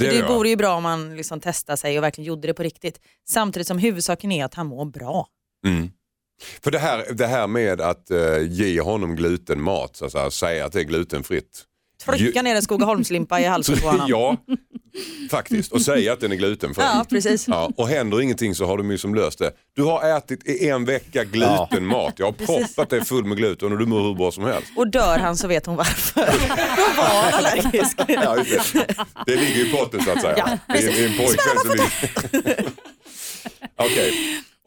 Så 0.00 0.04
Det 0.04 0.14
ja. 0.14 0.28
vore 0.34 0.48
ju 0.48 0.56
bra 0.56 0.74
om 0.74 0.82
man 0.82 1.16
liksom 1.16 1.40
testade 1.40 1.76
sig 1.76 1.98
och 1.98 2.04
verkligen 2.04 2.28
gjorde 2.28 2.46
det 2.48 2.54
på 2.54 2.62
riktigt. 2.62 3.00
Samtidigt 3.28 3.66
som 3.66 3.78
huvudsaken 3.78 4.32
är 4.32 4.44
att 4.44 4.54
han 4.54 4.66
mår 4.66 4.84
bra. 4.84 5.26
Mm. 5.66 5.90
För 6.62 6.70
det 6.70 6.78
här, 6.78 7.12
det 7.12 7.26
här 7.26 7.46
med 7.46 7.80
att 7.80 8.10
eh, 8.10 8.38
ge 8.48 8.80
honom 8.80 9.16
glutenmat, 9.16 9.96
så 9.96 10.04
att 10.04 10.12
säga, 10.12 10.30
säga 10.30 10.64
att 10.66 10.72
det 10.72 10.80
är 10.80 10.84
glutenfritt. 10.84 11.64
Trycka 12.04 12.42
ner 12.42 12.54
en 12.54 12.62
Skogaholmslimpa 12.62 13.40
i 13.40 13.44
halsen 13.44 13.78
på 13.78 13.86
honom. 13.86 14.06
ja, 14.08 14.36
faktiskt. 15.30 15.72
Och 15.72 15.82
säga 15.82 16.12
att 16.12 16.20
den 16.20 16.32
är 16.32 16.36
glutenfri. 16.36 16.84
Ja, 16.84 17.06
precis. 17.10 17.48
Ja, 17.48 17.70
och 17.76 17.88
händer 17.88 18.20
ingenting 18.20 18.54
så 18.54 18.66
har 18.66 18.78
de 18.78 18.90
ju 18.90 18.98
som 18.98 19.14
löst 19.14 19.38
det. 19.38 19.52
Du 19.76 19.82
har 19.82 20.16
ätit 20.16 20.48
i 20.48 20.68
en 20.68 20.84
vecka 20.84 21.24
glutenmat. 21.24 22.14
Jag 22.16 22.26
har 22.26 22.32
proppat 22.46 22.90
det 22.90 23.04
full 23.04 23.24
med 23.24 23.36
gluten 23.36 23.72
och 23.72 23.78
du 23.78 23.86
mår 23.86 24.02
hur 24.02 24.14
bra 24.14 24.30
som 24.30 24.44
helst. 24.44 24.72
Och 24.76 24.88
dör 24.90 25.18
han 25.18 25.36
så 25.36 25.48
vet 25.48 25.66
hon 25.66 25.76
varför. 25.76 26.20
Då 26.76 27.02
var 27.02 27.32
allergisk. 27.32 27.98
Ja, 28.08 28.36
just 28.36 28.72
det. 28.72 28.94
det 29.26 29.36
ligger 29.36 29.66
i 29.66 29.72
potten 29.72 30.02
så 30.04 30.10
att 30.10 30.20
säga. 30.20 30.34
Ja, 30.36 30.74
det 30.74 30.78
är, 30.78 31.06
en 31.06 31.16
pojkvän 31.16 31.58
som 31.62 31.70
ligger... 31.70 32.70
Okej. 33.76 34.14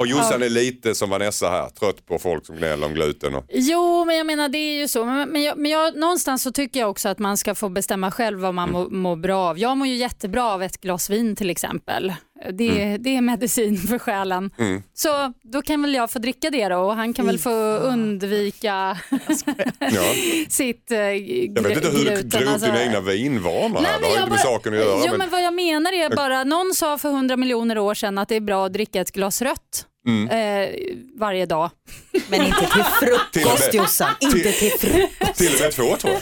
Och 0.02 0.08
Jossan 0.08 0.44
är 0.44 0.50
lite 0.50 0.96
som 0.96 1.10
Vanessa 1.10 1.50
här, 1.50 1.70
trött 1.70 2.06
på 2.06 2.20
folk 2.20 2.46
som 2.46 2.56
gnäller 2.56 2.86
om 2.88 2.94
gluten. 2.94 3.36
Och... 3.36 3.46
Jo, 3.50 4.06
men 4.06 4.18
jag 4.18 4.26
menar 4.26 4.50
det 4.50 4.58
är 4.58 4.80
ju 4.80 4.88
så. 4.88 5.06
Men, 5.06 5.30
men, 5.30 5.42
jag, 5.44 5.58
men 5.58 5.72
jag, 5.72 5.96
någonstans 5.98 6.44
så 6.44 6.52
tycker 6.52 6.80
jag 6.80 6.90
också 6.90 7.10
att 7.10 7.20
man 7.20 7.38
ska 7.38 7.56
få 7.56 7.70
bestämma 7.70 8.12
själv 8.12 8.40
vad 8.40 8.54
man 8.54 8.70
Mm. 8.70 8.82
mår 8.82 8.90
mår 8.90 9.16
bra 9.16 9.40
av. 9.50 9.60
Jag 9.60 9.78
mår 9.78 9.88
ju 9.88 9.96
jättebra 9.96 10.44
av 10.54 10.64
ett 10.64 10.82
glas 10.82 11.10
vin 11.10 11.36
till 11.36 11.50
exempel. 11.50 12.14
Det, 12.54 12.70
Mm. 12.82 13.04
det 13.04 13.16
är 13.18 13.22
medicin 13.22 13.78
för 13.78 14.00
själen. 14.00 14.52
Så 14.94 15.34
då 15.44 15.62
kan 15.62 15.82
väl 15.82 15.94
jag 15.94 16.12
få 16.12 16.20
dricka 16.20 16.50
det 16.50 16.68
då 16.70 16.78
och 16.78 16.96
han 16.96 17.14
kan 17.14 17.26
väl 17.26 17.40
få 17.40 17.52
undvika 17.78 18.98
Ja. 19.80 20.04
sitt 20.50 20.92
eh, 20.92 20.98
Jag 21.00 21.62
vet 21.64 21.78
inte 21.78 21.90
hur 21.90 22.06
du 22.06 22.22
drog 22.22 22.54
upp 22.56 22.62
dina 22.62 22.84
egna 22.84 23.00
vinvanor 23.02 23.80
här. 23.82 24.00
Det 24.00 24.06
har 24.06 24.14
ju 24.14 24.18
inte 24.20 24.30
med 24.30 24.40
saken 24.40 24.74
att 24.74 24.80
göra. 24.80 24.98
Jo, 25.00 25.06
men... 25.10 25.18
men 25.18 25.30
vad 25.30 25.44
jag 25.44 25.54
menar 25.54 25.92
är 25.94 26.16
bara, 26.16 26.44
någon 26.44 26.74
sa 26.74 26.98
för 26.98 27.10
hundra 27.12 27.38
miljoner 27.38 27.78
år 27.78 27.94
sedan 27.94 28.18
att 28.18 28.30
det 28.30 28.36
är 28.36 28.42
bra 28.42 28.66
att 28.66 28.74
dricka 28.74 29.02
ett 29.02 29.12
glas 29.12 29.42
rött 29.42 29.86
Mm. 30.08 30.30
eh, 30.30 30.76
varje 31.20 31.46
dag. 31.46 31.70
Men 32.30 32.42
inte 32.42 32.60
till 32.60 32.84
frukost 32.84 33.74
Jossan. 33.74 34.10
Inte 34.20 34.52
till 34.52 34.72
frukost. 34.72 35.36
Till 35.36 35.54
och 35.56 35.62
med 35.62 35.72
två 35.72 35.84
jag. 35.84 36.20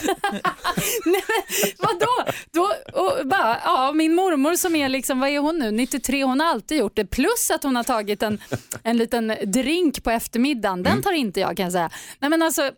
Nej, 1.04 1.22
men, 1.62 1.70
vadå? 1.78 2.32
Då, 2.52 2.74
och 3.00 3.26
bara, 3.26 3.58
ja, 3.64 3.92
min 3.92 4.14
mormor 4.14 4.54
som 4.54 4.76
är, 4.76 4.88
liksom, 4.88 5.20
vad 5.20 5.28
är 5.28 5.38
hon 5.38 5.58
nu, 5.58 5.70
93, 5.70 6.24
hon 6.24 6.40
har 6.40 6.46
alltid 6.46 6.78
gjort 6.78 6.96
det. 6.96 7.06
Plus 7.06 7.50
att 7.50 7.62
hon 7.62 7.76
har 7.76 7.84
tagit 7.84 8.22
en, 8.22 8.38
en 8.82 8.96
liten 8.96 9.34
drink 9.46 10.04
på 10.04 10.10
eftermiddagen. 10.10 10.82
Den 10.82 11.02
tar 11.02 11.12
inte 11.12 11.40
jag 11.40 11.56
kan 11.56 11.64
jag 11.64 11.72
säga. 11.72 11.90
Nej, 12.18 12.30
men 12.30 12.42
alltså, 12.42 12.62
jag, 12.62 12.72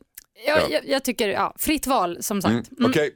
Ja. 0.47 0.67
jag, 0.71 0.89
jag 0.89 1.05
tycker, 1.05 1.29
ja, 1.29 1.55
fritt 1.59 1.87
val 1.87 2.19
som 2.21 2.43
sagt. 2.43 2.53
Mm, 2.79 2.91
Okej. 2.91 3.11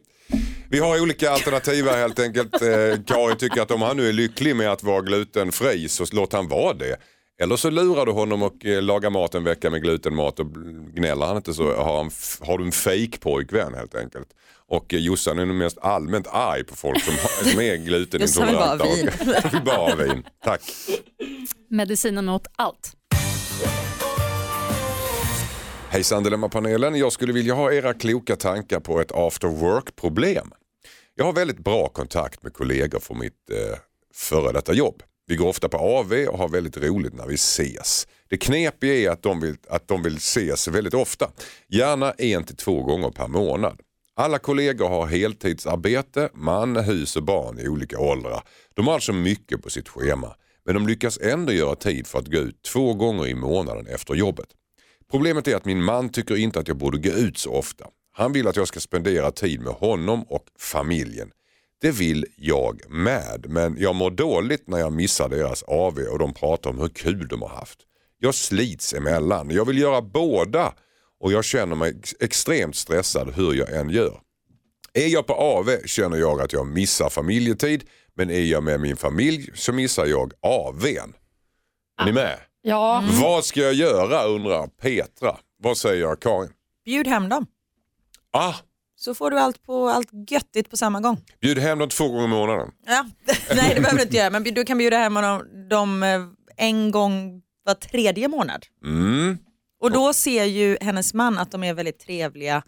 Vi 0.71 0.79
har 0.79 1.01
olika 1.03 1.31
alternativ 1.31 1.87
här 1.89 1.99
helt 1.99 2.19
enkelt. 2.19 2.63
Eh, 2.63 2.69
Karin 3.07 3.37
tycker 3.39 3.63
att 3.63 3.71
om 3.71 3.83
han 3.83 3.97
nu 3.97 4.09
är 4.09 4.13
lycklig 4.13 4.57
med 4.57 4.73
att 4.73 4.83
vara 4.83 5.01
glutenfri 5.01 5.89
så 5.89 6.05
låt 6.13 6.33
han 6.33 6.49
vara 6.49 6.75
det. 6.75 6.97
Eller 7.39 7.57
så 7.57 7.71
lurar 7.71 8.07
du 8.07 8.13
honom 8.13 8.43
och 8.43 8.67
eh, 8.67 8.83
lagar 8.83 9.11
mat 9.11 9.35
en 9.35 9.45
vecka 9.45 9.71
med 9.71 9.83
glutenmat 9.83 10.41
och 10.41 10.47
gnäller 10.95 11.27
han 11.27 11.37
inte 11.37 11.55
så 11.55 11.75
har, 11.77 11.97
han, 11.97 12.11
har 12.41 12.59
du 12.59 12.65
en 12.65 12.73
fake 12.73 13.19
pojkvän 13.21 13.75
helt 13.75 13.95
enkelt. 13.95 14.29
Och 14.69 14.95
eh, 14.95 15.01
Jossan 15.01 15.39
är 15.39 15.47
nog 15.47 15.57
mest 15.57 15.79
allmänt 15.79 16.27
arg 16.31 16.65
på 16.65 16.77
folk 16.77 17.01
som, 17.05 17.15
har, 17.15 17.51
som 17.51 17.61
är 17.61 17.65
Jossan 17.75 17.85
glutenintoleranta. 17.85 18.85
och- 18.85 19.53
vill 19.55 19.63
bara 19.65 19.77
ha 19.77 19.95
vin. 19.95 20.25
Tack. 20.45 20.61
Medicinen 21.71 22.25
mot 22.25 22.47
allt. 22.57 22.93
Hejsan 25.91 26.23
Dilemmapanelen, 26.23 26.95
jag 26.95 27.13
skulle 27.13 27.33
vilja 27.33 27.55
ha 27.55 27.73
era 27.73 27.95
kloka 27.95 28.37
tankar 28.37 28.81
på 28.81 29.01
ett 29.01 29.13
after 29.15 29.49
work-problem. 29.49 30.53
Jag 31.15 31.25
har 31.25 31.33
väldigt 31.33 31.59
bra 31.59 31.89
kontakt 31.89 32.43
med 32.43 32.53
kollegor 32.53 33.01
från 33.01 33.19
mitt 33.19 33.51
eh, 33.51 33.79
före 34.15 34.53
detta 34.53 34.73
jobb. 34.73 35.03
Vi 35.27 35.37
går 35.37 35.49
ofta 35.49 35.69
på 35.69 35.79
AV 35.79 36.13
och 36.13 36.39
har 36.39 36.49
väldigt 36.49 36.77
roligt 36.77 37.15
när 37.15 37.27
vi 37.27 37.35
ses. 37.35 38.07
Det 38.29 38.37
knepiga 38.37 38.95
är 38.95 39.11
att 39.11 39.23
de 39.23 39.41
vill, 39.41 39.57
att 39.69 39.89
de 39.89 40.03
vill 40.03 40.17
ses 40.17 40.69
väldigt 40.69 40.95
ofta, 40.95 41.31
gärna 41.69 42.13
en 42.13 42.45
till 42.45 42.57
två 42.57 42.83
gånger 42.83 43.11
per 43.11 43.29
månad. 43.29 43.81
Alla 44.15 44.39
kollegor 44.39 44.89
har 44.89 45.07
heltidsarbete, 45.07 46.29
man, 46.35 46.77
hus 46.77 47.17
och 47.17 47.23
barn 47.23 47.59
i 47.59 47.69
olika 47.69 47.99
åldrar. 47.99 48.43
De 48.75 48.87
har 48.87 48.95
alltså 48.95 49.13
mycket 49.13 49.63
på 49.63 49.71
sitt 49.71 49.89
schema, 49.89 50.35
men 50.65 50.75
de 50.75 50.87
lyckas 50.87 51.19
ändå 51.19 51.53
göra 51.53 51.75
tid 51.75 52.07
för 52.07 52.19
att 52.19 52.27
gå 52.27 52.39
ut 52.39 52.63
två 52.63 52.95
gånger 52.95 53.27
i 53.27 53.35
månaden 53.35 53.87
efter 53.87 54.15
jobbet. 54.15 54.49
Problemet 55.11 55.49
är 55.49 55.57
att 55.57 55.65
min 55.65 55.83
man 55.83 56.09
tycker 56.09 56.37
inte 56.37 56.61
att 56.61 56.69
jag 56.69 56.77
borde 56.77 56.99
gå 56.99 57.11
ut 57.11 57.39
så 57.39 57.53
ofta. 57.53 57.87
Han 58.13 58.33
vill 58.33 58.49
att 58.49 58.57
jag 58.57 58.69
ska 58.69 58.81
spendera 58.81 59.31
tid 59.31 59.61
med 59.61 59.73
honom 59.73 60.23
och 60.23 60.45
familjen. 60.59 61.31
Det 61.81 61.91
vill 61.91 62.27
jag 62.37 62.81
med, 62.91 63.47
men 63.49 63.77
jag 63.79 63.95
mår 63.95 64.11
dåligt 64.11 64.69
när 64.69 64.79
jag 64.79 64.93
missar 64.93 65.29
deras 65.29 65.63
AV 65.63 65.99
och 65.99 66.19
de 66.19 66.35
pratar 66.35 66.71
om 66.71 66.79
hur 66.81 66.89
kul 66.89 67.29
de 67.29 67.43
har 67.43 67.49
haft. 67.49 67.79
Jag 68.19 68.35
slits 68.35 68.95
emellan. 68.95 69.51
Jag 69.51 69.65
vill 69.65 69.79
göra 69.79 70.03
båda 70.03 70.75
och 71.21 71.33
jag 71.33 71.45
känner 71.45 71.77
mig 71.77 71.95
ex- 71.99 72.15
extremt 72.21 72.77
stressad 72.77 73.35
hur 73.35 73.55
jag 73.55 73.73
än 73.77 73.91
gör. 73.91 74.21
Är 74.93 75.07
jag 75.07 75.27
på 75.27 75.35
AV 75.35 75.71
känner 75.87 76.17
jag 76.17 76.41
att 76.41 76.53
jag 76.53 76.67
missar 76.67 77.09
familjetid, 77.09 77.85
men 78.15 78.31
är 78.31 78.41
jag 78.45 78.63
med 78.63 78.81
min 78.81 78.97
familj 78.97 79.51
så 79.55 79.73
missar 79.73 80.07
jag 80.07 80.33
AWn. 80.43 81.15
Är 82.01 82.05
ni 82.07 82.13
med? 82.13 82.39
Ja, 82.63 83.05
Vad 83.23 83.45
ska 83.45 83.61
jag 83.61 83.75
göra 83.75 84.25
undrar 84.25 84.67
Petra. 84.67 85.37
Vad 85.63 85.77
säger 85.77 86.17
Karin? 86.17 86.51
Bjud 86.85 87.07
hem 87.07 87.29
dem. 87.29 87.47
Ah, 88.31 88.55
Så 88.97 89.15
får 89.15 89.31
du 89.31 89.39
allt, 89.39 89.63
på, 89.63 89.89
allt 89.89 90.09
göttigt 90.31 90.71
på 90.71 90.77
samma 90.77 91.01
gång. 91.01 91.21
bjud 91.41 91.59
hem 91.59 91.79
dem 91.79 91.89
två 91.89 92.09
gånger 92.09 92.25
i 92.25 92.29
månaden. 92.29 92.71
Ja. 92.87 93.05
Nej 93.55 93.73
det 93.75 93.81
behöver 93.81 93.97
du 93.97 94.03
inte 94.03 94.17
göra 94.17 94.31
men 94.31 94.45
du 94.45 94.65
kan 94.65 94.79
bjuda 94.79 94.97
hem 94.97 95.15
dem, 95.15 95.69
dem 95.69 96.03
eh, 96.03 96.21
en 96.57 96.91
gång 96.91 97.43
var 97.65 97.75
tredje 97.75 98.29
månad. 98.29 98.67
Mm. 98.85 99.39
Och 99.81 99.91
då 99.91 100.13
ser 100.13 100.45
ju 100.45 100.79
hennes 100.81 101.15
man 101.15 101.39
att 101.39 101.51
de 101.51 101.65
är 101.65 101.75
väldigt 101.75 101.99
trevliga 101.99 102.63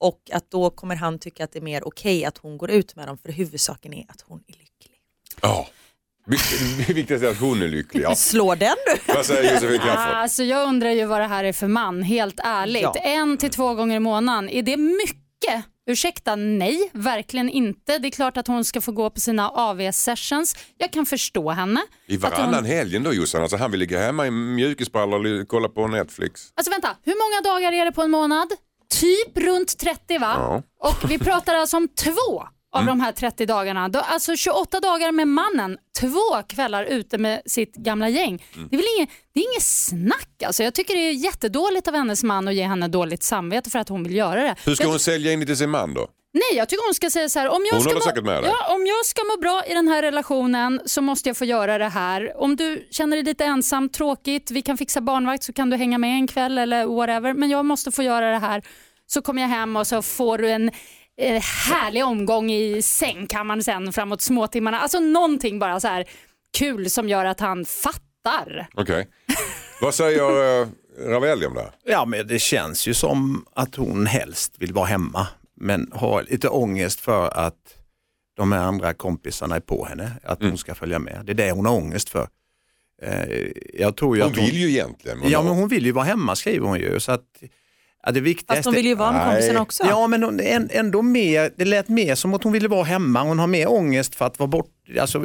och 0.00 0.20
att 0.32 0.50
då 0.50 0.70
kommer 0.70 0.96
han 0.96 1.18
tycka 1.18 1.44
att 1.44 1.52
det 1.52 1.58
är 1.58 1.62
mer 1.62 1.88
okej 1.88 2.24
att 2.24 2.38
hon 2.38 2.58
går 2.58 2.70
ut 2.70 2.96
med 2.96 3.08
dem 3.08 3.18
för 3.18 3.32
huvudsaken 3.32 3.94
är 3.94 4.04
att 4.08 4.24
hon 4.28 4.40
är 4.46 4.52
lycklig. 4.52 4.98
Ja. 5.42 5.68
Det 6.86 6.92
viktigaste 6.94 7.26
är 7.26 7.30
att 7.30 7.40
hon 7.40 7.62
är 7.62 7.68
lycklig. 7.68 8.02
Ja. 8.02 8.14
Slå 8.14 8.54
den 8.54 8.74
du! 8.86 9.12
Vad 9.14 9.26
säger 9.26 9.54
Josefin 9.54 9.78
Crafoord? 9.78 10.14
Alltså 10.14 10.42
jag 10.42 10.68
undrar 10.68 10.90
ju 10.90 11.04
vad 11.04 11.20
det 11.20 11.26
här 11.26 11.44
är 11.44 11.52
för 11.52 11.68
man, 11.68 12.02
helt 12.02 12.40
ärligt. 12.44 12.82
Ja. 12.82 12.94
En 12.96 13.38
till 13.38 13.50
två 13.50 13.74
gånger 13.74 13.96
i 13.96 14.00
månaden, 14.00 14.48
är 14.50 14.62
det 14.62 14.76
mycket? 14.76 15.64
Ursäkta, 15.86 16.36
nej, 16.36 16.90
verkligen 16.92 17.48
inte. 17.48 17.98
Det 17.98 18.08
är 18.08 18.10
klart 18.10 18.36
att 18.36 18.46
hon 18.46 18.64
ska 18.64 18.80
få 18.80 18.92
gå 18.92 19.10
på 19.10 19.20
sina 19.20 19.50
AV-sessions. 19.50 20.56
Jag 20.78 20.90
kan 20.92 21.06
förstå 21.06 21.50
henne. 21.50 21.80
I 22.06 22.16
varannan 22.16 22.54
hon... 22.54 22.64
helgen 22.64 23.02
då 23.02 23.12
Jossan, 23.12 23.42
alltså 23.42 23.56
han 23.56 23.70
vill 23.70 23.80
ligga 23.80 24.00
hemma 24.00 24.26
i 24.26 24.30
mjukisbrallor 24.30 25.40
och 25.42 25.48
kolla 25.48 25.68
på 25.68 25.86
Netflix. 25.86 26.52
Alltså 26.54 26.70
vänta, 26.70 26.96
hur 27.02 27.14
många 27.14 27.54
dagar 27.54 27.72
är 27.72 27.84
det 27.84 27.92
på 27.92 28.02
en 28.02 28.10
månad? 28.10 28.48
Typ 28.90 29.38
runt 29.38 29.78
30 29.78 30.18
va? 30.18 30.34
Ja. 30.38 30.62
Och 30.88 31.10
vi 31.10 31.18
pratar 31.18 31.54
alltså 31.54 31.76
om 31.76 31.88
två 31.88 32.42
av 32.74 32.82
Mm. 32.82 32.98
de 32.98 33.04
här 33.04 33.12
30 33.12 33.46
dagarna. 33.46 33.90
Alltså 33.94 34.36
28 34.36 34.80
dagar 34.80 35.12
med 35.12 35.28
mannen, 35.28 35.78
två 36.00 36.42
kvällar 36.48 36.84
ute 36.84 37.18
med 37.18 37.42
sitt 37.46 37.74
gamla 37.74 38.08
gäng. 38.08 38.44
Mm. 38.56 38.68
Det 38.70 38.76
är 38.76 38.78
väl 38.78 38.86
inget, 38.98 39.08
det 39.34 39.40
är 39.40 39.44
inget 39.52 39.62
snack 39.62 40.42
alltså. 40.46 40.62
Jag 40.62 40.74
tycker 40.74 40.94
det 40.94 41.00
är 41.00 41.12
jättedåligt 41.12 41.88
av 41.88 41.94
hennes 41.94 42.22
man 42.22 42.48
att 42.48 42.54
ge 42.54 42.62
henne 42.64 42.88
dåligt 42.88 43.22
samvete 43.22 43.70
för 43.70 43.78
att 43.78 43.88
hon 43.88 44.02
vill 44.04 44.14
göra 44.16 44.42
det. 44.42 44.54
Hur 44.64 44.74
ska 44.74 44.84
jag, 44.84 44.90
hon 44.90 44.98
sälja 45.00 45.32
in 45.32 45.40
det 45.40 45.46
till 45.46 45.56
sin 45.56 45.70
man 45.70 45.94
då? 45.94 46.08
Nej, 46.32 46.56
jag 46.58 46.68
tycker 46.68 46.86
hon 46.86 46.94
ska 46.94 47.10
säga 47.10 47.28
så 47.28 47.38
här. 47.38 47.48
Om 47.48 47.64
jag 47.66 47.74
Hon 47.74 47.82
ska 48.00 48.22
må, 48.22 48.30
ja, 48.32 48.74
om 48.74 48.86
jag 48.86 49.06
ska 49.06 49.22
må 49.24 49.40
bra 49.40 49.62
i 49.68 49.74
den 49.74 49.88
här 49.88 50.02
relationen 50.02 50.80
så 50.86 51.02
måste 51.02 51.28
jag 51.28 51.36
få 51.36 51.44
göra 51.44 51.78
det 51.78 51.88
här. 51.88 52.40
Om 52.40 52.56
du 52.56 52.88
känner 52.90 53.16
dig 53.16 53.24
lite 53.24 53.44
ensam, 53.44 53.88
tråkigt, 53.88 54.50
vi 54.50 54.62
kan 54.62 54.78
fixa 54.78 55.00
barnvakt 55.00 55.44
så 55.44 55.52
kan 55.52 55.70
du 55.70 55.76
hänga 55.76 55.98
med 55.98 56.10
en 56.10 56.26
kväll 56.26 56.58
eller 56.58 56.86
whatever. 56.86 57.32
Men 57.34 57.50
jag 57.50 57.64
måste 57.64 57.92
få 57.92 58.02
göra 58.02 58.30
det 58.30 58.38
här. 58.38 58.62
Så 59.06 59.22
kommer 59.22 59.42
jag 59.42 59.48
hem 59.48 59.76
och 59.76 59.86
så 59.86 60.02
får 60.02 60.38
du 60.38 60.50
en 60.50 60.70
eh, 61.20 61.42
härlig 61.42 62.04
omgång 62.04 62.50
i 62.52 62.82
sängkammaren 62.82 63.64
sen 63.64 63.92
framåt 63.92 64.20
småtimmarna. 64.22 64.78
Alltså 64.80 65.00
någonting 65.00 65.58
bara 65.58 65.80
så 65.80 65.88
här 65.88 66.04
kul 66.58 66.90
som 66.90 67.08
gör 67.08 67.24
att 67.24 67.40
han 67.40 67.64
fattar. 67.64 68.66
Okej. 68.74 69.08
Vad 69.80 69.94
säger 69.94 70.60
uh, 70.62 70.68
Ravelli 71.06 71.46
om 71.46 71.54
det 71.54 71.60
här? 71.60 71.70
Ja, 71.84 72.04
men 72.04 72.26
det 72.26 72.38
känns 72.38 72.86
ju 72.88 72.94
som 72.94 73.46
att 73.54 73.74
hon 73.76 74.06
helst 74.06 74.54
vill 74.58 74.72
vara 74.72 74.86
hemma, 74.86 75.26
men 75.60 75.90
har 75.94 76.22
lite 76.22 76.48
ångest 76.48 77.00
för 77.00 77.28
att 77.28 77.74
de 78.36 78.52
här 78.52 78.60
andra 78.60 78.94
kompisarna 78.94 79.56
är 79.56 79.60
på 79.60 79.84
henne, 79.84 80.10
att 80.24 80.40
Mm. 80.40 80.50
hon 80.50 80.58
ska 80.58 80.74
följa 80.74 80.98
med. 80.98 81.20
Det 81.24 81.32
är 81.32 81.34
det 81.34 81.50
hon 81.50 81.66
har 81.66 81.74
ångest 81.74 82.08
för. 82.08 82.28
Eh, 83.02 83.46
Jag 83.74 83.96
tror 83.96 84.16
ju 84.16 84.22
Hon 84.22 84.32
att 84.32 84.38
vill 84.38 84.54
ju 84.56 84.68
egentligen. 84.70 85.18
Ja, 85.24 85.42
men 85.42 85.52
hon 85.54 85.68
vill 85.68 85.86
ju 85.86 85.92
vara 85.92 86.04
hemma 86.04 86.36
skriver 86.36 86.66
hon 86.66 86.78
ju. 86.78 87.00
Så 87.00 87.12
att, 87.12 87.24
ja, 88.06 88.12
det 88.12 88.20
viktigaste... 88.20 88.54
Fast 88.56 88.64
hon 88.66 88.74
vill 88.74 88.86
ju 88.86 88.94
vara 88.94 89.12
med 89.12 89.20
Nej. 89.26 89.34
kompisen 89.34 89.56
också. 89.56 89.84
Ja, 89.88 90.06
men 90.06 90.22
hon, 90.22 90.40
ändå 90.70 91.02
mer, 91.02 91.50
det 91.56 91.64
lät 91.64 91.88
mer 91.88 92.14
som 92.14 92.34
att 92.34 92.44
hon 92.44 92.52
ville 92.52 92.68
vara 92.68 92.84
hemma. 92.84 93.22
Hon 93.22 93.38
har 93.38 93.46
mer 93.46 93.70
ångest 93.70 94.14
för 94.14 94.24
att 94.26 94.38
vara 94.38 94.46
bort, 94.48 94.70
alltså 95.00 95.22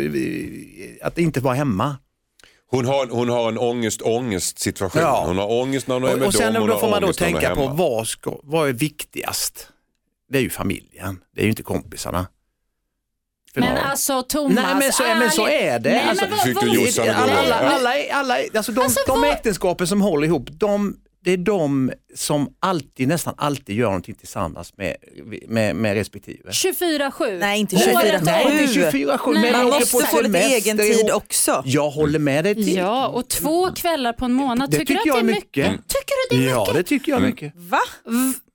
att 1.02 1.18
inte 1.18 1.40
vara 1.40 1.54
hemma. 1.56 1.98
Hon 2.72 2.86
har, 2.86 3.08
hon 3.08 3.30
har 3.30 3.50
en 3.50 3.58
ångest-ångest 3.58 4.60
situation. 4.60 5.02
Ja. 5.02 5.24
Hon 5.28 5.38
har 5.38 5.52
ångest 5.52 5.88
när 5.88 5.96
hon 5.96 6.04
är 6.04 6.14
Och, 6.14 6.20
med 6.20 6.28
och 6.28 6.34
sen 6.34 6.54
dem. 6.54 6.68
Då 6.68 6.80
får 6.80 6.90
man 6.90 7.02
då 7.02 7.08
är 7.08 7.14
tänka 7.14 7.56
på 7.56 7.68
vad, 7.68 8.08
ska, 8.08 8.40
vad 8.44 8.70
är 8.70 8.74
viktigast? 8.74 9.68
Det 10.32 10.38
är 10.38 10.42
ju 10.42 10.50
familjen, 10.50 11.20
det 11.36 11.42
är 11.42 11.44
ju 11.44 11.50
inte 11.50 11.64
kompisarna. 11.64 12.28
För 13.54 13.62
Men 13.62 13.76
ja. 13.76 13.82
alltså 13.82 14.24
Thomas, 14.24 14.56
Nej 14.56 14.76
men 14.80 14.92
så, 14.94 15.04
men 15.04 15.32
så 15.32 15.48
är 15.48 15.80
det. 15.80 15.90
Nej, 15.90 16.04
Alltså, 16.10 16.26
men 16.26 16.54
vad- 16.54 16.98
vad- 16.98 17.10
alla, 17.10 17.56
alla, 17.56 17.56
alla, 17.56 17.94
alla, 18.12 18.36
alltså 18.54 18.72
de, 18.72 18.82
Alltså, 18.82 19.00
de 19.08 19.22
vad- 19.22 19.30
äktenskapen 19.30 19.88
som 19.88 20.02
håller 20.02 20.28
ihop, 20.28 20.48
de, 20.52 20.98
det 21.24 21.32
är 21.32 21.38
de 21.38 21.92
som 22.16 22.50
alltid, 22.60 23.08
nästan 23.08 23.34
alltid 23.38 23.76
gör 23.76 23.86
någonting 23.86 24.16
tillsammans 24.16 24.74
med, 24.78 24.96
med, 25.48 25.76
med 25.76 25.94
respektive. 25.94 26.50
24-7. 26.50 27.40
Nej 27.40 27.60
inte 27.60 27.76
Året 27.76 27.86
24 27.86 28.18
om. 28.20 28.24
Nej, 28.24 28.62
inte 28.62 28.98
24-7, 29.18 29.34
Nej. 29.34 29.42
men 29.52 29.54
Man 29.54 29.66
måste 29.66 30.06
få 30.06 30.22
lite 30.22 30.40
egen 30.40 30.78
tid 30.78 31.12
också. 31.12 31.64
Jag 31.66 31.90
håller 31.90 32.20
med 32.20 32.44
dig 32.46 32.56
till. 32.56 32.76
Ja, 32.76 33.08
och 33.08 33.28
två 33.30 33.72
kvällar 33.72 34.14
på 34.14 34.26
en 34.26 34.34
månad. 34.34 34.72
Det 34.72 34.78
tycker 34.78 34.94
du 34.94 35.00
tycker 35.00 35.12
att 35.12 35.18
jag 35.18 35.26
det 35.26 35.32
är 35.32 35.36
mycket? 35.36 35.72
mycket. 35.72 35.88
Tycker 35.88 36.30
du 36.30 36.38
det 36.38 36.46
är 36.46 36.50
Ja, 36.52 36.60
mycket? 36.60 36.76
det 36.76 36.84
tycker 36.84 37.12
jag 37.12 37.18
Mm. 37.20 37.30
mycket. 37.30 37.54
Va? 37.56 37.80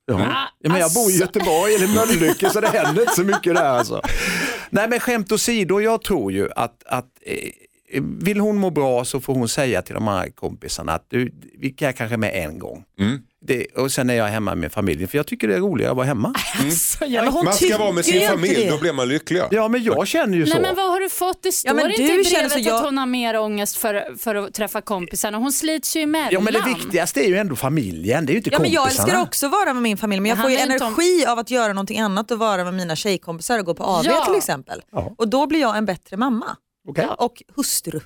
Ja. 0.06 0.48
Ja, 0.62 0.70
men 0.70 0.80
jag 0.80 0.92
bor 0.92 1.02
i 1.02 1.04
alltså. 1.04 1.20
Göteborg 1.20 1.74
eller 1.74 1.86
Mölnlycke 1.94 2.50
så 2.50 2.60
det 2.60 2.68
händer 2.68 3.02
inte 3.02 3.14
så 3.14 3.24
mycket 3.24 3.54
där 3.54 3.64
alltså. 3.64 4.02
Nej 4.70 4.88
men 4.88 5.00
skämt 5.00 5.32
åsido, 5.32 5.80
jag 5.80 6.02
tror 6.02 6.32
ju 6.32 6.48
att, 6.56 6.82
att 6.86 7.04
eh, 7.26 7.36
vill 8.00 8.40
hon 8.40 8.56
må 8.56 8.70
bra 8.70 9.04
så 9.04 9.20
får 9.20 9.34
hon 9.34 9.48
säga 9.48 9.82
till 9.82 9.94
de 9.94 10.08
här 10.08 10.28
kompisarna 10.30 10.92
att 10.92 11.04
du, 11.08 11.32
vi 11.58 11.70
kan 11.70 11.92
kanske 11.92 12.16
med 12.16 12.30
en 12.44 12.58
gång. 12.58 12.84
Mm. 13.00 13.18
Det, 13.46 13.66
och 13.66 13.92
sen 13.92 14.10
är 14.10 14.14
jag 14.14 14.26
hemma 14.26 14.54
med 14.54 14.72
familjen 14.72 15.08
för 15.08 15.18
jag 15.18 15.26
tycker 15.26 15.48
det 15.48 15.54
är 15.54 15.58
roligare 15.60 15.90
att 15.90 15.96
vara 15.96 16.06
hemma. 16.06 16.34
Alltså, 16.64 17.04
jag... 17.04 17.24
men 17.24 17.32
hon 17.32 17.44
Man 17.44 17.54
ska 17.54 17.78
vara 17.78 17.92
med 17.92 18.04
sin 18.04 18.28
familj, 18.28 18.54
det. 18.54 18.70
då 18.70 18.78
blir 18.78 18.92
man 18.92 19.08
lyckligare. 19.08 19.48
Ja 19.50 19.68
men 19.68 19.82
jag 19.84 20.08
känner 20.08 20.38
ju 20.38 20.46
så. 20.46 20.52
Nej 20.52 20.62
men 20.62 20.76
vad 20.76 20.90
har 20.90 21.00
du 21.00 21.08
fått? 21.08 21.42
Det 21.42 21.52
står 21.52 21.68
Ja, 21.70 21.74
men 21.74 21.90
inte 21.90 22.02
i 22.02 22.06
brevet 22.06 22.64
jag- 22.64 22.74
att 22.76 22.84
hon 22.84 22.98
har 22.98 23.06
mer 23.06 23.38
ångest 23.40 23.76
för, 23.76 24.16
för 24.18 24.34
att 24.34 24.54
träffa 24.54 24.80
kompisarna. 24.80 25.38
Hon 25.38 25.52
slits 25.52 25.96
ju 25.96 26.00
emellan. 26.00 26.28
Ja 26.32 26.40
men 26.40 26.52
det 26.52 26.62
viktigaste 26.66 27.20
är 27.20 27.28
ju 27.28 27.36
ändå 27.36 27.56
familjen, 27.56 28.26
det 28.26 28.30
är 28.30 28.34
ju 28.34 28.38
inte 28.38 28.50
Ja, 28.52 28.58
men 28.58 28.70
jag 28.72 28.82
kompisarna. 28.82 29.06
älskar 29.08 29.22
också 29.22 29.46
att 29.46 29.52
vara 29.52 29.72
med 29.74 29.82
min 29.82 29.96
familj 29.96 30.20
men 30.20 30.28
jag 30.28 30.40
får 30.40 30.50
ju 30.50 30.58
inte 30.58 30.84
om- 30.84 30.94
energi 30.94 31.26
av 31.26 31.38
att 31.38 31.50
göra 31.50 31.72
någonting 31.72 32.00
annat 32.00 32.30
och 32.30 32.38
vara 32.38 32.64
med 32.64 32.74
mina 32.74 32.96
tjejkompisar 32.96 33.58
och 33.58 33.64
gå 33.66 33.74
på 33.74 33.84
AV 33.84 34.04
Ja. 34.06 34.24
till 34.24 34.34
exempel. 34.36 34.82
Ja. 34.92 35.14
Och 35.18 35.28
då 35.28 35.46
blir 35.46 35.60
jag 35.60 35.76
en 35.76 35.86
bättre 35.86 36.16
mamma 36.16 36.56
Okej. 36.88 37.06
och 37.18 37.42
hustru. 37.56 38.00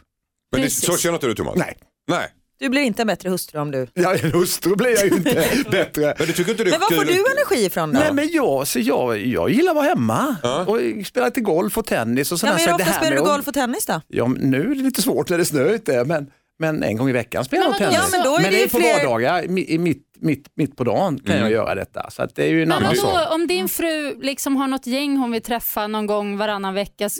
Men 0.52 0.60
det, 0.62 0.70
så 0.70 0.96
känner 0.96 1.14
inte 1.14 1.26
du 1.26 1.34
Thomas? 1.34 1.54
Nej. 1.56 1.76
Nej. 2.10 2.26
Du 2.60 2.68
blir 2.68 2.82
inte 2.82 3.02
en 3.02 3.06
bättre 3.06 3.28
hustru 3.30 3.58
om 3.60 3.70
du... 3.70 3.86
Ja, 3.94 4.14
en 4.16 4.32
hustru 4.32 4.76
blir 4.76 4.90
jag 4.90 5.04
ju 5.06 5.16
inte 5.16 5.48
bättre. 5.70 6.14
Men 6.18 6.26
du 6.26 6.32
tycker 6.32 6.50
inte 6.50 6.64
det 6.64 6.70
är 6.70 6.72
Men 6.72 6.80
var 6.80 6.96
får 6.96 7.04
du 7.04 7.12
energi 7.32 7.64
ifrån 7.66 7.92
då? 7.92 7.98
Nej 8.00 8.12
men 8.12 8.28
jag, 8.32 8.66
så 8.66 8.78
jag, 8.80 9.18
jag 9.26 9.50
gillar 9.50 9.70
att 9.72 9.76
vara 9.76 9.86
hemma 9.86 10.36
Ja. 10.42 10.64
och 10.66 11.06
spela 11.06 11.26
lite 11.26 11.40
golf 11.40 11.78
och 11.78 11.86
tennis 11.86 12.32
och 12.32 12.38
ja, 12.42 12.46
men 12.48 12.58
så 12.58 12.60
hur 12.60 12.66
det 12.68 12.74
ofta 12.74 12.84
här 12.84 13.00
spelar 13.00 13.16
du 13.16 13.22
golf 13.22 13.48
och 13.48 13.54
tennis 13.54 13.86
då? 13.86 14.00
Ja, 14.08 14.26
men 14.26 14.50
nu 14.50 14.60
är 14.70 14.74
det 14.74 14.82
lite 14.82 15.02
svårt 15.02 15.28
när 15.30 15.36
det 15.38 15.42
är 15.42 15.44
snö 15.44 15.64
ute 15.70 16.04
men, 16.04 16.30
men 16.58 16.82
en 16.82 16.96
gång 16.96 17.08
i 17.08 17.12
veckan 17.12 17.44
spelar 17.44 17.62
jag 17.64 17.70
Men 17.70 17.78
tennis. 17.78 17.98
Ja, 18.12 18.18
men 18.18 18.24
då 18.24 18.36
är 18.36 18.42
det 18.42 18.50
det 18.50 18.56
ju 18.56 18.62
är 18.64 18.68
på 18.68 18.78
fler- 18.78 19.04
vardagar, 19.04 19.48
mitt, 19.48 19.80
mitt, 20.20 20.46
mitt 20.56 20.76
på 20.76 20.84
dagen 20.84 21.18
kan 21.26 21.36
jag 21.38 21.50
göra 21.50 21.74
detta. 21.74 22.10
Så 22.10 22.22
att 22.22 22.34
det 22.36 22.44
är 22.44 22.48
ju 22.50 22.62
en 22.62 22.68
Men 22.68 22.78
annan 22.78 22.92
det 22.94 23.00
sak. 23.00 23.32
om 23.34 23.46
din 23.46 23.68
fru 23.68 24.20
liksom 24.22 24.56
har 24.56 24.66
något 24.68 24.86
gäng 24.86 25.16
hon 25.16 25.30
vill 25.32 25.42
träffa 25.42 25.86
någon 25.86 26.06
gång 26.06 26.36
varannan 26.36 26.74
vecka, 26.74 27.10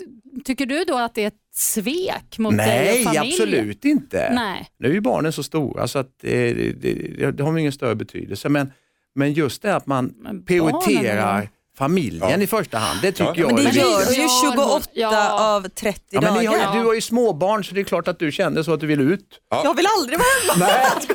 tycker 0.45 0.65
du 0.65 0.83
då 0.83 0.97
att 0.97 1.15
det 1.15 1.23
är 1.25 1.31
svek 1.59 2.37
mot 2.37 2.57
dig 2.57 2.67
Nej, 2.67 2.97
och 2.99 3.03
familjen? 3.03 3.33
absolut 3.33 3.85
inte. 3.85 4.33
Nej. 4.33 4.69
Nu 4.77 4.89
är 4.89 4.93
ju 4.93 5.01
barnen 5.01 5.33
så 5.33 5.43
stora 5.43 5.87
så 5.87 5.99
att 5.99 6.09
det, 6.21 6.53
det, 6.53 6.71
det, 6.71 7.31
det 7.31 7.43
har 7.43 7.57
ingen 7.57 7.71
större 7.71 7.95
betydelse. 7.95 8.49
Men, 8.49 8.71
men 9.15 9.33
just 9.33 9.61
det 9.61 9.75
att 9.75 9.85
man 9.85 10.13
Men 10.17 10.45
prioriterar 10.45 11.31
barnen 11.31 11.47
familjen 11.79 12.29
Ja. 12.29 12.37
i 12.37 12.47
första 12.47 12.77
hand, 12.77 12.99
det 13.01 13.11
tycker 13.11 13.23
Ja. 13.25 13.33
jag 13.35 13.53
Men 13.53 13.63
det 13.63 13.69
är 13.69 13.73
gör 13.73 14.11
ju 14.11 14.21
gör 14.21 14.27
hon. 14.55 14.81
28 14.81 14.89
Ja. 14.93 15.39
av 15.55 15.69
30 15.69 16.01
Ja, 16.09 16.21
men 16.21 16.33
ni 16.33 16.45
har, 16.45 16.57
dagar. 16.57 16.73
ju- 16.75 16.79
du 16.79 16.85
har 16.85 16.93
ju 16.93 17.01
småbarn 17.01 17.63
så 17.63 17.73
det 17.75 17.81
är 17.81 17.83
klart 17.83 18.07
att 18.07 18.19
du 18.19 18.31
kände 18.31 18.63
så 18.63 18.73
att 18.73 18.79
du 18.79 18.87
vill 18.87 19.01
ut. 19.01 19.25
Jag 19.51 19.75
vill 19.75 19.85
aldrig 19.97 20.19
vara 20.19 20.55
hemma. 20.55 20.65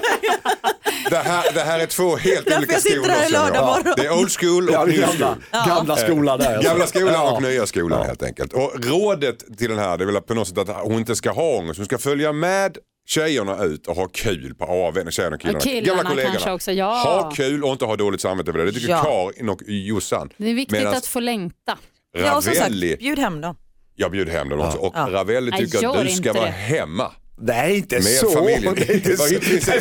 Det 1.10 1.16
här, 1.16 1.52
det 1.54 1.60
här 1.60 1.78
är 1.78 1.86
två 1.86 2.16
helt 2.16 2.44
Därför 2.44 2.58
olika 2.58 2.72
jag 2.72 2.82
sitter 2.82 2.96
skolor. 2.96 3.10
här 3.14 3.22
känner 3.30 3.38
jag. 3.38 3.52
lördag 3.54 3.66
morgon. 3.66 3.94
Det 3.96 4.06
är 4.06 4.18
old 4.18 4.30
school 4.30 4.68
och 4.68 4.88
new 4.88 5.06
school. 5.06 5.34
gamla 5.66 5.96
skolan 5.96 6.38
där. 6.38 6.54
alltså. 6.56 6.70
Gamla 6.70 6.86
skolan 6.86 7.34
och 7.34 7.42
nya 7.42 7.66
skolan 7.66 8.06
helt 8.06 8.22
enkelt. 8.22 8.52
Och 8.52 8.72
rådet 8.84 9.58
till 9.58 9.70
den 9.70 9.78
här 9.78 9.96
det 9.98 10.04
är 10.04 10.06
väl 10.06 10.20
på 10.20 10.34
något 10.34 10.48
sätt 10.48 10.58
att 10.58 10.68
hon 10.68 10.92
inte 10.98 11.16
ska 11.16 11.30
ha 11.30 11.56
ångest. 11.58 11.76
Hon 11.78 11.86
ska 11.86 11.98
följa 11.98 12.32
med 12.32 12.78
tjejerna 13.06 13.64
ut 13.64 13.86
och 13.86 13.96
ha 13.96 14.08
kul 14.08 14.54
på 14.54 14.64
AWn. 14.64 15.10
Tjejerna 15.10 15.34
och 15.34 15.40
killarna. 15.40 15.58
Och 15.58 15.62
killarna 15.64 16.02
Gamla 16.02 16.10
kollegorna. 16.10 16.54
också, 16.54 16.72
ja. 16.72 17.02
Ha 17.22 17.30
kul 17.30 17.64
och 17.64 17.72
inte 17.72 17.84
ha 17.84 17.96
dåligt 17.96 18.20
samvete 18.20 18.50
över 18.50 18.58
det. 18.58 18.64
Det 18.66 18.72
tycker 18.72 18.88
Ja. 18.88 19.02
Karin 19.34 19.48
och 19.48 19.60
Jossan. 19.66 20.30
Det 20.36 20.50
är 20.50 20.54
viktigt 20.54 20.78
Medan 20.78 20.94
att 20.94 21.06
få 21.06 21.20
längta. 21.20 21.78
Ja, 22.18 22.36
och 22.36 22.44
som 22.44 22.52
sagt, 22.52 22.64
Ravelli, 22.64 22.96
bjud 22.96 23.18
hem 23.18 23.40
dem. 23.40 23.56
jag 23.96 24.10
bjuder 24.10 24.32
hem 24.32 24.48
dem 24.48 24.60
också. 24.60 24.78
Och 24.78 24.92
Ja. 24.96 25.08
Ravelli 25.10 25.52
tycker 25.52 25.88
att 25.98 26.06
du 26.06 26.08
ska 26.14 26.32
vara 26.32 26.44
det. 26.44 26.50
hemma. 26.50 27.12
Nej, 27.38 27.76
inte 27.76 27.94
Med 27.94 28.02
så. 28.04 28.30
familjen. 28.30 28.74
Det 28.74 28.94
inte 28.94 29.16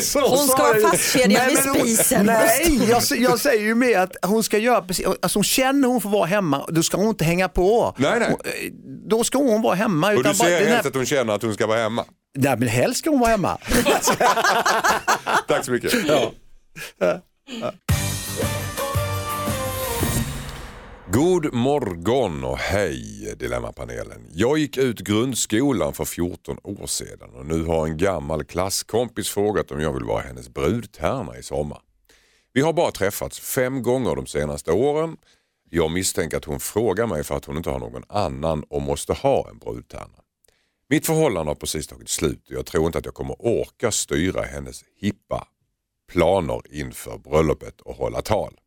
så 0.00 0.28
Hon 0.28 0.48
ska 0.48 0.62
vara 0.62 0.80
fastkedjad 0.90 1.30
Nej, 1.30 1.48
vid 1.48 1.58
spisen. 1.82 2.26
Nej, 2.26 2.80
jag, 2.90 3.02
jag 3.18 3.40
säger 3.40 3.62
ju 3.64 3.74
mer 3.74 3.98
att 3.98 4.16
hon 4.22 4.42
ska 4.42 4.58
göra 4.58 4.82
precis, 4.82 5.06
alltså 5.06 5.38
hon 5.38 5.44
känner 5.44 5.88
hon 5.88 6.00
får 6.00 6.10
vara 6.10 6.26
hemma, 6.26 6.66
då 6.68 6.82
ska 6.82 6.96
hon 6.96 7.08
inte 7.08 7.24
hänga 7.24 7.48
på. 7.48 7.94
Nej, 7.96 8.18
nej. 8.20 8.28
Hon- 8.30 8.40
eh, 8.44 8.70
Då 9.08 9.24
ska 9.24 9.38
hon 9.38 9.62
vara 9.62 9.74
hemma. 9.74 10.06
Och 10.12 10.20
utan 10.20 10.32
du 10.32 10.38
bara- 10.38 10.48
ser 10.48 10.60
den 10.60 10.68
helst 10.68 10.82
här- 10.84 10.88
att 10.90 10.94
hon 10.96 11.06
känner 11.06 11.32
att 11.34 11.42
hon 11.42 11.54
ska 11.54 11.66
vara 11.66 11.78
hemma. 11.78 12.04
Nej, 12.34 12.56
men 12.58 12.68
helst 12.68 12.98
ska 12.98 13.10
hon 13.10 13.20
vara 13.20 13.30
hemma. 13.30 13.58
Tack 15.48 15.64
så 15.64 15.70
mycket. 15.72 15.92
God 21.12 21.54
morgon 21.54 22.44
och 22.44 22.58
hej 22.58 23.34
Dilemmapanelen. 23.38 24.26
Jag 24.32 24.58
gick 24.58 24.76
ut 24.76 25.00
grundskolan 25.00 25.92
för 25.94 26.04
14 26.04 26.58
år 26.62 26.86
sedan 26.86 27.30
och 27.34 27.46
nu 27.46 27.64
har 27.64 27.86
en 27.86 27.96
gammal 27.96 28.44
klasskompis 28.44 29.28
frågat 29.28 29.70
om 29.70 29.80
jag 29.80 29.92
vill 29.92 30.04
vara 30.04 30.22
hennes 30.22 30.48
brudtärna 30.48 31.38
i 31.38 31.42
sommar. 31.42 31.80
Vi 32.52 32.60
har 32.60 32.72
bara 32.72 32.90
träffats 32.90 33.40
fem 33.40 33.82
gånger 33.82 34.16
de 34.16 34.26
senaste 34.26 34.72
åren. 34.72 35.16
Jag 35.70 35.90
misstänker 35.90 36.36
att 36.36 36.44
hon 36.44 36.60
frågar 36.60 37.06
mig 37.06 37.24
för 37.24 37.36
att 37.36 37.44
hon 37.44 37.56
inte 37.56 37.70
har 37.70 37.78
någon 37.78 38.04
annan 38.08 38.64
och 38.70 38.82
måste 38.82 39.12
ha 39.12 39.48
en 39.50 39.58
brudtärna. 39.58 40.23
Mitt 40.88 41.06
förhållande 41.06 41.50
har 41.50 41.54
precis 41.56 41.86
tagit 41.86 42.08
slut 42.08 42.50
och 42.50 42.56
jag 42.56 42.66
tror 42.66 42.86
inte 42.86 42.98
att 42.98 43.04
jag 43.04 43.14
kommer 43.14 43.36
orka 43.38 43.90
styra 43.90 44.42
hennes 44.42 44.84
hippa 45.00 45.48
planer 46.12 46.62
inför 46.70 47.18
bröllopet 47.18 47.80
och 47.80 47.94
hålla 47.94 48.22
tal. 48.22 48.58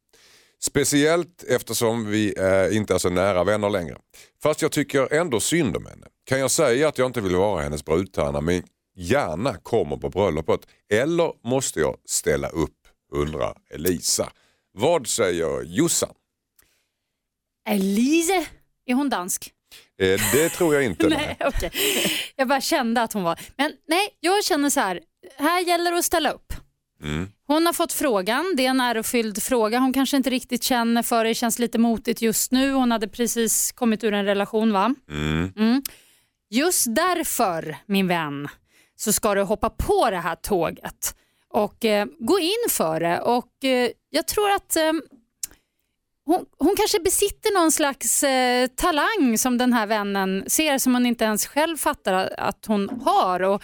Speciellt 0.60 1.44
eftersom 1.44 2.06
vi 2.06 2.34
eh, 2.38 2.78
inte 2.78 2.94
är 2.94 2.98
så 2.98 3.10
nära 3.10 3.44
vänner 3.44 3.70
längre. 3.70 3.98
Fast 4.44 4.62
jag 4.62 4.72
tycker 4.72 5.14
ändå 5.14 5.40
synd 5.40 5.78
om 5.78 5.86
henne. 5.86 6.08
Kan 6.24 6.40
jag 6.40 6.52
säga 6.52 6.88
att 6.88 6.98
jag 6.98 7.06
inte 7.06 7.22
vill 7.22 7.36
vara 7.36 7.62
hennes 7.62 7.86
brudtärna 7.86 8.42
men 8.42 8.64
gärna 8.96 9.58
kommer 9.58 9.98
på 9.98 10.10
bröllopet? 10.10 10.60
Eller 10.90 11.34
måste 11.50 11.80
jag 11.80 11.98
ställa 12.06 12.50
upp? 12.50 12.74
Undrar 13.12 13.58
Elisa. 13.70 14.32
Vad 14.72 15.08
säger 15.08 15.64
Jossan? 15.64 16.14
Elise, 17.70 18.48
är 18.86 18.94
hon 18.94 19.10
dansk? 19.10 19.54
Eh, 20.00 20.20
det 20.34 20.50
tror 20.50 20.74
jag 20.74 20.84
inte. 20.84 21.08
Nej, 21.10 21.38
okej. 21.40 21.72
Jag 22.36 22.48
bara 22.48 22.62
kände 22.62 23.02
att 23.02 23.14
hon 23.14 23.24
var. 23.24 23.40
Men 23.58 23.74
nej, 23.88 24.10
jag 24.20 24.44
känner 24.44 24.70
så 24.70 24.80
här, 24.80 25.00
här 25.38 25.62
gäller 25.62 25.92
det 25.92 25.98
att 25.98 26.06
ställa 26.06 26.32
upp. 26.32 26.54
Mm. 27.04 27.32
Hon 27.48 27.66
har 27.66 27.74
fått 27.74 27.94
frågan, 27.94 28.54
det 28.58 28.66
är 28.66 28.70
en 28.70 28.82
ärofylld 28.82 29.44
fråga. 29.44 29.80
Hon 29.80 29.94
kanske 29.94 30.18
inte 30.18 30.30
riktigt 30.30 30.64
känner 30.64 31.04
för 31.04 31.24
det, 31.24 31.34
känns 31.34 31.60
lite 31.60 31.78
motigt 31.78 32.22
just 32.22 32.52
nu. 32.52 32.72
Hon 32.72 32.92
hade 32.92 33.08
precis 33.08 33.72
kommit 33.72 34.04
ur 34.04 34.14
en 34.14 34.26
relation 34.26 34.74
va? 34.74 34.96
Mm. 35.10 35.54
Mm. 35.58 35.82
Just 36.50 36.96
därför, 36.96 37.78
min 37.86 38.08
vän, 38.08 38.48
så 38.96 39.14
ska 39.14 39.36
du 39.36 39.42
hoppa 39.42 39.70
på 39.70 40.10
det 40.10 40.18
här 40.18 40.36
tåget 40.36 41.16
och 41.50 41.86
eh, 41.86 42.06
gå 42.20 42.40
in 42.40 42.70
för 42.70 43.00
det. 43.00 43.20
Och 43.22 43.64
eh, 43.66 43.90
Jag 44.10 44.28
tror 44.28 44.52
att 44.52 44.76
eh, 44.76 44.94
hon, 46.28 46.46
hon 46.58 46.76
kanske 46.78 47.00
besitter 47.00 47.54
någon 47.54 47.72
slags 47.72 48.24
eh, 48.24 48.68
talang 48.68 49.38
som 49.38 49.58
den 49.58 49.74
här 49.74 49.88
vännen 49.88 50.44
ser 50.48 50.78
som 50.78 50.94
hon 50.94 51.06
inte 51.06 51.24
ens 51.24 51.48
själv 51.48 51.78
fattar 51.78 52.34
att 52.38 52.66
hon 52.66 52.90
har. 52.90 53.40
Och, 53.40 53.64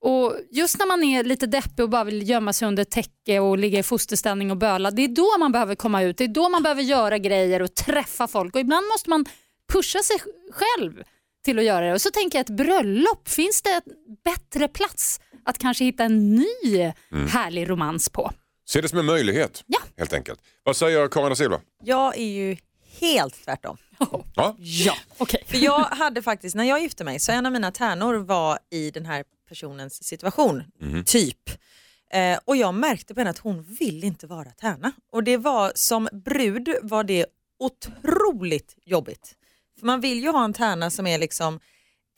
och 0.00 0.34
Just 0.50 0.78
när 0.78 0.86
man 0.86 1.04
är 1.04 1.24
lite 1.24 1.46
deppig 1.46 1.82
och 1.82 1.90
bara 1.90 2.04
vill 2.04 2.28
gömma 2.28 2.52
sig 2.52 2.68
under 2.68 2.84
täcke 2.84 3.38
och 3.38 3.58
ligga 3.58 3.78
i 3.78 3.82
fosterställning 3.82 4.50
och 4.50 4.56
böla, 4.56 4.90
det 4.90 5.02
är 5.02 5.08
då 5.08 5.38
man 5.38 5.52
behöver 5.52 5.74
komma 5.74 6.02
ut. 6.02 6.18
Det 6.18 6.24
är 6.24 6.28
då 6.28 6.48
man 6.48 6.62
behöver 6.62 6.82
göra 6.82 7.18
grejer 7.18 7.62
och 7.62 7.74
träffa 7.74 8.28
folk. 8.28 8.54
Och 8.54 8.60
Ibland 8.60 8.86
måste 8.86 9.10
man 9.10 9.24
pusha 9.72 9.98
sig 9.98 10.16
själv 10.52 11.02
till 11.44 11.58
att 11.58 11.64
göra 11.64 11.86
det. 11.86 11.92
Och 11.92 12.00
så 12.00 12.10
tänker 12.10 12.38
jag 12.38 12.44
ett 12.44 12.56
bröllop, 12.56 13.28
finns 13.28 13.62
det 13.62 13.70
en 13.70 13.82
bättre 14.24 14.68
plats 14.68 15.20
att 15.44 15.58
kanske 15.58 15.84
hitta 15.84 16.04
en 16.04 16.34
ny 16.34 16.92
härlig 17.28 17.70
romans 17.70 18.08
på? 18.08 18.32
Se 18.68 18.80
det 18.80 18.88
som 18.88 18.98
en 18.98 19.04
möjlighet 19.06 19.64
Ja. 19.66 19.78
helt 19.96 20.12
enkelt. 20.12 20.40
Vad 20.62 20.76
säger 20.76 21.08
Karin 21.08 21.28
da 21.28 21.36
Silva? 21.36 21.60
Jag 21.82 22.18
är 22.18 22.28
ju 22.28 22.56
helt 23.00 23.44
tvärtom. 23.44 23.76
Ja? 24.34 24.56
Ja. 24.58 24.94
Okej. 25.18 25.44
För 25.46 25.56
jag 25.56 25.80
hade 25.80 26.22
faktiskt, 26.22 26.56
när 26.56 26.64
jag 26.64 26.80
gifte 26.82 27.04
mig, 27.04 27.18
så 27.18 27.32
en 27.32 27.46
av 27.46 27.52
mina 27.52 27.70
tärnor 27.72 28.14
var 28.14 28.58
i 28.70 28.90
den 28.90 29.06
här 29.06 29.24
personens 29.48 30.04
situation, 30.04 30.64
typ. 31.06 31.50
Eh, 32.12 32.38
och 32.44 32.56
jag 32.56 32.74
märkte 32.74 33.14
på 33.14 33.20
henne 33.20 33.30
att 33.30 33.38
hon 33.38 33.62
vill 33.62 34.04
inte 34.04 34.26
vara 34.26 34.50
tärna. 34.50 34.92
Och 35.12 35.24
det 35.24 35.36
var 35.36 35.72
som 35.74 36.08
brud 36.12 36.68
var 36.82 37.04
det 37.04 37.26
otroligt 37.58 38.76
jobbigt. 38.84 39.34
För 39.78 39.86
man 39.86 40.00
vill 40.00 40.20
ju 40.22 40.28
ha 40.30 40.44
en 40.44 40.52
tärna 40.52 40.90
som 40.90 41.06
är 41.06 41.18
liksom 41.18 41.60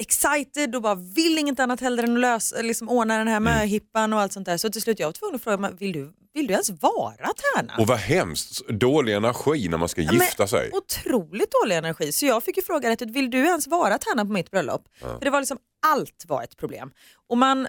excited 0.00 0.76
och 0.76 0.82
bara 0.82 0.94
vill 0.94 1.38
inget 1.38 1.60
annat 1.60 1.80
hellre 1.80 2.06
än 2.06 2.12
att 2.12 2.20
lösa, 2.20 2.62
liksom 2.62 2.88
ordna 2.88 3.18
den 3.18 3.28
här 3.28 3.40
möhippan 3.40 4.12
och 4.12 4.20
allt 4.20 4.32
sånt 4.32 4.46
där. 4.46 4.56
Så 4.56 4.70
till 4.70 4.82
slut 4.82 4.98
jag 4.98 5.08
var 5.08 5.12
tvungen 5.12 5.34
att 5.34 5.42
fråga, 5.42 5.70
vill 5.70 5.92
du, 5.92 6.12
vill 6.34 6.46
du 6.46 6.52
ens 6.52 6.70
vara 6.70 7.26
tärna? 7.54 7.72
Och 7.78 7.86
vad 7.86 7.98
hemskt, 7.98 8.68
dålig 8.68 9.14
energi 9.14 9.68
när 9.68 9.78
man 9.78 9.88
ska 9.88 10.02
Ja, 10.02 10.12
gifta 10.12 10.46
sig. 10.46 10.70
Otroligt 10.72 11.50
dålig 11.62 11.76
energi. 11.76 12.12
Så 12.12 12.26
jag 12.26 12.44
fick 12.44 12.56
ju 12.56 12.62
fråga 12.62 12.90
rätt 12.90 13.02
ut, 13.02 13.10
vill 13.10 13.30
du 13.30 13.38
ens 13.38 13.66
vara 13.66 13.98
tärna 13.98 14.24
på 14.24 14.32
mitt 14.32 14.50
bröllop? 14.50 14.82
För 15.00 15.20
det 15.20 15.30
var 15.30 15.40
liksom, 15.40 15.58
allt 15.86 16.24
var 16.28 16.42
ett 16.42 16.56
problem. 16.56 16.90
Och 17.28 17.38
man 17.38 17.68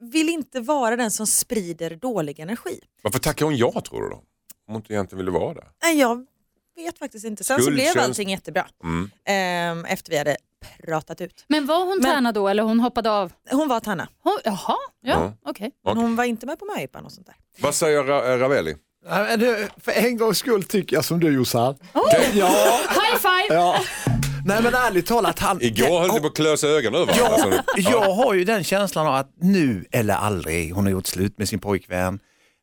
vill 0.00 0.28
inte 0.28 0.60
vara 0.60 0.96
den 0.96 1.10
som 1.10 1.26
sprider 1.26 1.90
dålig 1.96 2.38
energi. 2.40 2.80
Varför 3.02 3.18
tackar 3.18 3.44
hon 3.44 3.56
ja 3.56 3.82
tror 3.88 4.02
du 4.02 4.08
då? 4.08 4.16
Om 4.16 4.22
hon 4.66 4.76
inte 4.76 4.92
egentligen 4.92 5.18
ville 5.18 5.30
vara 5.38 5.54
där. 5.54 5.68
Nej, 5.82 5.98
jag 5.98 6.26
vet 6.76 6.98
faktiskt 6.98 7.24
inte. 7.24 7.44
Sen 7.44 7.62
så 7.62 7.70
blev 7.70 7.76
Skuldkänsla. 7.84 8.02
allting 8.02 8.30
jättebra. 8.30 8.66
Mm. 8.84 9.10
Ehm, 9.24 9.84
efter 9.84 10.10
vi 10.10 10.18
hade 10.18 10.36
pratat 10.86 11.20
ut. 11.20 11.44
Men 11.48 11.66
var 11.66 11.78
hon 11.78 11.98
Men- 12.02 12.02
tärna 12.14 12.32
då 12.32 12.48
eller 12.48 12.62
hon 12.62 12.80
hoppade 12.80 13.10
av? 13.10 13.32
Hon 13.50 13.68
var 13.68 13.80
tärna, 13.80 14.08
Hon, 14.22 14.38
jaha, 14.44 14.58
ja, 14.66 14.76
Ja. 15.02 15.32
okej. 15.50 15.70
men 15.84 15.96
hon 15.96 16.16
var 16.16 16.24
inte 16.24 16.46
med 16.46 16.58
på 16.58 16.64
möhippan 16.64 17.04
och 17.04 17.12
sånt 17.12 17.26
där. 17.26 17.36
Vad 17.58 17.74
säger 17.74 18.02
Ra- 18.04 18.32
eh, 18.32 18.38
Ravelli? 18.38 18.76
Du, 19.38 19.68
För 19.80 19.92
en 19.92 20.16
gångs 20.16 20.38
skull 20.38 20.62
tycker 20.64 20.96
jag 20.96 21.04
som 21.04 21.20
du 21.20 21.32
Jossan. 21.34 21.74
Okej. 21.92 22.30
Ja, 22.34 22.46
High 22.88 23.16
five! 23.18 23.54
ja. 23.54 23.76
Nej 24.46 24.62
men 24.62 24.74
ärligt 24.74 25.06
talat, 25.06 25.38
han... 25.38 25.62
Igår 25.62 26.00
höll 26.00 26.12
ni 26.12 26.20
på 26.20 26.26
att 26.26 26.36
klösa 26.36 26.66
ögonen 26.68 27.00
över 27.00 27.14
Ja, 27.18 27.28
varandra. 27.30 27.62
jag 27.76 28.00
har 28.14 28.34
ju 28.34 28.44
den 28.44 28.64
känslan 28.64 29.06
av 29.06 29.14
att 29.14 29.30
nu 29.40 29.84
eller 29.92 30.14
aldrig, 30.14 30.72
hon 30.74 30.84
har 30.84 30.90
gjort 30.90 31.06
slut 31.06 31.38
med 31.38 31.48
sin 31.48 31.58
pojkvän, 31.58 32.18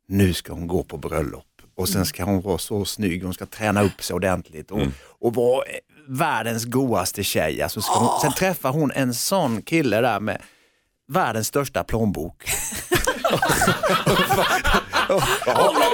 nu 0.07 0.33
ska 0.33 0.53
hon 0.53 0.67
gå 0.67 0.83
på 0.83 0.97
bröllop 0.97 1.45
och 1.77 1.89
sen 1.89 2.05
ska 2.05 2.23
hon 2.23 2.41
vara 2.41 2.57
så 2.57 2.85
snygg, 2.85 3.23
hon 3.23 3.33
ska 3.33 3.45
träna 3.45 3.83
upp 3.83 4.03
sig 4.03 4.13
ordentligt 4.13 4.71
och, 4.71 4.81
och 5.19 5.35
vara 5.35 5.63
världens 6.07 6.65
godaste 6.65 7.23
tjej. 7.23 7.61
Alltså 7.61 7.81
ska 7.81 7.93
hon, 7.93 8.21
sen 8.21 8.33
träffar 8.33 8.69
hon 8.69 8.91
en 8.91 9.13
sån 9.13 9.61
kille 9.61 10.01
där 10.01 10.19
med 10.19 10.41
världens 11.07 11.47
största 11.47 11.83
plånbok. 11.83 12.43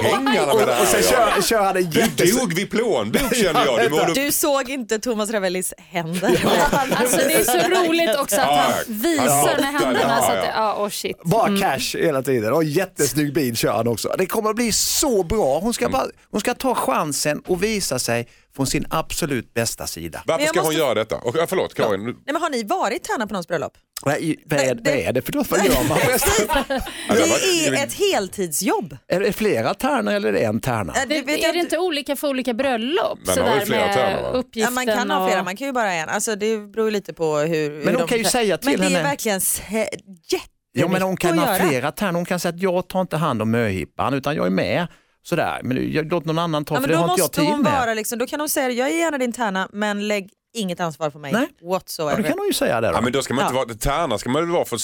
Pengarna 0.02 0.54
med 0.54 0.68
det 0.68 0.80
Och 0.80 0.86
sen 0.86 1.02
här. 1.02 1.32
kör, 1.34 1.42
kör 1.42 1.64
han 1.64 1.76
en 1.76 1.90
Du 1.90 2.00
jättes... 2.00 2.38
dog 2.38 2.54
vid 2.54 2.70
plånbok 2.70 3.34
kände 3.34 3.64
jag. 3.64 3.90
Du. 4.14 4.24
Du 4.24 4.32
såg 4.32 4.68
inte 4.70 4.98
Thomas 4.98 5.30
Ravellis 5.30 5.74
händer. 5.78 6.44
Alltså 6.96 7.16
det 7.16 7.34
är 7.34 7.44
så 7.44 7.68
roligt 7.88 8.16
också 8.18 8.40
att 8.40 8.58
han 8.58 8.72
visar 8.86 9.60
med 9.60 9.80
händerna 9.80 10.16
så 10.16 10.22
att 10.22 10.34
ja. 10.34 10.40
det, 10.42 10.52
ja, 10.56 10.74
oh 10.84 10.88
shit. 10.88 11.22
Bara 11.24 11.58
cash 11.58 11.96
hela 11.98 12.22
tiden 12.22 12.52
och 12.52 12.64
jättesnygg 12.64 13.34
bil 13.34 13.56
kör 13.56 13.72
han 13.72 13.88
också. 13.88 14.14
Det 14.18 14.26
kommer 14.26 14.50
att 14.50 14.56
bli 14.56 14.72
så 14.72 15.22
bra. 15.22 15.58
Hon 15.58 15.74
ska, 15.74 15.88
bara, 15.88 16.06
hon 16.30 16.40
ska 16.40 16.54
ta 16.54 16.74
chansen 16.74 17.42
och 17.46 17.62
visa 17.62 17.98
sig 17.98 18.28
från 18.56 18.66
sin 18.66 18.86
absolut 18.90 19.54
bästa 19.54 19.86
sida. 19.86 20.22
Varför 20.26 20.40
Men 20.40 20.48
ska 20.48 20.60
hon 20.60 20.66
måste- 20.66 20.80
göra 20.80 20.94
detta? 20.94 21.16
Och, 21.16 21.36
förlåt 21.48 21.74
Karin. 21.74 22.04
Nej, 22.04 22.14
men 22.26 22.36
har 22.42 22.50
ni 22.50 22.62
varit 22.64 23.02
tärna 23.04 23.26
på 23.26 23.32
någons 23.32 23.48
bröllop? 23.48 23.72
Vad 24.02 24.14
är, 24.14 24.34
vad 24.46 24.60
är, 24.60 24.74
vad 24.74 24.86
är 24.88 25.12
det 25.12 25.22
för 25.22 25.32
något? 25.32 25.50
Vad 25.50 25.64
gör 25.66 25.88
man 25.88 25.98
det 25.98 27.14
Det 27.14 27.66
är 27.80 27.84
ett 27.86 27.92
heltidsjobb. 27.94 28.96
Är 29.08 29.20
det 29.20 29.32
flera 29.32 29.74
tärnor 29.74 30.12
eller 30.12 30.28
är 30.28 30.32
det 30.32 30.40
en 30.44 30.60
tärna? 30.60 30.94
Det, 31.08 31.22
vet 31.22 31.38
är 31.38 31.42
jag 31.42 31.54
det 31.54 31.58
inte 31.58 31.78
olika 31.78 32.16
för 32.16 32.28
olika 32.28 32.54
bröllop? 32.54 33.18
Men 33.26 33.38
har 33.38 33.54
ju 33.54 33.60
flera 33.66 33.94
tärnor, 33.94 34.44
Ja, 34.52 34.70
man 34.70 34.86
kan 34.86 35.10
ha 35.10 35.22
och- 35.24 35.28
flera, 35.30 35.42
man 35.42 35.56
kan 35.56 35.66
ju 35.66 35.72
bara 35.72 35.86
ha 35.88 35.92
en. 35.92 36.08
Alltså, 36.08 36.36
det 36.36 36.58
beror 36.58 36.90
lite 36.90 37.12
på 37.12 37.36
hur... 37.38 37.70
hur 37.70 37.84
hon 37.84 37.92
de- 37.94 38.08
kan 38.08 38.18
ju 38.18 38.24
säga 38.24 38.58
till 38.58 38.70
Men 38.70 38.80
det 38.80 38.86
är 38.86 38.90
henne- 38.90 39.02
verkligen 39.02 39.40
jättemycket 39.40 40.50
Ja 40.72 40.88
men 40.88 41.02
hon 41.02 41.16
kan 41.16 41.38
att 41.38 41.48
ha 41.48 41.56
göra. 41.58 41.68
flera 41.68 41.92
tärnor. 41.92 42.12
Hon 42.18 42.24
kan 42.24 42.40
säga 42.40 42.54
att 42.54 42.62
jag 42.62 42.88
tar 42.88 43.00
inte 43.00 43.16
hand 43.16 43.42
om 43.42 43.50
möhippan 43.50 44.14
utan 44.14 44.36
jag 44.36 44.46
är 44.46 44.50
med. 44.50 44.86
Sådär, 45.30 45.60
men 45.62 45.92
jag, 45.92 46.10
låt 46.12 46.24
någon 46.24 46.38
annan 46.38 46.64
ta 46.64 46.74
Ja, 46.74 46.80
för 46.80 46.88
det 46.88 46.94
då 46.94 46.98
har 47.00 47.04
inte 47.08 47.20
jag 47.20 47.24
måste 47.24 47.40
tid 47.40 47.50
hon 47.50 47.62
med. 47.62 47.72
vara 47.72 47.94
liksom, 47.94 48.18
då 48.18 48.26
kan 48.26 48.40
hon 48.40 48.48
säga 48.48 48.70
jag 48.70 48.88
är 48.90 48.98
gärna 48.98 49.18
din 49.18 49.32
tärna 49.32 49.68
men 49.72 50.08
lägg 50.08 50.30
inget 50.54 50.80
ansvar 50.80 51.10
på 51.10 51.18
mig 51.18 51.32
Nej. 51.32 51.48
whatsoever. 51.62 52.12
Ja, 52.12 52.22
då 52.22 52.28
kan 52.28 52.38
hon 52.38 52.46
ju 52.46 52.52
säga 52.52 52.80
det 52.80 52.88
då. 52.88 52.94
Ja, 52.94 53.00
men 53.00 53.12
då 53.12 53.22
ska 53.22 53.34
man 53.34 53.44
inte 53.44 53.54
Ja. 53.58 53.64
vara, 53.64 53.74
tärna 53.76 54.18
ska 54.18 54.30
man 54.30 54.42
väl 54.42 54.50
vara 54.52 54.64
för 54.64 54.76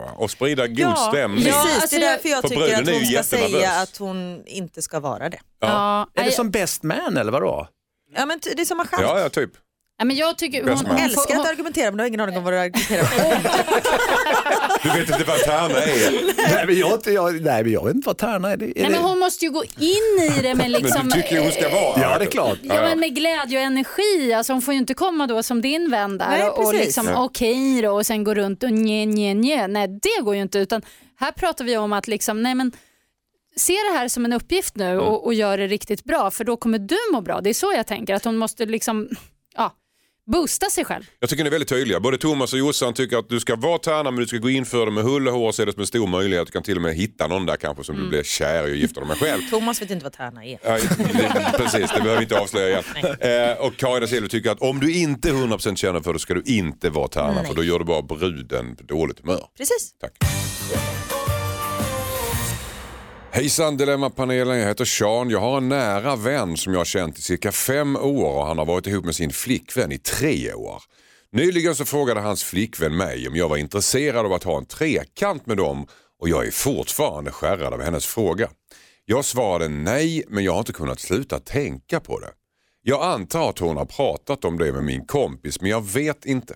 va? 0.00 0.10
och 0.16 0.30
sprida 0.30 0.66
god 0.66 0.78
ja, 0.78 0.96
stämning. 0.96 1.44
Precis, 1.44 1.82
Alltså, 1.82 1.96
det 1.96 2.02
är 2.02 2.06
jag- 2.06 2.12
därför 2.18 2.28
jag 2.28 2.40
För 2.42 2.48
tycker 2.48 2.62
att 2.62 2.88
är 2.88 2.92
hon 2.92 3.00
ju 3.02 3.14
ska 3.14 3.22
säga 3.22 3.70
att 3.70 3.96
hon 3.96 4.42
inte 4.46 4.82
ska 4.82 5.00
vara 5.00 5.28
det. 5.28 5.38
Ja, 5.60 6.08
är 6.14 6.24
det 6.24 6.32
som 6.32 6.50
best 6.50 6.82
man 6.82 7.16
eller 7.16 7.32
vadå? 7.32 7.68
Ja, 8.16 8.26
men 8.26 8.40
det 8.56 8.60
är 8.60 8.64
som 8.64 8.76
man 8.76 8.86
Ja, 9.02 9.20
ja, 9.20 9.28
typ. 9.28 9.50
Men 10.04 10.16
jag 10.16 10.38
tycker 10.38 10.62
hon, 10.64 10.86
hon, 10.86 10.96
älskar 10.96 11.34
hon, 11.34 11.46
att 11.46 11.52
argumentera 11.52 11.90
men 11.90 11.96
du 11.96 12.02
har 12.02 12.08
ingen 12.08 12.20
aning 12.20 12.36
om 12.36 12.44
vad 12.44 12.52
du 12.52 12.58
argumenterar 12.58 13.04
på. 13.04 13.48
Du 14.82 14.88
vet 14.88 15.10
inte 15.10 15.24
vad 15.24 15.38
tärna 15.38 15.78
är. 15.82 16.34
nej, 16.54 16.66
men 16.66 16.78
jag, 16.78 16.92
inte- 16.92 17.10
jag, 17.12 17.42
nej 17.42 17.62
men 17.62 17.72
jag 17.72 17.84
vet 17.84 17.94
inte 17.94 18.06
vad 18.06 18.18
tärna 18.18 18.50
är. 18.50 18.56
Det, 18.56 18.64
är 18.64 18.72
nej, 18.74 18.82
men 18.82 18.92
det... 18.92 18.98
hon 19.08 19.18
måste 19.18 19.44
ju 19.44 19.50
gå 19.50 19.64
in 19.64 20.36
i 20.36 20.42
det 20.42 20.54
med 20.54 20.70
liksom... 20.70 20.90
Men 20.96 21.06
du 21.06 21.22
tycker 21.22 21.36
ju 21.36 21.42
hon 21.42 21.52
ska 21.52 21.68
vara 21.68 22.00
Ja 22.00 22.18
det 22.18 22.24
är 22.24 22.30
klart. 22.30 22.58
Ja, 22.62 22.74
men 22.74 23.00
med 23.00 23.14
glädje 23.14 23.58
och 23.58 23.64
energi. 23.64 24.32
Alltså, 24.32 24.52
hon 24.52 24.62
får 24.62 24.74
ju 24.74 24.80
inte 24.80 24.94
komma 24.94 25.26
då 25.26 25.42
som 25.42 25.60
din 25.62 25.90
vän 25.90 26.18
där 26.18 26.28
Nej, 26.28 26.48
och, 26.48 26.74
liksom 26.74 27.06
Ja. 27.06 27.24
okej 27.24 27.82
då 27.82 27.90
och 27.90 28.06
sen 28.06 28.24
gå 28.24 28.34
runt 28.34 28.62
och 28.62 28.72
nje, 28.72 29.06
nje, 29.06 29.34
nje. 29.34 29.66
Nej, 29.68 29.88
det 29.88 30.22
går 30.22 30.34
ju 30.34 30.42
inte. 30.42 30.58
Utan 30.58 30.82
här 31.20 31.32
pratar 31.32 31.64
vi 31.64 31.76
om 31.76 31.92
att 31.92 32.08
liksom, 32.08 32.42
nej 32.42 32.54
men 32.54 32.72
se 33.56 33.72
det 33.72 33.98
här 33.98 34.08
som 34.08 34.24
en 34.24 34.32
uppgift 34.32 34.76
nu 34.76 34.98
och, 34.98 35.24
och 35.26 35.34
gör 35.34 35.58
det 35.58 35.66
riktigt 35.66 36.04
bra 36.04 36.30
för 36.30 36.44
då 36.44 36.56
kommer 36.56 36.78
du 36.78 36.96
må 37.12 37.20
bra. 37.20 37.40
Det 37.40 37.50
är 37.50 37.54
så 37.54 37.72
jag 37.76 37.86
tänker, 37.86 38.14
att 38.14 38.24
hon 38.24 38.36
måste 38.36 38.66
liksom, 38.66 39.08
ja, 39.56 39.72
boosta 40.32 40.70
sig 40.70 40.84
själv. 40.84 41.04
Jag 41.20 41.30
tycker 41.30 41.44
ni 41.44 41.48
är 41.48 41.50
väldigt 41.50 41.68
tydliga. 41.68 42.00
Både 42.00 42.18
Thomas 42.18 42.52
och 42.52 42.58
Jossan 42.58 42.94
tycker 42.94 43.16
att 43.18 43.28
du 43.28 43.40
ska 43.40 43.56
vara 43.56 43.78
tärna 43.78 44.10
men 44.10 44.20
du 44.20 44.26
ska 44.26 44.36
gå 44.36 44.50
in 44.50 44.64
för 44.66 44.86
det 44.86 44.92
med 44.92 45.04
hull 45.04 45.28
och 45.28 45.34
hår 45.34 45.52
så 45.52 45.62
är 45.62 45.66
det 45.66 45.72
som 45.72 45.80
en 45.80 45.86
stor 45.86 46.06
möjlighet. 46.06 46.46
Du 46.46 46.52
kan 46.52 46.62
till 46.62 46.76
och 46.76 46.82
med 46.82 46.94
hitta 46.94 47.26
någon 47.26 47.46
där 47.46 47.56
kanske 47.56 47.84
som 47.84 47.96
du 47.96 48.08
blir 48.08 48.22
kär 48.22 48.68
i 48.68 48.72
och 48.72 48.76
gifter 48.76 49.00
dig 49.00 49.08
med 49.08 49.18
själv. 49.18 49.42
Thomas 49.50 49.82
vet 49.82 49.90
inte 49.90 50.04
vad 50.04 50.12
tärna 50.12 50.44
är. 50.44 50.58
Ja, 50.62 50.72
det- 50.72 51.52
precis, 51.56 51.90
det 51.94 52.00
behöver 52.00 52.16
vi 52.16 52.22
inte 52.22 52.38
avslöja 52.40 52.68
igen. 52.68 52.84
Eh, 53.20 53.66
och 53.66 53.76
Karin 53.76 54.08
Silver 54.08 54.28
tycker 54.28 54.50
att 54.50 54.60
om 54.62 54.80
du 54.80 54.94
inte 54.98 55.28
är 55.28 55.32
100% 55.32 55.76
känner 55.76 56.00
för 56.00 56.12
det 56.12 56.18
ska 56.18 56.34
du 56.34 56.42
inte 56.46 56.90
vara 56.90 57.08
tärna 57.08 57.32
Nej. 57.32 57.46
för 57.46 57.54
då 57.54 57.64
gör 57.64 57.78
du 57.78 57.84
bara 57.84 58.02
bruden 58.02 58.76
på 58.76 58.82
dåligt 58.82 59.20
humör. 59.20 59.40
Precis. 59.58 59.90
Tack. 60.00 60.12
Hejsan 63.36 63.76
Dilemmapanelen, 63.76 64.58
jag 64.58 64.66
heter 64.66 64.84
Sean. 64.84 65.30
Jag 65.30 65.40
har 65.40 65.56
en 65.56 65.68
nära 65.68 66.16
vän 66.16 66.56
som 66.56 66.72
jag 66.72 66.80
har 66.80 66.84
känt 66.84 67.18
i 67.18 67.22
cirka 67.22 67.52
fem 67.52 67.96
år 67.96 68.38
och 68.38 68.46
han 68.46 68.58
har 68.58 68.66
varit 68.66 68.86
ihop 68.86 69.04
med 69.04 69.14
sin 69.14 69.30
flickvän 69.30 69.92
i 69.92 69.98
tre 69.98 70.54
år. 70.54 70.82
Nyligen 71.32 71.74
så 71.74 71.84
frågade 71.84 72.20
hans 72.20 72.44
flickvän 72.44 72.96
mig 72.96 73.28
om 73.28 73.36
jag 73.36 73.48
var 73.48 73.56
intresserad 73.56 74.26
av 74.26 74.32
att 74.32 74.44
ha 74.44 74.58
en 74.58 74.66
trekant 74.66 75.46
med 75.46 75.56
dem 75.56 75.86
och 76.20 76.28
jag 76.28 76.46
är 76.46 76.50
fortfarande 76.50 77.30
skärrad 77.30 77.72
av 77.72 77.82
hennes 77.82 78.06
fråga. 78.06 78.48
Jag 79.04 79.24
svarade 79.24 79.68
nej 79.68 80.24
men 80.28 80.44
jag 80.44 80.52
har 80.52 80.58
inte 80.58 80.72
kunnat 80.72 81.00
sluta 81.00 81.38
tänka 81.38 82.00
på 82.00 82.20
det. 82.20 82.30
Jag 82.82 83.02
antar 83.02 83.50
att 83.50 83.58
hon 83.58 83.76
har 83.76 83.86
pratat 83.86 84.44
om 84.44 84.58
det 84.58 84.72
med 84.72 84.84
min 84.84 85.06
kompis 85.06 85.60
men 85.60 85.70
jag 85.70 85.86
vet 85.86 86.26
inte. 86.26 86.54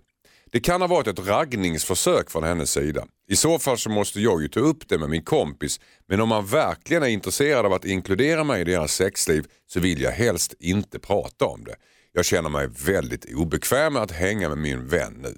Det 0.53 0.61
kan 0.61 0.81
ha 0.81 0.89
varit 0.89 1.07
ett 1.07 1.27
raggningsförsök 1.27 2.31
från 2.31 2.45
hennes 2.45 2.71
sida. 2.71 3.07
I 3.29 3.37
så 3.37 3.59
fall 3.59 3.79
så 3.79 3.91
måste 3.91 4.21
jag 4.21 4.43
ju 4.43 4.49
ta 4.49 4.61
upp 4.61 4.89
det 4.89 4.99
med 4.99 5.11
min 5.11 5.23
kompis 5.23 5.81
men 6.09 6.21
om 6.21 6.29
man 6.29 6.47
verkligen 6.47 7.03
är 7.03 7.07
intresserad 7.07 7.67
av 7.67 7.73
att 7.73 7.85
inkludera 7.85 8.45
mig 8.45 8.61
i 8.61 8.65
deras 8.65 8.95
sexliv 8.95 9.47
så 9.67 9.81
vill 9.81 10.01
jag 10.01 10.13
helst 10.13 10.55
inte 10.59 10.99
prata 10.99 11.45
om 11.45 11.65
det. 11.65 11.75
Jag 12.13 12.25
känner 12.25 12.51
mig 12.51 12.69
väldigt 12.85 13.35
obekväm 13.35 13.93
med 13.93 14.03
att 14.03 14.11
hänga 14.11 14.49
med 14.49 14.59
min 14.59 14.89
vän 14.89 15.19
nu. 15.23 15.35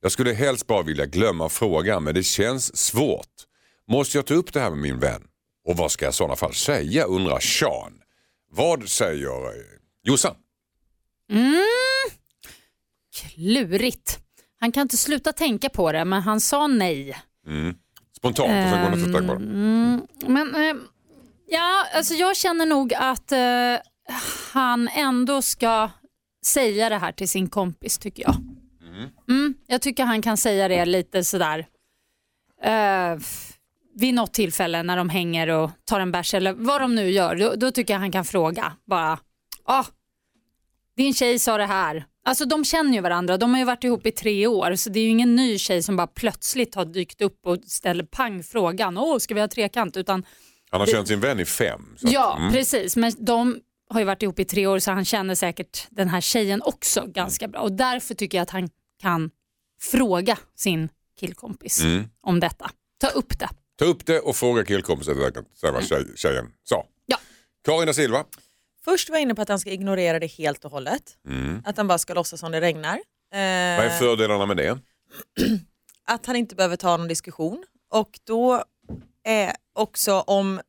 Jag 0.00 0.12
skulle 0.12 0.32
helst 0.32 0.66
bara 0.66 0.82
vilja 0.82 1.06
glömma 1.06 1.48
frågan 1.48 2.04
men 2.04 2.14
det 2.14 2.22
känns 2.22 2.76
svårt. 2.76 3.44
Måste 3.88 4.18
jag 4.18 4.26
ta 4.26 4.34
upp 4.34 4.52
det 4.52 4.60
här 4.60 4.70
med 4.70 4.78
min 4.78 4.98
vän? 4.98 5.22
Och 5.64 5.76
vad 5.76 5.92
ska 5.92 6.04
jag 6.04 6.12
i 6.12 6.14
sådana 6.14 6.36
fall 6.36 6.54
säga 6.54 7.04
undrar 7.04 7.40
Sean. 7.40 7.92
Vad 8.50 8.88
säger 8.88 9.46
eh, 9.46 9.62
Jossan? 10.02 10.34
Mm. 11.30 11.64
Klurigt. 13.16 14.23
Han 14.64 14.72
kan 14.72 14.82
inte 14.82 14.96
sluta 14.96 15.32
tänka 15.32 15.68
på 15.68 15.92
det 15.92 16.04
men 16.04 16.22
han 16.22 16.40
sa 16.40 16.66
nej. 16.66 17.16
Mm. 17.46 17.74
Spontant 18.16 18.48
och 18.48 18.70
sen 18.70 18.90
går 18.90 19.04
tänka 19.04 19.18
på 19.18 19.34
det. 19.34 19.44
Mm, 19.44 20.06
men 20.26 20.54
eh, 20.54 20.76
ja, 21.46 21.86
alltså 21.94 22.14
jag 22.14 22.36
känner 22.36 22.66
nog 22.66 22.94
att 22.94 23.32
eh, 23.32 23.38
han 24.52 24.88
ändå 24.88 25.42
ska 25.42 25.90
säga 26.46 26.88
det 26.88 26.98
här 26.98 27.12
till 27.12 27.28
sin 27.28 27.48
kompis 27.48 27.98
tycker 27.98 28.22
jag. 28.22 28.36
Mm, 29.28 29.54
jag 29.66 29.82
tycker 29.82 30.04
han 30.04 30.22
kan 30.22 30.36
säga 30.36 30.68
det 30.68 30.84
lite 30.84 31.24
sådär 31.24 31.66
eh, 32.62 33.18
vid 33.94 34.14
något 34.14 34.34
tillfälle 34.34 34.82
när 34.82 34.96
de 34.96 35.08
hänger 35.08 35.48
och 35.48 35.70
tar 35.84 36.00
en 36.00 36.12
bärs 36.12 36.34
eller 36.34 36.52
vad 36.52 36.80
de 36.80 36.94
nu 36.94 37.10
gör. 37.10 37.36
Då, 37.36 37.54
då 37.56 37.70
tycker 37.70 37.94
jag 37.94 38.00
han 38.00 38.12
kan 38.12 38.24
fråga 38.24 38.72
bara, 38.84 39.18
ah, 39.64 39.84
din 40.96 41.14
tjej 41.14 41.38
sa 41.38 41.56
det 41.56 41.66
här. 41.66 42.06
Alltså 42.26 42.44
de 42.44 42.64
känner 42.64 42.92
ju 42.92 43.00
varandra, 43.00 43.36
de 43.36 43.50
har 43.50 43.58
ju 43.58 43.64
varit 43.64 43.84
ihop 43.84 44.06
i 44.06 44.10
tre 44.12 44.46
år 44.46 44.74
så 44.74 44.90
det 44.90 45.00
är 45.00 45.04
ju 45.04 45.08
ingen 45.10 45.36
ny 45.36 45.58
tjej 45.58 45.82
som 45.82 45.96
bara 45.96 46.06
plötsligt 46.06 46.74
har 46.74 46.84
dykt 46.84 47.22
upp 47.22 47.46
och 47.46 47.58
ställer 47.66 48.04
pang 48.04 48.42
frågan, 48.42 48.98
åh 48.98 49.18
ska 49.18 49.34
vi 49.34 49.40
ha 49.40 49.48
trekant? 49.48 49.96
Utan 49.96 50.24
Han 50.70 50.80
har 50.80 50.86
Det- 50.86 50.92
känt 50.92 51.08
sin 51.08 51.20
vän 51.20 51.40
i 51.40 51.44
fem. 51.44 51.82
så 51.96 52.06
Ja, 52.10 52.36
mm. 52.38 52.52
precis. 52.52 52.96
Men 52.96 53.12
de 53.18 53.60
har 53.90 54.00
ju 54.00 54.06
varit 54.06 54.22
ihop 54.22 54.38
i 54.38 54.44
tre 54.44 54.66
år 54.66 54.78
så 54.78 54.90
han 54.90 55.04
känner 55.04 55.34
säkert 55.34 55.86
den 55.90 56.08
här 56.08 56.20
tjejen 56.20 56.62
också 56.62 57.04
ganska 57.06 57.48
bra. 57.48 57.60
Och 57.60 57.72
därför 57.72 58.14
tycker 58.14 58.38
jag 58.38 58.42
att 58.42 58.50
han 58.50 58.68
kan 59.02 59.30
fråga 59.80 60.38
sin 60.56 60.88
killkompis 61.20 61.80
Mm. 61.80 62.04
om 62.20 62.40
detta. 62.40 62.70
Ta 63.00 63.08
upp 63.08 63.38
det. 63.38 63.48
Ta 63.78 63.84
upp 63.84 64.06
det 64.06 64.20
och 64.20 64.36
fråga 64.36 64.64
killkompisen 64.64 65.16
säg 65.60 65.72
vad 65.72 65.84
tjej, 65.88 66.04
tjejen 66.16 66.46
sa. 66.64 66.86
Ja. 67.06 67.16
Karin 67.64 67.86
da 67.86 67.92
Silva. 67.94 68.24
Först 68.84 69.08
var 69.08 69.16
jag 69.16 69.22
inne 69.22 69.34
på 69.34 69.42
att 69.42 69.48
han 69.48 69.60
ska 69.60 69.70
ignorera 69.70 70.18
det 70.18 70.26
helt 70.26 70.64
och 70.64 70.70
hållet. 70.70 71.16
Mm. 71.28 71.62
Att 71.66 71.76
han 71.76 71.88
bara 71.88 71.98
ska 71.98 72.14
låtsas 72.14 72.40
som 72.40 72.52
det 72.52 72.60
regnar. 72.60 73.00
Vad 73.30 73.40
är 73.40 73.86
Eh, 73.86 73.98
fördelarna 73.98 74.46
med 74.46 74.56
det? 74.56 74.78
att 76.04 76.26
han 76.26 76.36
inte 76.36 76.54
behöver 76.54 76.76
ta 76.76 76.96
någon 76.96 77.08
diskussion. 77.08 77.64
Och 77.90 78.20
då 78.24 78.64
är 79.24 79.52
också 79.72 80.20
om 80.20 80.60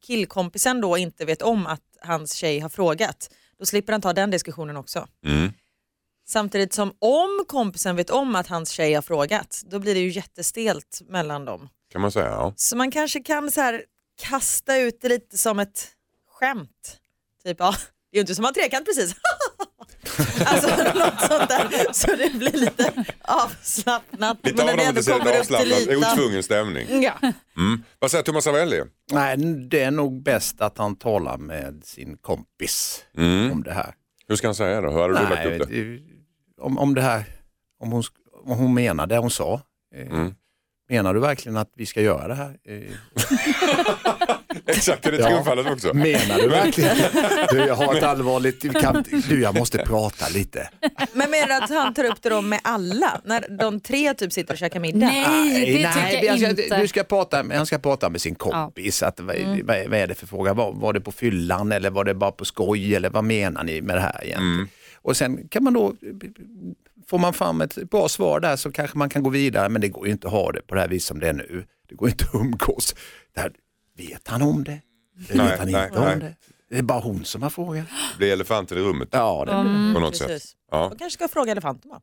killkompisen 0.00 0.80
då 0.80 0.98
inte 0.98 1.24
vet 1.24 1.42
om 1.42 1.66
att 1.66 1.82
hans 2.00 2.34
tjej 2.34 2.60
har 2.60 2.68
frågat, 2.68 3.30
då 3.58 3.66
slipper 3.66 3.92
han 3.92 4.00
ta 4.00 4.12
den 4.12 4.30
diskussionen 4.30 4.76
också. 4.76 5.08
Mm. 5.24 5.52
Samtidigt 6.28 6.72
som 6.72 6.92
om 6.98 7.44
kompisen 7.48 7.96
vet 7.96 8.10
om 8.10 8.36
att 8.36 8.46
hans 8.46 8.70
tjej 8.70 8.94
har 8.94 9.02
frågat, 9.02 9.62
då 9.66 9.78
blir 9.78 9.94
det 9.94 10.00
ju 10.00 10.10
jättestelt 10.10 11.00
mellan 11.08 11.44
dem. 11.44 11.68
Kan 11.92 12.00
man 12.00 12.12
säga. 12.12 12.26
Ja. 12.26 12.52
Så 12.56 12.76
man 12.76 12.90
kanske 12.90 13.20
kan 13.20 13.50
så 13.50 13.60
här 13.60 13.84
kasta 14.20 14.76
ut 14.76 15.00
det 15.00 15.08
lite 15.08 15.38
som 15.38 15.58
ett 15.58 15.88
skämt. 16.30 17.00
Typ, 17.48 17.56
ja, 17.60 17.74
det 18.10 18.16
är 18.16 18.18
ju 18.18 18.20
inte 18.20 18.34
som 18.34 18.44
en 18.44 18.54
trekant 18.54 18.86
precis. 18.86 19.14
alltså 20.46 20.68
något 20.68 21.20
sånt 21.20 21.48
där. 21.48 21.92
Så 21.92 22.06
det 22.16 22.30
blir 22.38 22.52
lite 22.52 23.04
avslappnat. 23.22 24.38
Lite 24.42 24.56
men 24.56 24.66
när 24.66 24.76
det 24.76 24.82
ändå 24.84 24.98
avslappnat, 25.00 25.26
kommer 25.26 25.38
lite 25.38 25.40
upp 25.40 25.46
till 25.46 25.64
avslappnat, 25.64 25.98
ytan. 25.98 26.12
otvungen 26.18 26.42
stämning. 26.42 27.02
Ja. 27.02 27.12
Mm. 27.56 27.82
Vad 27.98 28.10
säger 28.10 28.24
Thomas 28.24 28.46
Ravelli? 28.46 28.82
Nej, 29.12 29.36
det 29.70 29.80
är 29.82 29.90
nog 29.90 30.22
bäst 30.22 30.60
att 30.60 30.78
han 30.78 30.96
talar 30.96 31.38
med 31.38 31.84
sin 31.84 32.16
kompis 32.16 33.04
Mm. 33.16 33.52
om 33.52 33.62
det 33.62 33.72
här. 33.72 33.94
Hur 34.28 34.36
ska 34.36 34.46
han 34.48 34.54
säga 34.54 34.80
då? 34.80 34.90
Hur 34.90 35.00
hade 35.00 35.14
du 35.18 35.28
lagt 35.34 35.46
upp 35.62 35.68
det? 35.68 36.00
om, 36.62 36.78
om 36.78 36.94
det 36.94 37.02
här, 37.02 37.24
om 37.80 37.92
hon, 37.92 38.02
om 38.44 38.58
hon 38.58 38.74
menar 38.74 39.06
det 39.06 39.18
hon 39.18 39.30
sa. 39.30 39.60
Eh, 39.94 40.06
Mm. 40.06 40.34
Menar 40.90 41.14
du 41.14 41.20
verkligen 41.20 41.56
att 41.56 41.70
vi 41.76 41.86
ska 41.86 42.00
göra 42.02 42.28
det 42.28 42.34
här? 42.34 42.56
Eh, 42.68 42.92
Exakt, 44.68 45.06
är 45.06 45.12
det 45.12 45.18
Ja. 45.18 45.28
tonfallet 45.28 45.66
också? 45.72 45.94
menar 45.94 46.38
du 46.38 46.48
verkligen? 46.48 46.96
Du, 47.50 47.58
jag 47.58 47.74
har 47.74 47.94
ett 47.94 48.02
allvarligt, 48.02 48.80
kan, 48.80 49.04
du 49.28 49.40
jag 49.42 49.58
måste 49.58 49.78
prata 49.78 50.28
lite. 50.28 50.68
Men 51.12 51.30
menar 51.30 51.46
du 51.46 51.54
att 51.54 51.70
han 51.70 51.94
tar 51.94 52.04
upp 52.04 52.22
det 52.22 52.28
då 52.28 52.40
med 52.40 52.60
alla? 52.64 53.20
När 53.24 53.46
de 53.58 53.80
tre 53.80 54.14
typ 54.14 54.32
sitter 54.32 54.54
och 54.54 54.58
käkar 54.58 54.80
middag? 54.80 54.98
Nej, 55.06 55.72
det 55.72 55.82
Nej, 55.82 56.12
tycker 56.12 56.24
jag 56.26 56.32
alltså, 56.32 56.62
inte. 56.62 56.80
Du 56.80 56.88
ska 56.88 57.02
prata, 57.04 57.44
han 57.54 57.66
ska 57.66 57.78
prata 57.78 58.08
med 58.10 58.20
sin 58.20 58.34
kompis. 58.34 59.02
Att, 59.02 59.20
vad, 59.20 59.36
Mm. 59.36 59.66
vad, 59.66 59.76
vad 59.88 59.98
är 59.98 60.06
det 60.06 60.14
för 60.14 60.26
fråga? 60.26 60.54
Var, 60.54 60.72
var 60.72 60.92
det 60.92 61.00
på 61.00 61.12
fyllan 61.12 61.72
eller 61.72 61.90
var 61.90 62.04
det 62.04 62.14
bara 62.14 62.32
på 62.32 62.44
skoj? 62.44 62.94
Eller 62.94 63.10
vad 63.10 63.24
menar 63.24 63.64
ni 63.64 63.80
med 63.82 63.96
det 63.96 64.00
här 64.00 64.20
egentligen? 64.24 64.54
Mm. 64.54 64.68
Och 65.02 65.16
sen 65.16 65.48
kan 65.48 65.64
man 65.64 65.72
då, 65.72 65.94
får 67.10 67.18
man 67.18 67.32
fram 67.32 67.60
ett 67.60 67.74
bra 67.90 68.08
svar 68.08 68.40
där 68.40 68.56
så 68.56 68.72
kanske 68.72 68.98
man 68.98 69.08
kan 69.08 69.22
gå 69.22 69.30
vidare. 69.30 69.68
Men 69.68 69.80
det 69.80 69.88
går 69.88 70.06
ju 70.06 70.12
inte 70.12 70.26
att 70.26 70.32
ha 70.32 70.52
det 70.52 70.60
på 70.66 70.74
det 70.74 70.80
här 70.80 70.88
viset 70.88 71.06
som 71.08 71.20
det 71.20 71.28
är 71.28 71.32
nu. 71.32 71.64
Det 71.88 71.94
går 71.94 72.08
inte 72.08 72.24
att 72.24 72.34
umgås. 72.34 72.94
Det 73.34 73.40
här, 73.40 73.52
vet 73.98 74.28
han 74.28 74.42
om 74.42 74.64
det? 74.64 74.80
Eller 75.30 75.42
Nej, 75.44 75.50
vet 75.50 75.58
han 75.58 75.70
nej, 75.70 75.84
inte 75.88 76.00
nej. 76.00 76.14
om 76.14 76.20
det? 76.20 76.34
Det 76.70 76.78
är 76.78 76.82
bara 76.82 77.00
hon 77.00 77.24
som 77.24 77.42
har 77.42 77.50
frågat. 77.50 77.86
Det 78.12 78.18
blir 78.18 78.32
elefanten 78.32 78.78
i 78.78 78.80
rummet 78.80 79.08
Ja, 79.12 79.44
det 79.46 79.52
Mm. 79.52 79.94
på 79.94 80.00
något 80.00 80.16
sätt. 80.16 80.26
Precis. 80.26 80.56
Ja. 80.70 80.88
Man 80.88 80.98
kanske 80.98 81.10
ska 81.18 81.28
fråga 81.28 81.52
elefanten 81.52 81.90
va? 81.90 82.00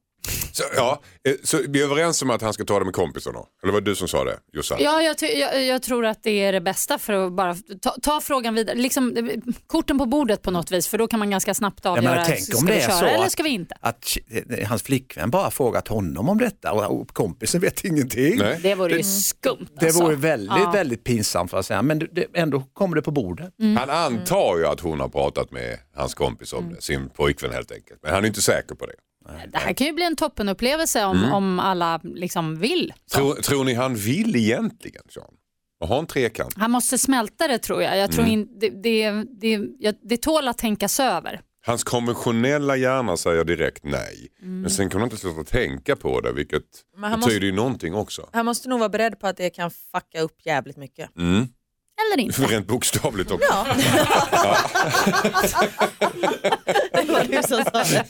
Så, 0.52 0.64
ja, 0.76 1.02
eh, 1.28 1.34
så 1.44 1.60
vi 1.70 1.80
är 1.82 1.86
överens 1.86 2.22
om 2.22 2.30
att 2.30 2.42
han 2.42 2.54
ska 2.54 2.64
ta 2.66 2.80
det 2.80 2.86
med 2.86 2.94
kompisarna? 2.94 3.40
Eller 3.64 3.74
var 3.74 3.82
det 3.82 3.92
du 3.92 3.96
som 3.96 4.08
sa 4.08 4.24
det, 4.24 4.38
Jossan? 4.54 4.78
Ja, 4.82 5.02
jag, 5.02 5.16
jag, 5.38 5.64
jag 5.66 5.82
tror 5.84 6.06
att 6.06 6.24
det 6.24 6.30
är 6.44 6.52
det 6.52 6.62
bästa 6.62 6.98
för 6.98 7.14
att 7.14 7.34
bara 7.34 7.56
ta, 7.82 7.96
ta 8.02 8.22
frågan 8.22 8.56
vidare. 8.56 8.76
Liksom, 8.76 9.18
eh, 9.18 9.24
korten 9.68 9.98
på 9.98 10.06
bordet 10.06 10.42
på 10.42 10.52
något 10.52 10.72
vis 10.72 10.88
för 10.88 10.98
då 10.98 11.08
kan 11.08 11.20
man 11.20 11.30
ganska 11.30 11.54
snabbt 11.54 11.86
avgöra. 11.86 12.12
menar, 12.12 12.26
tänk 12.26 12.40
ska 12.44 12.58
om 12.58 12.66
vi 12.66 12.72
det 12.72 12.78
är 12.80 12.82
köra 12.88 12.98
så 13.00 13.06
eller 13.06 13.26
att- 13.26 13.32
ska 13.32 13.44
vi 13.44 13.50
inte? 13.50 13.76
Att 13.82 14.18
eh, 14.60 14.68
hans 14.68 14.84
flickvän 14.84 15.30
bara 15.30 15.52
frågat 15.52 15.88
honom 15.88 16.30
om 16.30 16.38
detta 16.38 16.72
och, 16.72 17.14
kompisen 17.14 17.62
vet 17.62 17.84
ingenting. 17.86 18.38
Nej. 18.38 18.60
Det 18.64 18.76
vore 18.76 18.98
ju 18.98 19.04
skumt 19.04 19.68
Det 19.80 19.86
alltså. 19.86 20.04
vore 20.04 20.16
väldigt, 20.16 20.50
Ja. 20.58 20.72
väldigt 20.74 21.04
pinsamt 21.04 21.52
för 21.52 21.58
att 21.60 21.66
säga, 21.66 21.82
men 21.82 22.00
det, 22.00 22.08
det, 22.12 22.26
ändå 22.34 22.64
kommer 22.74 22.96
det 22.96 23.02
på 23.02 23.12
bordet. 23.12 23.54
Han 23.78 23.90
antar 23.90 24.58
ju 24.58 24.66
att 24.68 24.80
hon 24.80 25.00
har 25.00 25.10
pratat 25.10 25.52
med 25.52 25.78
hans 25.96 26.14
kompis 26.14 26.54
om 26.54 26.74
det, 26.74 26.82
sin 26.82 27.10
pojkvän 27.10 27.52
helt 27.52 27.72
enkelt. 27.72 28.00
Men 28.04 28.14
han 28.14 28.24
är 28.24 28.28
inte 28.28 28.42
säker 28.42 28.76
på 28.76 28.86
det. 28.86 28.94
Det 29.52 29.58
här 29.58 29.74
kan 29.74 29.88
ju 29.88 29.94
bli 29.94 30.06
en 30.06 30.16
toppenupplevelse 30.16 31.06
om, 31.06 31.18
Mm. 31.18 31.32
om 31.34 31.60
alla 31.60 32.00
liksom 32.04 32.60
vill. 32.60 32.94
Tror, 33.12 33.34
tror 33.36 33.64
ni 33.64 33.74
han 33.74 33.96
vill 33.96 34.36
egentligen, 34.36 35.04
Sean? 35.10 35.34
Och 35.80 35.88
ha 35.88 36.00
en 36.00 36.06
trekant? 36.08 36.54
Han 36.58 36.72
måste 36.72 36.98
smälta 36.98 37.48
det 37.48 37.58
tror 37.60 37.82
jag. 37.84 37.98
Jag 37.98 38.12
tror 38.12 38.24
Mm. 38.26 38.34
in, 38.34 38.60
det, 38.60 38.70
det, 38.70 39.12
det, 39.42 39.98
det 40.04 40.18
tål 40.18 40.48
att 40.48 40.58
tänkas 40.58 41.00
över. 41.00 41.42
Hans 41.66 41.84
konventionella 41.84 42.76
hjärna 42.76 43.18
säger 43.18 43.44
direkt 43.44 43.84
nej. 43.84 44.28
Mm. 44.42 44.62
Men 44.62 44.70
sen 44.70 44.90
kan 44.90 45.02
han 45.02 45.08
inte 45.10 45.18
sluta 45.22 45.44
tänka 45.44 45.96
på 45.96 46.22
det, 46.22 46.32
vilket 46.34 46.64
Men 46.98 47.12
han 47.12 47.20
betyder 47.20 47.36
måste- 47.36 47.46
ju 47.46 47.52
någonting 47.52 47.94
också. 47.96 48.30
Han 48.34 48.46
måste 48.46 48.70
nog 48.70 48.80
vara 48.80 48.90
beredd 48.90 49.20
på 49.20 49.28
att 49.28 49.38
det 49.38 49.50
kan 49.50 49.72
fucka 49.72 50.22
upp 50.22 50.46
jävligt 50.46 50.78
mycket. 50.78 51.18
Mm. 51.18 51.48
Eller 52.02 52.24
inte. 52.24 52.42
Rent 52.48 52.68
bokstavligt 52.68 53.32
också. 53.32 53.48
Ja. 53.52 53.68
det 56.92 57.12
var 57.12 57.24
du 57.24 57.44
som 57.48 57.64
sa 57.64 57.84
det. 57.84 58.06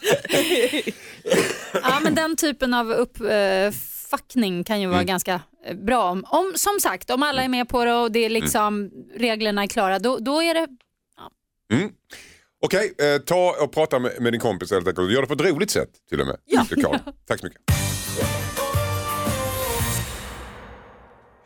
Ja, 1.74 2.00
men 2.04 2.16
den 2.16 2.36
typen 2.36 2.74
av 2.74 2.92
uppfackning 2.92 4.64
kan 4.64 4.82
ju 4.82 4.88
vara 4.88 4.98
Mm. 4.98 5.08
ganska 5.08 5.42
bra. 5.86 6.12
Om, 6.12 6.26
om, 6.28 6.54
som 6.56 6.80
sagt, 6.82 7.10
om 7.10 7.24
alla 7.24 7.44
är 7.44 7.48
med 7.50 7.70
på 7.70 7.86
det 7.86 7.94
och 7.94 8.12
det 8.12 8.20
är 8.26 8.30
liksom, 8.30 8.92
reglerna 9.18 9.64
är 9.64 9.68
klara, 9.68 10.00
då, 10.00 10.18
då 10.20 10.42
är 10.44 10.54
det 10.54 10.68
Mm. 11.74 11.90
Okej, 12.66 12.94
eh, 12.98 13.22
ta 13.22 13.56
och 13.62 13.72
prata 13.74 14.00
med, 14.00 14.22
med 14.22 14.34
din 14.34 14.42
kompis 14.42 14.72
helt 14.72 14.88
enkelt. 14.88 15.12
Gör 15.12 15.22
det 15.22 15.28
på 15.28 15.34
ett 15.34 15.42
roligt 15.42 15.72
sätt 15.72 15.90
till 16.10 16.22
och 16.22 16.28
med. 16.28 16.38
Ja. 16.46 16.66
Tack 17.28 17.40
så 17.40 17.46
mycket. 17.46 17.62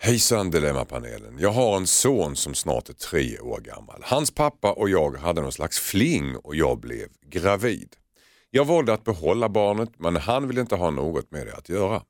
Hejsan 0.09 0.51
Dilemmapanelen. 0.51 1.37
Jag 1.39 1.51
har 1.51 1.77
en 1.77 1.87
son 1.87 2.35
som 2.35 2.53
snart 2.53 2.89
är 2.89 2.93
tre 2.93 3.39
år 3.39 3.59
gammal. 3.59 4.01
Hans 4.05 4.31
pappa 4.31 4.71
och 4.71 4.89
jag 4.89 5.17
hade 5.17 5.41
någon 5.41 5.51
slags 5.51 5.79
fling 5.79 6.35
och 6.35 6.55
jag 6.55 6.79
blev 6.79 7.07
gravid. 7.25 7.95
Jag 8.49 8.65
valde 8.65 8.93
att 8.93 9.03
behålla 9.03 9.49
barnet 9.49 9.89
men 9.97 10.15
han 10.15 10.47
ville 10.47 10.61
inte 10.61 10.75
ha 10.75 10.89
något 10.89 11.31
med 11.31 11.47
det 11.47 11.55
att 11.55 11.69
göra. 11.69 12.01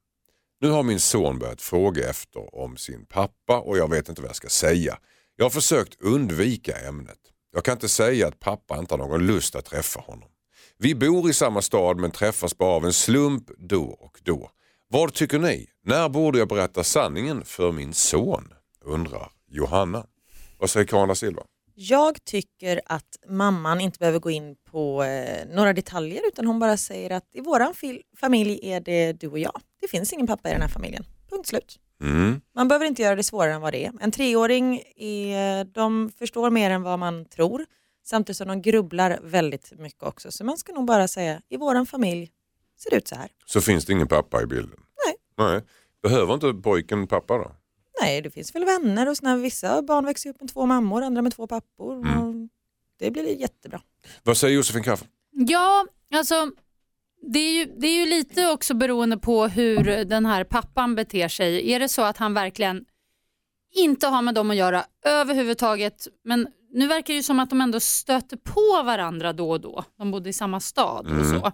Nu 0.61 0.69
har 0.69 0.83
min 0.83 0.99
son 0.99 1.39
börjat 1.39 1.61
fråga 1.61 2.09
efter 2.09 2.55
om 2.55 2.77
sin 2.77 3.05
pappa 3.05 3.59
och 3.59 3.77
jag 3.77 3.89
vet 3.89 4.09
inte 4.09 4.21
vad 4.21 4.29
jag 4.29 4.35
ska 4.35 4.49
säga. 4.49 4.97
Jag 5.35 5.45
har 5.45 5.49
försökt 5.49 6.01
undvika 6.01 6.77
ämnet. 6.77 7.19
Jag 7.53 7.63
kan 7.63 7.73
inte 7.73 7.89
säga 7.89 8.27
att 8.27 8.39
pappa 8.39 8.79
inte 8.79 8.93
har 8.93 8.99
någon 8.99 9.27
lust 9.27 9.55
att 9.55 9.65
träffa 9.65 9.99
honom. 9.99 10.29
Vi 10.77 10.95
bor 10.95 11.29
i 11.29 11.33
samma 11.33 11.61
stad 11.61 11.97
men 11.97 12.11
träffas 12.11 12.57
bara 12.57 12.75
av 12.75 12.85
en 12.85 12.93
slump 12.93 13.51
då 13.57 13.83
och 13.83 14.19
då. 14.23 14.51
Vad 14.91 15.13
tycker 15.13 15.39
ni? 15.39 15.67
När 15.89 16.09
borde 16.09 16.39
jag 16.39 16.47
berätta 16.47 16.83
sanningen 16.83 17.45
för 17.45 17.71
min 17.71 17.93
son? 17.93 18.53
Undrar 18.85 19.31
Johanna. 19.51 20.05
Vad 20.59 20.69
säger 20.69 20.85
Karin 20.87 21.07
da 21.07 21.15
Silva? 21.15 21.43
Jag 21.75 22.25
tycker 22.25 22.81
att 22.85 23.17
mamman 23.27 23.81
inte 23.81 23.99
behöver 23.99 24.19
gå 24.19 24.29
in 24.29 24.55
på 24.71 25.03
eh, 25.03 25.47
några 25.55 25.73
detaljer 25.73 26.21
utan 26.27 26.47
hon 26.47 26.59
bara 26.59 26.77
säger 26.77 27.09
att 27.09 27.23
i 27.33 27.41
våran 27.41 27.73
familj 28.17 28.59
är 28.63 28.79
det 28.79 29.13
du 29.13 29.27
och 29.27 29.39
jag. 29.39 29.61
Det 29.81 29.87
finns 29.87 30.13
ingen 30.13 30.27
pappa 30.27 30.49
i 30.49 30.51
den 30.51 30.61
här 30.61 30.69
familjen. 30.69 31.05
Punkt 31.29 31.47
slut. 31.47 31.79
Mm. 32.01 32.41
Man 32.55 32.67
behöver 32.67 32.85
inte 32.85 33.01
göra 33.01 33.15
det 33.15 33.23
svårare 33.23 33.53
än 33.53 33.61
vad 33.61 33.73
det 33.73 33.85
är. 33.85 33.93
En 34.01 34.11
treåring 34.11 34.81
är, 34.95 35.63
de 35.63 36.11
förstår 36.19 36.49
mer 36.49 36.71
än 36.71 36.83
vad 36.83 36.99
man 36.99 37.25
tror 37.25 37.65
samtidigt 38.05 38.37
som 38.37 38.47
de 38.47 38.61
grubblar 38.61 39.19
väldigt 39.23 39.71
mycket 39.79 40.03
också. 40.03 40.31
Så 40.31 40.43
man 40.43 40.57
ska 40.57 40.73
nog 40.73 40.85
bara 40.85 41.07
säga 41.07 41.41
i 41.49 41.57
våran 41.57 41.85
familj 41.85 42.29
ser 42.83 42.89
det 42.89 42.95
ut 42.95 43.07
så 43.07 43.15
här. 43.15 43.29
Så 43.45 43.61
finns 43.61 43.85
det 43.85 43.93
ingen 43.93 44.07
pappa 44.07 44.41
i 44.41 44.45
bilden? 44.45 44.79
Nej. 45.05 45.15
Nej. 45.47 45.61
Behöver 46.03 46.33
inte 46.33 46.53
pojken 46.53 47.07
pappa 47.07 47.37
då? 47.37 47.51
Nej, 48.01 48.21
det 48.21 48.29
finns 48.29 48.55
väl 48.55 48.65
vänner 48.65 49.09
och 49.09 49.17
såna, 49.17 49.35
vissa 49.35 49.81
barn 49.81 50.05
växer 50.05 50.29
upp 50.29 50.41
med 50.41 50.53
två 50.53 50.65
mammor, 50.65 51.01
andra 51.01 51.21
med 51.21 51.35
två 51.35 51.47
pappor. 51.47 51.93
Mm. 51.95 52.17
Och 52.19 52.33
det 52.99 53.11
blir 53.11 53.39
jättebra. 53.41 53.81
Vad 54.23 54.37
säger 54.37 54.55
Josefin 54.55 54.83
Crafoord? 54.83 55.07
Ja, 55.31 55.85
alltså 56.13 56.51
det 57.21 57.39
är, 57.39 57.51
ju, 57.53 57.65
det 57.77 57.87
är 57.87 57.99
ju 57.99 58.05
lite 58.05 58.51
också 58.51 58.73
beroende 58.73 59.17
på 59.17 59.47
hur 59.47 60.05
den 60.05 60.25
här 60.25 60.43
pappan 60.43 60.95
beter 60.95 61.27
sig. 61.27 61.71
Är 61.71 61.79
det 61.79 61.89
så 61.89 62.01
att 62.01 62.17
han 62.17 62.33
verkligen 62.33 62.85
inte 63.75 64.07
har 64.07 64.21
med 64.21 64.35
dem 64.35 64.49
att 64.51 64.55
göra 64.57 64.85
överhuvudtaget, 65.05 66.07
men 66.23 66.47
nu 66.71 66.87
verkar 66.87 67.13
det 67.13 67.17
ju 67.17 67.23
som 67.23 67.39
att 67.39 67.49
de 67.49 67.61
ändå 67.61 67.79
stöter 67.79 68.37
på 68.37 68.83
varandra 68.85 69.33
då 69.33 69.49
och 69.51 69.61
då. 69.61 69.83
De 69.97 70.11
bodde 70.11 70.29
i 70.29 70.33
samma 70.33 70.59
stad 70.59 71.05
och 71.05 71.11
Mm. 71.11 71.29
så. 71.41 71.51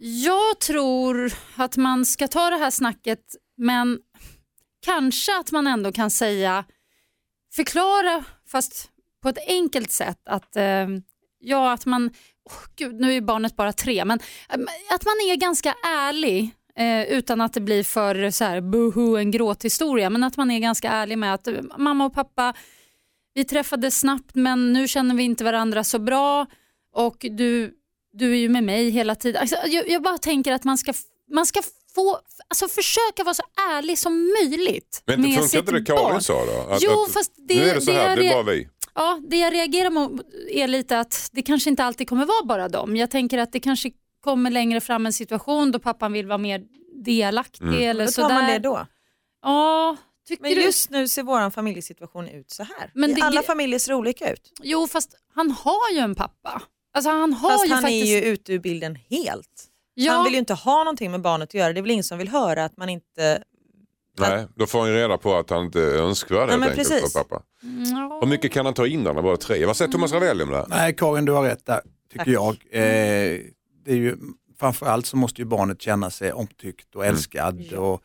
Jag 0.00 0.60
tror 0.60 1.32
att 1.56 1.76
man 1.76 2.04
ska 2.04 2.28
ta 2.28 2.50
det 2.50 2.56
här 2.56 2.70
snacket, 2.70 3.20
men 3.56 3.98
kanske 4.86 5.38
att 5.38 5.52
man 5.52 5.66
ändå 5.66 5.92
kan 5.92 6.10
säga, 6.10 6.64
förklara, 7.54 8.24
fast 8.46 8.90
på 9.22 9.28
ett 9.28 9.48
enkelt 9.48 9.90
sätt, 9.90 10.20
att 10.24 10.56
eh, 10.56 10.88
ja, 11.38 11.72
att 11.72 11.86
man, 11.86 12.06
oh 12.44 12.68
gud, 12.76 13.00
nu 13.00 13.12
är 13.12 13.20
barnet 13.20 13.56
bara 13.56 13.72
tre, 13.72 14.04
men 14.04 14.18
eh, 14.48 14.54
att 14.94 15.04
man 15.04 15.14
är 15.30 15.36
ganska 15.36 15.74
ärlig 15.86 16.50
eh, 16.76 17.02
utan 17.02 17.40
att 17.40 17.52
det 17.52 17.60
blir 17.60 17.84
för 17.84 18.30
så 18.30 18.44
här, 18.44 18.60
buhu, 18.60 19.16
en 19.16 19.30
gråthistoria, 19.30 20.10
men 20.10 20.24
att 20.24 20.36
man 20.36 20.50
är 20.50 20.58
ganska 20.58 20.90
ärlig 20.90 21.18
med 21.18 21.34
att 21.34 21.48
eh, 21.48 21.62
mamma 21.78 22.04
och 22.04 22.14
pappa, 22.14 22.54
vi 23.34 23.44
träffades 23.44 23.98
snabbt 23.98 24.34
men 24.34 24.72
nu 24.72 24.88
känner 24.88 25.14
vi 25.14 25.22
inte 25.22 25.44
varandra 25.44 25.84
så 25.84 25.98
bra 25.98 26.46
och 26.92 27.16
du, 27.30 27.74
du 28.12 28.32
är 28.32 28.36
ju 28.36 28.48
med 28.48 28.64
mig 28.64 28.90
hela 28.90 29.14
tiden. 29.14 29.40
Alltså, 29.40 29.56
jag, 29.66 29.88
jag 29.88 30.02
bara 30.02 30.18
tänker 30.18 30.52
att 30.52 30.64
man 30.64 30.78
ska, 30.78 30.92
man 31.32 31.46
ska 31.46 31.60
få, 31.94 32.18
alltså 32.48 32.68
försöka 32.68 33.24
vara 33.24 33.34
så 33.34 33.42
ärlig 33.70 33.98
som 33.98 34.32
möjligt 34.42 35.02
Men 35.06 35.20
med 35.20 35.30
funkar 35.34 35.48
sitt 35.48 35.58
inte 35.60 35.72
det 35.72 35.84
Karin 35.84 36.20
sa 36.20 36.44
då? 36.46 36.72
Att, 36.72 36.82
jo, 36.82 37.02
att, 37.02 37.12
fast 37.12 37.32
det, 37.36 37.54
nu 37.54 37.68
är 37.68 37.74
det 37.74 37.80
så 37.80 37.92
här, 37.92 38.08
jag 38.08 38.18
det 38.18 38.28
är 38.28 38.32
bara 38.34 38.42
vi. 38.42 38.68
Ja, 38.94 39.20
det 39.28 39.38
jag 39.38 39.52
reagerar 39.52 39.90
mot 39.90 40.12
är 40.50 40.68
lite 40.68 41.00
att 41.00 41.28
det 41.32 41.42
kanske 41.42 41.70
inte 41.70 41.84
alltid 41.84 42.08
kommer 42.08 42.26
vara 42.26 42.44
bara 42.44 42.68
dem. 42.68 42.96
Jag 42.96 43.10
tänker 43.10 43.38
att 43.38 43.52
det 43.52 43.60
kanske 43.60 43.90
kommer 44.20 44.50
längre 44.50 44.80
fram 44.80 45.06
en 45.06 45.12
situation 45.12 45.72
då 45.72 45.78
pappan 45.78 46.12
vill 46.12 46.26
vara 46.26 46.38
mer 46.38 46.62
delaktig 47.04 47.62
Mm. 47.62 47.82
eller 47.82 48.06
Då 48.06 48.12
tar 48.12 48.22
sådär. 48.22 48.34
man 48.34 48.46
det 48.50 48.58
då. 48.58 48.86
Ja, 49.42 49.96
tycker 50.28 50.42
Men 50.42 50.54
du? 50.54 50.62
just 50.62 50.90
nu 50.90 51.08
ser 51.08 51.22
vår 51.22 51.50
familjesituation 51.50 52.28
ut 52.28 52.50
så 52.50 52.62
här. 52.62 52.90
Men 52.94 53.14
det- 53.14 53.22
Alla 53.22 53.42
familjer 53.42 53.78
ser 53.78 53.94
olika 53.94 54.32
ut. 54.32 54.52
Jo, 54.62 54.86
fast 54.88 55.14
han 55.34 55.50
har 55.50 55.90
ju 55.92 55.98
en 55.98 56.14
pappa. 56.14 56.62
Alltså 56.92 57.10
han 57.10 57.32
har 57.32 57.50
Fast 57.50 57.66
ju 57.66 57.72
han 57.72 57.82
faktiskt... 57.82 58.06
är 58.06 58.20
ju 58.20 58.32
ute 58.32 58.52
ur 58.52 58.58
bilden 58.58 58.98
helt. 59.10 59.64
Ja. 59.94 60.12
Han 60.12 60.24
vill 60.24 60.32
ju 60.32 60.38
inte 60.38 60.54
ha 60.54 60.84
någonting 60.84 61.10
med 61.10 61.20
barnet 61.20 61.48
att 61.48 61.54
göra. 61.54 61.72
Det 61.72 61.80
är 61.80 61.82
väl 61.82 61.90
ingen 61.90 62.04
som 62.04 62.18
vill 62.18 62.28
höra 62.28 62.64
att 62.64 62.76
man 62.76 62.88
inte... 62.88 63.42
Nej, 64.18 64.46
då 64.54 64.66
får 64.66 64.78
han 64.80 64.88
ju 64.88 64.94
reda 64.94 65.18
på 65.18 65.34
att 65.36 65.50
han 65.50 65.64
inte 65.64 65.80
är 65.80 65.98
önskvärd 65.98 66.50
helt 66.50 66.62
enkelt 66.62 66.88
precis. 66.88 67.12
för 67.12 67.22
pappa. 67.22 67.42
Ja. 67.92 68.18
Hur 68.22 68.26
mycket 68.26 68.52
kan 68.52 68.64
han 68.64 68.74
ta 68.74 68.86
in 68.86 69.02
när 69.02 69.14
han 69.14 69.22
bara 69.22 69.32
är 69.32 69.36
tre? 69.36 69.66
Vad 69.66 69.76
säger 69.76 69.92
Thomas 69.92 70.12
Ravelli 70.12 70.44
om 70.44 70.50
det 70.50 70.56
här? 70.56 70.66
Nej, 70.68 70.94
Karin, 70.96 71.24
du 71.24 71.32
har 71.32 71.42
rätt 71.42 71.66
där, 71.66 71.80
tycker 72.12 72.24
Tack. 72.24 72.34
jag. 72.34 72.54
Eh, 72.70 73.40
det 73.84 73.92
är 73.92 73.96
ju, 73.96 74.16
framförallt 74.60 75.06
så 75.06 75.16
måste 75.16 75.40
ju 75.40 75.44
barnet 75.44 75.82
känna 75.82 76.10
sig 76.10 76.32
omtyckt 76.32 76.94
och 76.94 77.06
älskad. 77.06 77.72
Och, 77.72 78.02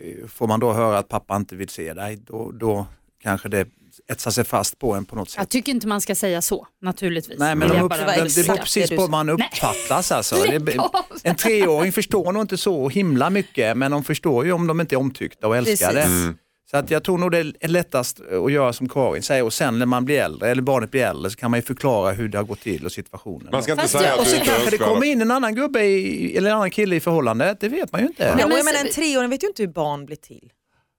eh, 0.00 0.26
får 0.26 0.46
man 0.46 0.60
då 0.60 0.72
höra 0.72 0.98
att 0.98 1.08
pappa 1.08 1.36
inte 1.36 1.56
vill 1.56 1.68
se 1.68 1.94
dig, 1.94 2.16
då, 2.16 2.52
då 2.52 2.86
kanske 3.20 3.48
det 3.48 3.66
etsar 4.12 4.30
sig 4.30 4.44
fast 4.44 4.78
på 4.78 4.92
en 4.94 5.04
på 5.04 5.16
något 5.16 5.30
sätt. 5.30 5.38
Jag 5.38 5.48
tycker 5.48 5.72
inte 5.72 5.86
man 5.86 6.00
ska 6.00 6.14
säga 6.14 6.42
så, 6.42 6.66
naturligtvis. 6.82 7.38
Nej, 7.38 7.54
men 7.54 7.68
de 7.68 7.80
upp, 7.82 7.90
bara- 7.90 7.98
det, 8.06 8.36
det 8.36 8.46
beror 8.46 8.56
precis 8.56 8.90
på 8.90 8.96
vad 8.96 9.10
man 9.10 9.26
Nej. 9.26 9.34
uppfattas. 9.34 10.12
Alltså. 10.12 10.36
Det, 10.36 10.78
en 11.22 11.36
treåring 11.36 11.92
förstår 11.92 12.32
nog 12.32 12.42
inte 12.42 12.56
så 12.56 12.88
himla 12.88 13.30
mycket, 13.30 13.76
men 13.76 13.90
de 13.90 14.04
förstår 14.04 14.44
ju 14.44 14.52
om 14.52 14.66
de 14.66 14.80
inte 14.80 14.94
är 14.94 14.98
omtyckta 14.98 15.46
och 15.48 15.56
älskade. 15.56 16.02
Mm. 16.02 16.36
Så 16.70 16.76
att 16.76 16.90
jag 16.90 17.04
tror 17.04 17.18
nog 17.18 17.30
det 17.32 17.38
är 17.60 17.68
lättast 17.68 18.20
att 18.46 18.52
göra 18.52 18.72
som 18.72 18.88
Karin 18.88 19.22
säger 19.22 19.42
och 19.42 19.52
sen 19.52 19.78
när 19.78 19.86
man 19.86 20.04
blir 20.04 20.20
äldre, 20.20 20.50
eller 20.50 20.62
barnet 20.62 20.90
blir 20.90 21.02
äldre, 21.04 21.30
så 21.30 21.36
kan 21.36 21.50
man 21.50 21.58
ju 21.58 21.62
förklara 21.62 22.12
hur 22.12 22.28
det 22.28 22.38
har 22.38 22.44
gått 22.44 22.60
till 22.60 22.84
och 22.84 22.92
situationen. 22.92 23.48
Man 23.52 23.62
ska 23.62 23.72
inte 23.72 23.82
Fast 23.82 23.92
säga 23.92 24.04
jag- 24.08 24.14
att 24.14 24.20
och 24.20 24.26
så 24.26 24.36
kanske 24.36 24.70
det 24.70 24.78
kommer 24.78 25.06
in 25.06 25.22
en 25.22 25.30
annan 25.30 25.54
gubbe 25.54 25.84
i, 25.84 26.36
eller 26.36 26.50
en 26.50 26.56
annan 26.56 26.70
kille 26.70 26.96
i 26.96 27.00
förhållandet, 27.00 27.60
det 27.60 27.68
vet 27.68 27.92
man 27.92 28.00
ju 28.00 28.06
inte. 28.06 28.36
Ja, 28.40 28.46
men 28.48 28.64
men 28.64 28.74
en 28.86 28.92
treåring 28.92 29.30
vet 29.30 29.42
ju 29.42 29.46
inte 29.48 29.62
hur 29.62 29.68
barn 29.70 30.06
blir 30.06 30.16
till. 30.16 30.50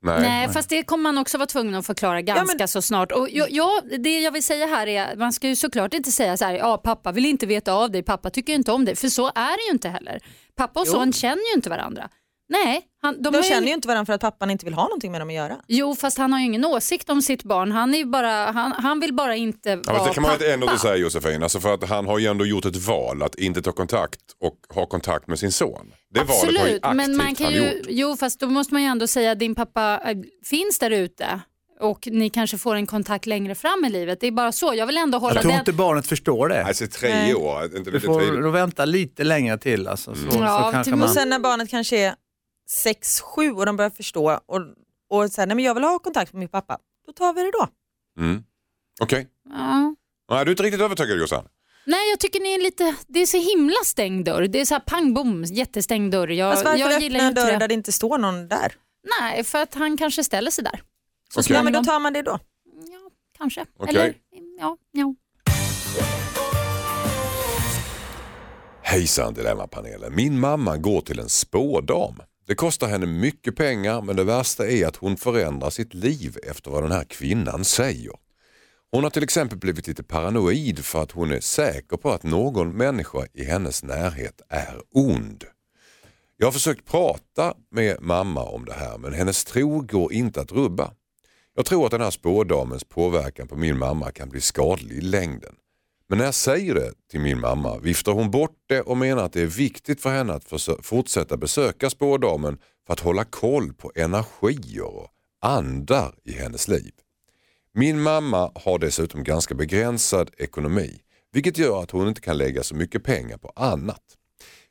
Nej. 0.05 0.21
Nej, 0.21 0.49
fast 0.49 0.69
det 0.69 0.83
kommer 0.83 1.03
man 1.03 1.17
också 1.17 1.37
vara 1.37 1.47
tvungen 1.47 1.75
att 1.75 1.85
förklara 1.85 2.21
ganska 2.21 2.55
men- 2.57 2.67
så 2.67 2.81
snart. 2.81 3.11
Och 3.11 3.27
jag, 3.31 3.51
jag, 3.51 3.69
det 3.99 4.19
jag 4.19 4.31
vill 4.31 4.43
säga 4.43 4.65
här 4.65 4.87
är, 4.87 5.15
man 5.15 5.33
ska 5.33 5.47
ju 5.47 5.55
såklart 5.55 5.93
inte 5.93 6.11
säga 6.11 6.37
så 6.37 6.45
här, 6.45 6.53
ja 6.53 6.77
pappa 6.77 7.11
vill 7.11 7.25
inte 7.25 7.45
veta 7.45 7.73
av 7.73 7.91
dig, 7.91 8.03
pappa 8.03 8.29
tycker 8.29 8.53
inte 8.53 8.71
om 8.71 8.85
dig, 8.85 8.95
för 8.95 9.07
så 9.07 9.27
är 9.27 9.57
det 9.57 9.63
ju 9.67 9.71
inte 9.71 9.89
heller. 9.89 10.19
Pappa 10.55 10.79
och 10.79 10.85
Jo. 10.87 10.93
son 10.93 11.13
känner 11.13 11.49
ju 11.51 11.55
inte 11.55 11.69
varandra. 11.69 12.09
Nej, 12.49 12.81
han, 13.01 13.15
de, 13.15 13.21
De 13.23 13.35
har 13.35 13.43
känner 13.43 13.67
ju 13.67 13.73
inte 13.73 13.87
varandra 13.87 14.05
för 14.05 14.13
att 14.13 14.21
pappan 14.21 14.49
inte 14.51 14.65
vill 14.65 14.73
ha 14.73 14.83
någonting 14.83 15.11
med 15.11 15.21
dem 15.21 15.27
att 15.29 15.35
göra. 15.35 15.55
Jo, 15.67 15.95
fast 15.95 16.17
han 16.17 16.33
har 16.33 16.39
ju 16.39 16.45
ingen 16.45 16.65
åsikt 16.65 17.09
om 17.09 17.21
sitt 17.21 17.43
barn. 17.43 17.71
Han, 17.71 17.93
är 17.93 17.97
ju 17.97 18.05
bara, 18.05 18.51
han, 18.51 18.71
han 18.71 18.99
vill 18.99 19.13
bara 19.13 19.35
inte 19.35 19.69
Ja, 19.69 19.93
vara 19.93 20.07
det 20.07 20.13
kan 20.13 20.23
man 20.23 20.31
pappa. 20.31 20.45
ändå 20.45 20.67
inte 20.67 20.79
säga 20.79 20.95
Josefin, 20.95 21.43
alltså 21.43 21.59
för 21.59 21.73
att 21.73 21.89
han 21.89 22.05
har 22.07 22.19
ju 22.19 22.27
ändå 22.27 22.45
gjort 22.45 22.65
ett 22.65 22.75
val 22.87 23.23
att 23.23 23.35
inte 23.35 23.61
ta 23.61 23.71
kontakt 23.71 24.19
och 24.41 24.75
ha 24.75 24.85
kontakt 24.85 25.27
med 25.27 25.39
sin 25.39 25.51
son. 25.51 25.91
Det 26.13 26.19
valet 26.19 26.29
har 26.43 26.51
ju 26.51 26.57
Absolut, 26.57 26.83
aktivt 26.85 26.95
men 26.97 27.17
man 27.17 27.35
kan 27.35 27.45
han 27.45 27.53
ju, 27.53 27.59
gjort. 27.61 27.85
jo 27.89 28.15
fast 28.17 28.39
då 28.39 28.47
måste 28.47 28.73
man 28.73 28.81
ju 28.83 28.87
ändå 28.87 29.07
säga 29.07 29.31
att 29.31 29.39
din 29.39 29.55
pappa 29.55 30.01
äh, 30.05 30.17
finns 30.45 30.79
där 30.79 30.91
ute 30.91 31.39
och 31.79 32.07
ni 32.11 32.29
kanske 32.29 32.57
får 32.57 32.75
en 32.75 32.87
kontakt 32.87 33.25
längre 33.25 33.55
fram 33.55 33.85
i 33.85 33.89
livet. 33.89 34.19
Det 34.19 34.27
är 34.27 34.31
bara 34.31 34.51
så, 34.51 34.73
jag 34.75 34.85
vill 34.87 34.97
ändå 34.97 35.17
hålla 35.17 35.33
Jag 35.33 35.41
tror 35.41 35.51
den... 35.51 35.59
inte 35.59 35.73
barnet 35.73 36.07
förstår 36.07 36.49
det. 36.49 36.65
Alltså 36.65 36.87
tre 36.87 37.09
Nej. 37.09 37.35
år, 37.35 37.77
inte 37.77 37.91
Du 37.91 37.99
får 37.99 38.51
vänta 38.51 38.85
lite 38.85 39.23
längre 39.23 39.57
till. 39.57 39.87
Alltså, 39.87 40.15
så, 40.15 40.21
Ja, 40.25 40.29
så 40.65 40.71
kanske 40.71 40.83
till- 40.83 40.95
man... 40.95 41.03
Och 41.09 41.09
sen 41.13 41.29
när 41.29 41.39
barnet 41.39 41.69
kanske 41.69 41.97
är 41.97 42.15
6-7 42.69 43.57
och 43.57 43.65
de 43.65 43.77
börjar 43.77 43.89
förstå 43.89 44.39
och, 44.45 44.61
och 45.09 45.31
säger 45.31 45.47
nej 45.47 45.55
men 45.55 45.65
jag 45.65 45.73
vill 45.73 45.83
ha 45.83 45.99
kontakt 45.99 46.33
med 46.33 46.39
min 46.39 46.49
pappa, 46.49 46.77
då 47.05 47.13
tar 47.13 47.33
vi 47.33 47.43
det 47.43 47.51
då. 47.51 47.67
Mm. 48.21 48.43
Okej. 49.01 49.27
Ja. 49.49 49.95
Nej, 50.29 50.45
du 50.45 50.49
är 50.49 50.53
inte 50.53 50.63
riktigt 50.63 50.81
övertygad 50.81 51.19
Jossan. 51.19 51.47
Nej, 51.85 52.09
jag 52.09 52.19
tycker 52.19 52.39
ni 52.39 52.53
är 52.53 52.63
lite, 52.63 52.95
det 53.07 53.19
är 53.19 53.25
så 53.25 53.37
himla 53.37 53.75
stängd 53.85 54.25
dörr. 54.25 54.47
Det 54.47 54.61
är 54.61 54.65
så 54.65 54.73
här 54.73 54.81
pang 54.81 55.13
bom, 55.13 55.43
jättestängd 55.43 56.11
dörr. 56.11 56.27
Jag, 56.27 56.53
Fast 56.53 56.65
varför 56.65 56.79
jag 56.79 57.01
gillar 57.01 57.19
öppna 57.19 57.25
en 57.25 57.29
inte 57.29 57.41
dörr 57.41 57.51
det. 57.51 57.57
där 57.57 57.67
det 57.67 57.73
inte 57.73 57.91
står 57.91 58.17
någon 58.17 58.47
där? 58.47 58.73
Nej, 59.19 59.43
för 59.43 59.61
att 59.61 59.73
han 59.73 59.97
kanske 59.97 60.23
ställer 60.23 60.51
sig 60.51 60.63
där. 60.63 60.81
Så 61.33 61.39
Okej. 61.39 61.55
Ja 61.55 61.63
men 61.63 61.73
då 61.73 61.83
tar 61.83 61.99
man 61.99 62.13
det 62.13 62.21
då. 62.21 62.39
Ja, 62.91 63.11
kanske. 63.37 63.65
Okej. 63.77 63.95
Eller, 63.95 64.15
ja, 64.59 64.77
ja. 64.91 65.15
Hejsan 68.81 69.33
Dilemmapanelen. 69.33 70.15
Min 70.15 70.39
mamma 70.39 70.77
går 70.77 71.01
till 71.01 71.19
en 71.19 71.29
spådam. 71.29 72.15
Det 72.47 72.55
kostar 72.55 72.87
henne 72.87 73.05
mycket 73.05 73.55
pengar 73.55 74.01
men 74.01 74.15
det 74.15 74.23
värsta 74.23 74.67
är 74.67 74.87
att 74.87 74.95
hon 74.95 75.17
förändrar 75.17 75.69
sitt 75.69 75.93
liv 75.93 76.37
efter 76.43 76.71
vad 76.71 76.83
den 76.83 76.91
här 76.91 77.03
kvinnan 77.03 77.65
säger. 77.65 78.11
Hon 78.91 79.03
har 79.03 79.11
till 79.11 79.23
exempel 79.23 79.57
blivit 79.57 79.87
lite 79.87 80.03
paranoid 80.03 80.85
för 80.85 81.03
att 81.03 81.11
hon 81.11 81.31
är 81.31 81.39
säker 81.39 81.97
på 81.97 82.11
att 82.11 82.23
någon 82.23 82.77
människa 82.77 83.25
i 83.33 83.43
hennes 83.43 83.83
närhet 83.83 84.41
är 84.49 84.81
ond. 84.91 85.43
Jag 86.37 86.47
har 86.47 86.51
försökt 86.51 86.85
prata 86.85 87.53
med 87.71 88.01
mamma 88.01 88.43
om 88.43 88.65
det 88.65 88.73
här 88.73 88.97
men 88.97 89.13
hennes 89.13 89.43
tro 89.43 89.81
går 89.81 90.13
inte 90.13 90.41
att 90.41 90.51
rubba. 90.51 90.91
Jag 91.55 91.65
tror 91.65 91.85
att 91.85 91.91
den 91.91 92.01
här 92.01 92.11
spådamens 92.11 92.83
påverkan 92.83 93.47
på 93.47 93.55
min 93.55 93.77
mamma 93.77 94.11
kan 94.11 94.29
bli 94.29 94.41
skadlig 94.41 94.97
i 94.97 95.01
längden. 95.01 95.55
Men 96.09 96.17
när 96.17 96.25
jag 96.25 96.33
säger 96.33 96.75
det 96.75 96.91
till 97.11 97.19
min 97.19 97.39
mamma 97.39 97.77
viftar 97.77 98.11
hon 98.11 98.31
bort 98.31 98.57
det 98.67 98.81
och 98.81 98.97
menar 98.97 99.23
att 99.23 99.33
det 99.33 99.41
är 99.41 99.45
viktigt 99.45 100.01
för 100.01 100.09
henne 100.09 100.33
att 100.33 100.53
fortsätta 100.81 101.37
besöka 101.37 101.89
spådamen 101.89 102.57
för 102.87 102.93
att 102.93 102.99
hålla 102.99 103.23
koll 103.23 103.73
på 103.73 103.91
energier 103.95 104.95
och 104.95 105.07
andar 105.41 106.13
i 106.23 106.31
hennes 106.31 106.67
liv. 106.67 106.91
Min 107.73 108.01
mamma 108.01 108.51
har 108.55 108.79
dessutom 108.79 109.23
ganska 109.23 109.55
begränsad 109.55 110.31
ekonomi 110.37 111.01
vilket 111.35 111.57
gör 111.57 111.83
att 111.83 111.91
hon 111.91 112.07
inte 112.07 112.21
kan 112.21 112.37
lägga 112.37 112.63
så 112.63 112.75
mycket 112.75 113.03
pengar 113.03 113.37
på 113.37 113.51
annat. 113.55 114.01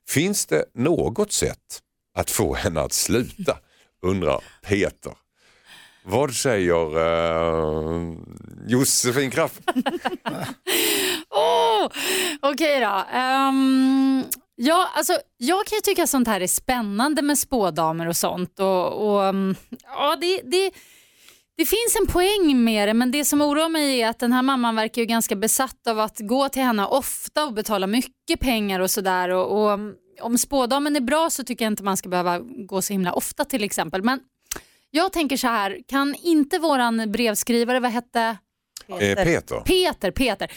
Finns 0.09 0.47
det 0.47 0.65
något 0.75 1.33
sätt 1.33 1.83
att 2.15 2.31
få 2.31 2.55
henne 2.55 2.81
att 2.81 2.93
sluta? 2.93 3.59
Undrar 4.03 4.45
Peter. 4.63 5.13
Vad 6.05 6.35
säger 6.35 6.99
uh, 6.99 8.17
Josefin 8.67 9.31
Kraft? 9.31 9.61
Okej 12.41 12.81
då. 12.81 13.05
Ehm, 13.13 14.25
ja, 14.57 14.89
alltså, 14.95 15.13
jag 15.37 15.67
kan 15.67 15.77
ju 15.77 15.81
tycka 15.81 16.07
sånt 16.07 16.29
här 16.29 16.41
är 16.41 16.47
spännande 16.47 17.23
med 17.23 17.39
spådamer 17.39 18.09
och 18.09 18.17
sånt. 18.17 18.61
Och, 18.61 19.09
och, 19.09 19.25
mm, 19.25 19.57
ja, 19.85 20.17
det, 20.21 20.41
det, 20.45 20.71
det 21.57 21.65
finns 21.65 21.97
en 22.01 22.07
poäng 22.07 22.65
med 22.65 22.89
det 22.89 22.95
men 22.95 23.11
det 23.11 23.25
som 23.25 23.41
oroar 23.41 23.69
mig 23.69 24.01
är 24.01 24.09
att 24.09 24.19
den 24.19 24.33
här 24.33 24.43
mamman 24.43 24.77
verkar 24.77 25.03
ju 25.03 25.07
ganska 25.07 25.37
besatt 25.37 25.87
av 25.87 26.01
att 26.01 26.19
gå 26.19 26.49
till 26.49 26.63
henne 26.63 26.87
ofta 26.87 27.45
och 27.45 27.53
betala 27.53 27.87
mycket 27.87 28.41
pengar 28.41 28.81
och 28.81 28.91
sådär. 28.91 29.29
Och, 29.29 29.63
och, 29.63 29.73
mm, 29.73 29.95
om 30.21 30.39
spådamen 30.39 30.97
är 30.97 31.01
bra 31.01 31.31
så 31.31 31.45
tycker 31.45 31.65
jag 31.65 31.73
inte 31.73 31.83
man 31.83 31.97
ska 31.97 32.09
behöva 32.09 32.39
gå 32.39 32.83
så 32.83 32.93
himla 32.93 33.13
ofta 33.13 33.45
till 33.45 33.65
exempel. 33.65 34.03
Men 34.03 34.21
jag 34.91 35.13
tänker 35.13 35.37
så 35.37 35.47
här, 35.47 35.79
kan 35.89 36.15
inte 36.15 36.59
våran 36.59 37.13
brevskrivare, 37.13 37.81
vad 37.81 37.91
hette 37.91 38.37
Eh, 38.89 39.25
Peter. 39.25 39.61
Peter, 39.61 40.11
Peter. 40.11 40.51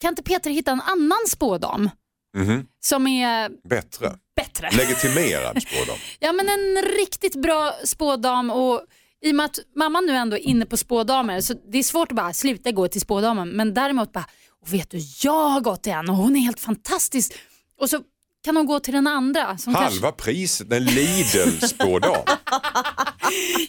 Kan 0.00 0.08
inte 0.08 0.22
Peter 0.22 0.50
hitta 0.50 0.70
en 0.70 0.80
annan 0.80 1.18
spådam 1.28 1.90
Mhm. 2.36 2.66
som 2.80 3.06
är 3.06 3.50
Bättre. 3.68 4.12
bättre? 4.36 4.70
Legitimerad 4.70 5.62
spådam. 5.68 5.96
Ja 6.18 6.32
men 6.32 6.48
en 6.48 6.82
riktigt 6.98 7.34
bra 7.42 7.72
spådam 7.84 8.50
och 8.50 8.80
i 9.24 9.30
och 9.30 9.34
med 9.34 9.46
att 9.46 9.58
mamman 9.76 10.06
nu 10.06 10.12
ändå 10.12 10.36
är 10.36 10.40
inne 10.40 10.66
på 10.66 10.76
spådamer 10.76 11.40
så 11.40 11.54
det 11.72 11.78
är 11.78 11.82
svårt 11.82 12.12
att 12.12 12.16
bara 12.16 12.32
sluta 12.32 12.72
gå 12.72 12.88
till 12.88 13.00
spådamen 13.00 13.48
men 13.48 13.74
däremot 13.74 14.12
bara, 14.12 14.26
och 14.62 14.74
vet 14.74 14.90
du 14.90 14.98
jag 15.22 15.48
har 15.48 15.60
gått 15.60 15.82
till 15.82 15.92
en 15.92 16.10
och 16.10 16.16
hon 16.16 16.36
är 16.36 16.40
helt 16.40 16.60
fantastisk 16.60 17.34
och 17.80 17.90
så 17.90 18.00
kan 18.44 18.56
hon 18.56 18.66
gå 18.66 18.80
till 18.80 18.94
den 18.94 19.06
andra. 19.06 19.58
Som 19.58 19.74
kanske, 19.74 19.92
Halva 19.92 20.12
priset, 20.12 20.72
en 20.72 20.84
Lidl-spådam. 20.84 22.22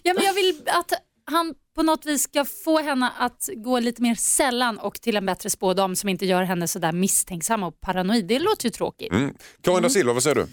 ja, 0.03 0.13
men 0.13 0.23
jag 0.23 0.33
vill 0.33 0.61
att 0.67 0.93
han 1.31 1.53
på 1.75 1.83
något 1.83 2.05
vis 2.05 2.23
ska 2.23 2.45
få 2.45 2.79
henne 2.79 3.11
att 3.17 3.49
gå 3.55 3.79
lite 3.79 4.01
mer 4.01 4.15
sällan 4.15 4.77
och 4.79 5.01
till 5.01 5.17
en 5.17 5.25
bättre 5.25 5.49
spådam 5.49 5.95
som 5.95 6.09
inte 6.09 6.25
gör 6.25 6.43
henne 6.43 6.67
sådär 6.67 6.91
misstänksam 6.91 7.63
och 7.63 7.81
paranoid. 7.81 8.27
Det 8.27 8.39
låter 8.39 8.65
ju 8.65 8.69
tråkigt. 8.71 9.11
Mm. 9.11 9.35
Karin 9.61 9.83
da 9.83 9.89
Silva, 9.89 10.13
vad 10.13 10.23
säger 10.23 10.35
du? 10.35 10.47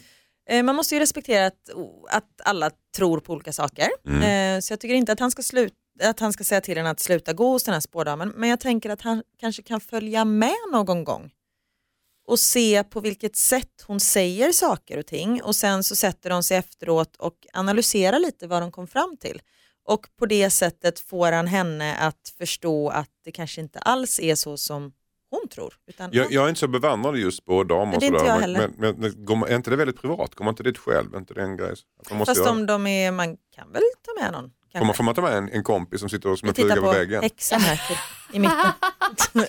Eh, 0.50 0.62
Man 0.62 0.76
måste 0.76 0.94
ju 0.94 1.00
respektera 1.00 1.46
att, 1.46 1.70
att 2.10 2.40
alla 2.44 2.70
tror 2.96 3.20
på 3.20 3.32
olika 3.32 3.52
saker. 3.52 3.88
Mm. 4.06 4.56
Eh, 4.56 4.60
Så 4.60 4.72
jag 4.72 4.80
tycker 4.80 4.94
inte 4.94 5.12
att 5.12 5.20
han, 5.20 5.30
ska 5.30 5.42
sluta, 5.42 5.74
att 6.02 6.20
han 6.20 6.32
ska 6.32 6.44
säga 6.44 6.60
till 6.60 6.76
henne 6.76 6.90
att 6.90 7.00
sluta 7.00 7.32
gå 7.32 7.48
hos 7.50 7.64
den 7.64 7.72
här 7.72 7.80
spådamen. 7.80 8.32
Men 8.36 8.48
jag 8.48 8.60
tänker 8.60 8.90
att 8.90 9.00
han 9.02 9.22
kanske 9.40 9.62
kan 9.62 9.80
följa 9.80 10.24
med 10.24 10.54
någon 10.72 11.04
gång 11.04 11.30
och 12.26 12.38
se 12.40 12.84
på 12.84 13.00
vilket 13.00 13.36
sätt 13.36 13.84
hon 13.86 14.00
säger 14.00 14.52
saker 14.52 14.98
och 14.98 15.06
ting 15.06 15.42
och 15.42 15.56
sen 15.56 15.84
så 15.84 15.96
sätter 15.96 16.30
de 16.30 16.42
sig 16.42 16.56
efteråt 16.56 17.16
och 17.16 17.34
analyserar 17.52 18.18
lite 18.18 18.46
vad 18.46 18.62
de 18.62 18.72
kom 18.72 18.86
fram 18.86 19.16
till. 19.16 19.42
Och 19.84 20.06
på 20.18 20.26
det 20.26 20.50
sättet 20.50 21.00
får 21.00 21.32
han 21.32 21.46
henne 21.46 21.96
att 21.96 22.34
förstå 22.38 22.88
att 22.88 23.10
det 23.24 23.32
kanske 23.32 23.60
inte 23.60 23.78
alls 23.78 24.20
är 24.20 24.34
så 24.34 24.56
som 24.56 24.92
hon 25.30 25.48
tror. 25.48 25.74
Utan, 25.86 26.10
Jag, 26.12 26.32
jag 26.32 26.44
är 26.44 26.48
inte 26.48 26.60
så 26.60 26.68
bevandrad 26.68 27.16
just 27.16 27.42
och 27.46 27.66
Det 27.66 27.74
är 27.74 27.94
inte 27.94 28.18
sådär. 28.18 28.48
Men, 28.52 28.74
men, 28.78 28.96
men 28.96 29.24
går 29.24 29.36
man, 29.36 29.48
är 29.48 29.56
inte 29.56 29.70
det 29.70 29.76
väldigt 29.76 30.00
privat? 30.00 30.34
Går 30.34 30.44
man 30.44 30.52
inte 30.52 30.62
dit 30.62 30.78
själv? 30.78 31.14
Är 31.14 31.18
inte 31.18 31.34
det 31.34 31.42
en 31.42 31.56
grej? 31.56 31.74
Fast 32.26 32.40
göra? 32.40 32.50
om 32.50 32.66
de 32.66 32.86
är, 32.86 33.10
man 33.10 33.36
kan 33.54 33.72
väl 33.72 33.82
ta 34.02 34.22
med 34.22 34.32
någon. 34.32 34.50
Får 34.78 34.84
man, 34.84 34.94
får 34.94 35.04
man 35.04 35.14
ta 35.14 35.22
med 35.22 35.32
en, 35.32 35.48
en 35.52 35.64
kompis 35.64 36.00
som 36.00 36.08
sitter 36.08 36.36
som 36.36 36.48
en 36.48 36.54
Vi 36.56 36.62
fluga 36.62 36.74
tittar 36.74 36.86
på 36.86 36.92
på 36.92 36.98
väggen? 36.98 37.22
häxan 37.22 37.60
här 37.60 37.80
i 38.32 38.38
mitten. 38.38 38.56
det 39.34 39.40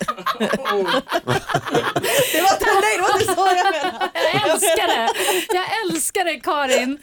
var 2.42 2.56
till 2.56 2.80
dig, 2.82 2.96
det 2.96 3.02
var 3.02 3.20
inte 3.20 3.34
så 3.34 3.46
jag 3.56 3.72
menade. 3.72 4.10
Jag 4.14 4.50
älskar 4.50 4.86
det! 4.86 5.08
Jag 5.54 5.64
älskar 5.84 6.24
det 6.24 6.40
Karin! 6.40 6.98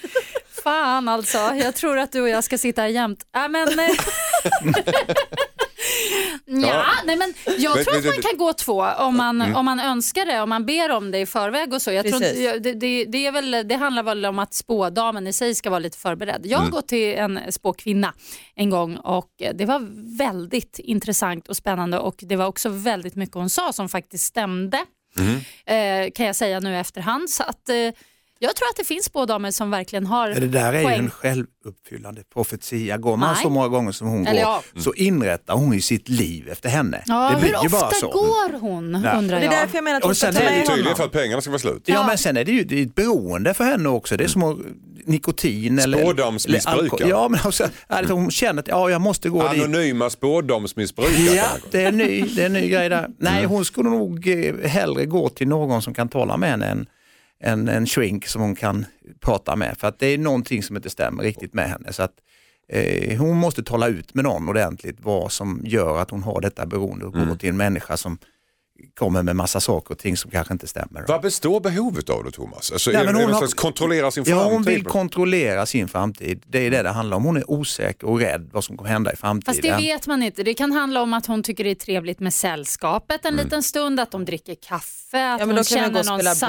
Fan 0.63 1.07
alltså, 1.07 1.37
jag 1.37 1.75
tror 1.75 1.97
att 1.99 2.11
du 2.11 2.21
och 2.21 2.29
jag 2.29 2.43
ska 2.43 2.57
sitta 2.57 2.81
här 2.81 2.89
jämt. 2.89 3.19
Äh, 3.35 3.47
men, 3.49 3.67
eh, 6.47 6.69
ja, 6.69 6.85
nej, 7.05 7.15
men 7.15 7.33
jag 7.57 7.75
Men- 7.75 7.85
tror 7.85 7.97
att 7.97 8.03
men- 8.03 8.13
man 8.13 8.21
kan 8.21 8.37
gå 8.37 8.53
två 8.53 8.81
om 8.83 9.17
man, 9.17 9.55
om 9.55 9.65
man 9.65 9.79
önskar 9.79 10.25
det, 10.25 10.41
om 10.41 10.49
man 10.49 10.65
ber 10.65 10.91
om 10.91 11.11
det 11.11 11.19
i 11.19 11.25
förväg 11.25 11.73
och 11.73 11.81
så. 11.81 11.91
Jag 11.91 12.07
tror, 12.07 12.19
Precis. 12.19 12.63
det, 12.63 12.73
det, 12.73 13.05
det, 13.05 13.25
är 13.27 13.31
väl, 13.31 13.67
det 13.67 13.75
handlar 13.75 14.03
väl 14.03 14.25
om 14.25 14.39
att 14.39 14.53
spådamen 14.53 15.27
i 15.27 15.33
sig 15.33 15.55
ska 15.55 15.69
vara 15.69 15.79
lite 15.79 15.97
förberedd. 15.97 16.41
Jag 16.45 16.59
har 16.59 16.69
gått 16.69 16.87
till 16.87 17.13
en 17.15 17.39
spåkvinna 17.51 18.13
en 18.55 18.69
gång 18.69 18.95
och 18.97 19.29
det 19.53 19.65
var 19.65 19.87
väldigt 20.17 20.79
intressant 20.79 21.47
och 21.47 21.57
spännande 21.57 21.99
och 21.99 22.15
det 22.17 22.35
var 22.35 22.45
också 22.45 22.69
väldigt 22.69 23.15
mycket 23.15 23.35
hon 23.35 23.49
sa 23.49 23.73
som 23.73 23.89
faktiskt 23.89 24.25
stämde 24.25 24.85
Mhm. 25.15 25.35
eh, 25.65 26.11
kan 26.11 26.25
jag 26.25 26.35
säga 26.35 26.59
nu 26.59 26.77
efterhand. 26.79 27.29
Så 27.29 27.43
att, 27.43 27.69
eh, 27.69 27.75
Jag 28.43 28.55
tror 28.55 28.67
att 28.69 28.75
det 28.75 28.83
finns 28.83 29.05
spådamer 29.05 29.51
som 29.51 29.71
verkligen 29.71 30.05
har 30.05 30.27
Ja, 30.29 30.39
Det 30.39 30.47
där 30.47 30.73
är 30.73 30.77
ju 30.79 30.83
poäng. 30.85 30.99
en 30.99 31.09
självuppfyllande 31.09 32.21
profetia. 32.33 32.97
Går 32.97 33.17
man 33.17 33.33
Nej. 33.33 33.43
så 33.43 33.49
många 33.49 33.67
gånger 33.67 33.91
som 33.91 34.07
hon 34.07 34.27
Eller 34.27 34.43
går 34.45 34.51
ja. 34.75 34.81
så 34.81 34.93
inrättar 34.93 35.53
hon 35.53 35.73
ju 35.73 35.81
sitt 35.81 36.09
liv 36.09 36.49
efter 36.51 36.69
henne. 36.69 37.03
Ja, 37.05 37.31
det 37.35 37.41
blir 37.41 37.55
hur 37.57 37.63
ju 37.63 37.69
bara 37.69 37.81
ofta 37.81 37.95
så. 37.95 38.07
går 38.11 38.59
hon 38.59 39.01
Ja. 39.05 39.17
undrar 39.17 39.39
Det 39.39 39.45
är 39.45 39.51
jag. 39.51 39.61
därför 39.61 39.77
jag 39.77 39.83
menar 39.83 39.97
att 39.97 40.03
Och 40.03 40.09
hon 40.09 40.15
ska 40.15 40.25
sen 40.27 40.35
ta 40.35 40.39
är 40.41 40.45
det 40.45 40.49
med 40.51 40.59
ju 40.59 40.65
Tydligen 40.65 40.85
honom. 40.85 40.97
för 40.97 41.03
att 41.05 41.11
pengarna 41.11 41.41
ska 41.41 41.49
vara 41.51 41.59
slut. 41.59 41.83
Ja, 41.85 42.07
men 42.07 42.17
sen 42.17 42.37
är 42.37 42.43
det 42.45 42.51
ju 42.51 42.63
det 42.63 42.79
är 42.79 42.83
ett 42.85 42.95
beroende 42.95 43.53
för 43.53 43.63
henne 43.63 43.89
också. 43.89 44.17
Det 44.17 44.23
är 44.23 44.27
som 44.27 44.43
att 44.43 44.57
nikotin 45.05 45.79
eller... 45.79 45.97
Spådomsmissbrukare. 45.97 46.73
eller 46.79 46.83
alkohol. 46.83 47.09
Ja, 47.09 47.27
men 47.29 47.39
alltså, 47.43 47.67
alltså, 47.87 48.13
hon 48.13 48.31
känner 48.31 48.61
att 48.61 48.67
ja, 48.67 48.89
jag 48.89 49.01
måste 49.01 49.29
gå 49.29 49.47
dit. 49.53 49.63
Anonyma 49.63 50.09
spådomsmissbrukare. 50.09 51.35
Ja, 51.35 51.45
det 51.71 51.83
är, 51.83 51.87
en 51.87 51.97
ny, 51.97 52.21
det 52.21 52.41
är 52.41 52.45
en 52.45 52.53
ny 52.53 52.69
grej 52.69 52.89
där. 52.89 53.07
Nej, 53.19 53.37
Mm. 53.37 53.49
hon 53.51 53.65
skulle 53.65 53.89
nog 53.89 54.27
eh, 54.27 54.69
hellre 54.69 55.05
gå 55.05 55.29
till 55.29 55.47
någon 55.47 55.81
som 55.81 55.93
kan 55.93 56.09
tala 56.09 56.37
med 56.37 56.49
henne 56.49 56.65
än 56.65 56.85
en, 57.43 57.67
en 57.67 57.85
shrink 57.87 58.27
som 58.27 58.41
hon 58.41 58.55
kan 58.55 58.85
prata 59.19 59.55
med. 59.55 59.77
För 59.77 59.87
att 59.87 59.99
det 59.99 60.07
är 60.07 60.17
någonting 60.17 60.63
som 60.63 60.75
inte 60.75 60.89
stämmer 60.89 61.23
riktigt 61.23 61.53
med 61.53 61.69
henne. 61.69 61.93
Så 61.93 62.03
att, 62.03 62.13
eh, 62.69 63.17
hon 63.19 63.37
måste 63.37 63.63
tala 63.63 63.87
ut 63.87 64.13
med 64.13 64.23
någon 64.23 64.49
ordentligt 64.49 64.97
vad 65.01 65.31
som 65.31 65.61
gör 65.65 66.01
att 66.01 66.09
hon 66.09 66.23
har 66.23 66.41
detta 66.41 66.65
beroende 66.65 67.05
och 67.05 67.15
Mm. 67.15 67.29
gå 67.29 67.35
till 67.35 67.49
en 67.49 67.57
människa 67.57 67.97
som 67.97 68.17
kommer 68.99 69.23
med 69.23 69.35
massa 69.35 69.59
saker 69.59 69.91
och 69.93 69.97
ting 69.99 70.17
som 70.17 70.31
kanske 70.31 70.53
inte 70.53 70.67
stämmer. 70.67 71.05
Vad 71.07 71.21
består 71.21 71.59
behovet 71.59 72.09
av 72.09 72.23
då 72.23 72.31
Thomas? 72.31 72.71
Alltså, 72.71 72.91
Nej, 72.91 73.01
är 73.01 73.05
men 73.05 73.15
hon 73.15 73.23
någon 73.23 73.33
har- 73.33 73.47
kontrollera 73.55 74.11
sin 74.11 74.23
Ja, 74.27 74.35
framtid? 74.35 74.53
hon 74.53 74.63
vill 74.63 74.83
kontrollera 74.83 75.65
sin 75.65 75.87
framtid. 75.87 76.43
Det 76.47 76.59
är 76.59 76.71
det 76.71 76.81
det 76.81 76.89
handlar 76.89 77.17
om. 77.17 77.23
Hon 77.23 77.37
är 77.37 77.51
osäker 77.51 78.07
och 78.07 78.19
rädd 78.19 78.49
vad 78.53 78.63
som 78.63 78.77
kommer 78.77 78.89
hända 78.89 79.13
i 79.13 79.15
framtiden. 79.15 79.53
Fast 79.55 79.61
det 79.61 79.75
vet 79.75 80.07
man 80.07 80.23
inte. 80.23 80.43
Det 80.43 80.53
kan 80.53 80.71
handla 80.71 81.01
om 81.01 81.13
att 81.13 81.25
hon 81.25 81.43
tycker 81.43 81.63
det 81.63 81.69
är 81.71 81.75
trevligt 81.75 82.19
med 82.19 82.33
sällskapet 82.33 83.25
en 83.25 83.35
liten 83.35 83.63
stund, 83.63 83.99
att 83.99 84.11
de 84.11 84.25
dricker 84.25 84.55
kaffe, 84.67 85.31
att 85.33 85.47
men 85.47 85.55
hon 85.55 85.63
känner 85.63 86.03
någon 86.03 86.03
spela 86.03 86.17
bridge. 86.17 86.29
Alltså, 86.29 86.45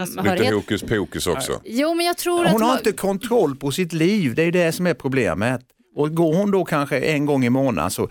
Lite 0.00 0.12
samhörighet. 0.12 0.54
hokus 0.54 0.82
pokus 0.82 1.26
också. 1.26 1.60
Jo, 1.64 1.94
men 1.94 2.06
jag 2.06 2.16
tror 2.16 2.46
att... 2.46 2.52
Hon 2.52 2.62
har 2.62 2.68
vad- 2.68 2.78
inte 2.78 2.92
kontroll 2.92 3.56
på 3.56 3.70
sitt 3.72 3.92
liv, 3.92 4.34
det 4.34 4.42
är 4.42 4.52
det 4.52 4.72
som 4.72 4.86
är 4.86 4.94
problemet. 4.94 5.60
Och 5.96 6.14
går 6.14 6.34
hon 6.34 6.50
då 6.50 6.64
kanske 6.64 6.98
en 7.00 7.26
gång 7.26 7.44
i 7.44 7.50
månaden 7.50 7.90
så 7.90 8.08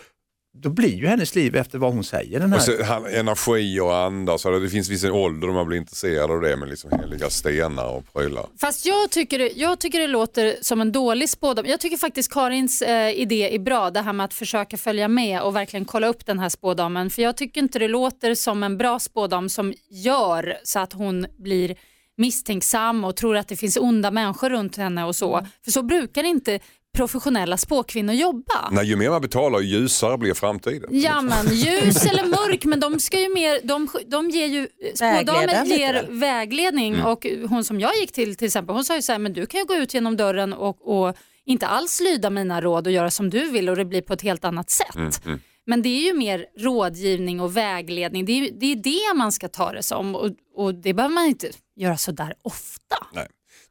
då 0.55 0.69
blir 0.69 0.95
ju 0.95 1.07
hennes 1.07 1.35
liv 1.35 1.55
efter 1.55 1.77
vad 1.77 1.93
hon 1.93 2.03
säger. 2.03 2.39
Den 2.39 2.51
här. 2.51 2.57
Och 2.57 2.63
så, 2.63 2.83
han, 2.83 3.05
energi 3.05 3.79
och 3.79 3.95
anda, 3.95 4.37
så 4.37 4.59
det 4.59 4.69
finns 4.69 4.89
vissa 4.89 5.13
ålder 5.13 5.47
då 5.47 5.53
man 5.53 5.67
blir 5.67 5.77
intresserad 5.77 6.31
av 6.31 6.41
det 6.41 6.57
med 6.57 6.69
liksom 6.69 6.91
heliga 6.99 7.29
stenar 7.29 7.87
och 7.87 8.13
prylar. 8.13 8.45
Fast 8.61 8.85
jag 8.85 9.09
tycker, 9.09 9.39
det, 9.39 9.51
jag 9.55 9.79
tycker 9.79 9.99
det 9.99 10.07
låter 10.07 10.55
som 10.61 10.81
en 10.81 10.91
dålig 10.91 11.29
spådom. 11.29 11.65
Jag 11.65 11.79
tycker 11.79 11.97
faktiskt 11.97 12.33
Karins 12.33 12.81
eh, 12.81 13.19
idé 13.19 13.55
är 13.55 13.59
bra, 13.59 13.91
det 13.91 14.01
här 14.01 14.13
med 14.13 14.23
att 14.23 14.33
försöka 14.33 14.77
följa 14.77 15.07
med 15.07 15.41
och 15.41 15.55
verkligen 15.55 15.85
kolla 15.85 16.07
upp 16.07 16.25
den 16.25 16.39
här 16.39 16.49
spådamen. 16.49 17.09
För 17.09 17.21
jag 17.21 17.37
tycker 17.37 17.61
inte 17.61 17.79
det 17.79 17.87
låter 17.87 18.35
som 18.35 18.63
en 18.63 18.77
bra 18.77 18.99
spådam 18.99 19.49
som 19.49 19.73
gör 19.89 20.57
så 20.63 20.79
att 20.79 20.93
hon 20.93 21.25
blir 21.37 21.75
misstänksam 22.17 23.03
och 23.03 23.15
tror 23.15 23.37
att 23.37 23.47
det 23.47 23.55
finns 23.55 23.77
onda 23.77 24.11
människor 24.11 24.49
runt 24.49 24.77
henne 24.77 25.03
och 25.03 25.15
så. 25.15 25.47
För 25.63 25.71
så 25.71 25.83
brukar 25.83 26.23
inte 26.23 26.59
professionella 26.97 27.57
spåkvinnor 27.57 28.13
jobba. 28.13 28.69
När 28.71 28.83
ju 28.83 28.95
mer 28.95 29.09
man 29.09 29.21
betalar 29.21 29.59
ju 29.59 29.65
ljusare 29.79 30.17
blir 30.17 30.33
framtiden. 30.33 30.89
Ja 30.91 31.21
men 31.21 31.45
ljus 31.47 32.05
eller 32.05 32.25
mörk 32.25 32.65
men 32.65 32.79
de 32.79 32.99
ska 32.99 33.19
ju 33.19 33.33
mer, 33.33 33.59
de, 33.63 33.89
de 34.07 34.29
ger 34.29 34.47
ju, 34.47 34.67
spådamen 34.95 35.65
ger 35.65 36.07
vägledning 36.09 36.93
Mm. 36.93 37.05
och 37.05 37.27
hon 37.49 37.63
som 37.63 37.79
jag 37.79 37.95
gick 37.95 38.11
till 38.11 38.35
till 38.35 38.45
exempel 38.47 38.75
hon 38.75 38.83
sa 38.85 38.95
ju 38.95 39.01
så 39.01 39.11
här, 39.11 39.19
men 39.19 39.33
du 39.33 39.45
kan 39.45 39.59
ju 39.59 39.65
gå 39.65 39.75
ut 39.75 39.93
genom 39.93 40.17
dörren 40.17 40.53
och, 40.53 41.07
och 41.07 41.15
inte 41.45 41.67
alls 41.67 41.99
lyda 42.01 42.29
mina 42.29 42.61
råd 42.61 42.87
och 42.87 42.93
göra 42.93 43.11
som 43.11 43.29
du 43.29 43.51
vill 43.51 43.69
och 43.69 43.75
det 43.75 43.85
blir 43.85 44.01
på 44.01 44.13
ett 44.13 44.21
helt 44.21 44.45
annat 44.45 44.69
sätt. 44.69 44.95
Mm, 44.95 45.11
mm. 45.25 45.39
Men 45.65 45.81
det 45.81 45.89
är 45.89 46.01
ju 46.03 46.13
mer 46.13 46.45
rådgivning 46.59 47.41
och 47.41 47.57
vägledning, 47.57 48.25
det 48.25 48.31
är 48.31 48.51
det, 48.51 48.65
är 48.71 48.75
det 48.75 49.17
man 49.17 49.31
ska 49.31 49.47
ta 49.47 49.71
det 49.71 49.83
som 49.83 50.15
och, 50.15 50.29
och 50.55 50.75
det 50.75 50.93
behöver 50.93 51.15
man 51.15 51.25
inte 51.25 51.49
göra 51.75 51.97
så 51.97 52.11
där 52.11 52.33
ofta. 52.41 52.95
Nej. 53.13 53.27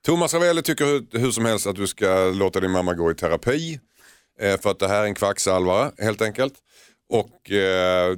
Thomas 0.07 0.35
Ravelli 0.35 0.63
tycker 0.63 0.85
hur, 0.85 1.19
hur 1.19 1.31
som 1.31 1.45
helst 1.45 1.67
att 1.67 1.77
du 1.77 1.87
ska 1.87 2.31
låta 2.35 2.61
din 2.61 2.71
mamma 2.71 2.95
gå 2.95 3.11
i 3.11 3.15
terapi. 3.15 3.81
Eh, 4.41 4.61
för 4.61 4.71
att 4.71 4.79
det 4.79 4.89
här 4.89 5.01
är 5.03 5.05
en 5.05 5.15
kvacksalvare 5.15 5.91
helt 5.99 6.23
enkelt. 6.23 6.55
Och 7.13 7.51
eh, 7.51 8.17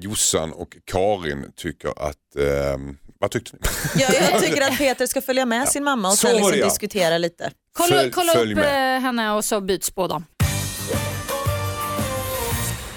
Jossan 0.00 0.52
och 0.52 0.76
Karin 0.84 1.52
tycker 1.56 1.88
att, 1.88 2.36
eh, 2.38 2.78
vad 3.20 3.30
tyckte 3.30 3.52
ni? 3.56 3.60
Ja, 3.96 4.08
jag 4.30 4.42
tycker 4.42 4.62
att 4.62 4.78
Peter 4.78 5.06
ska 5.06 5.20
följa 5.22 5.46
med 5.46 5.68
sin 5.68 5.84
mamma 5.84 6.08
och 6.08 6.14
Så 6.14 6.26
sen 6.26 6.36
liksom 6.36 6.58
ja. 6.58 6.64
diskutera 6.64 7.18
lite. 7.18 7.50
Kolla, 7.72 7.96
Följ- 8.02 8.10
kolla 8.10 8.32
följ 8.32 8.52
upp 8.52 8.58
med. 8.58 8.96
eh, 8.96 9.00
henne 9.02 9.32
och 9.32 9.44
så 9.44 9.60
byt 9.60 9.84
spådam. 9.84 10.24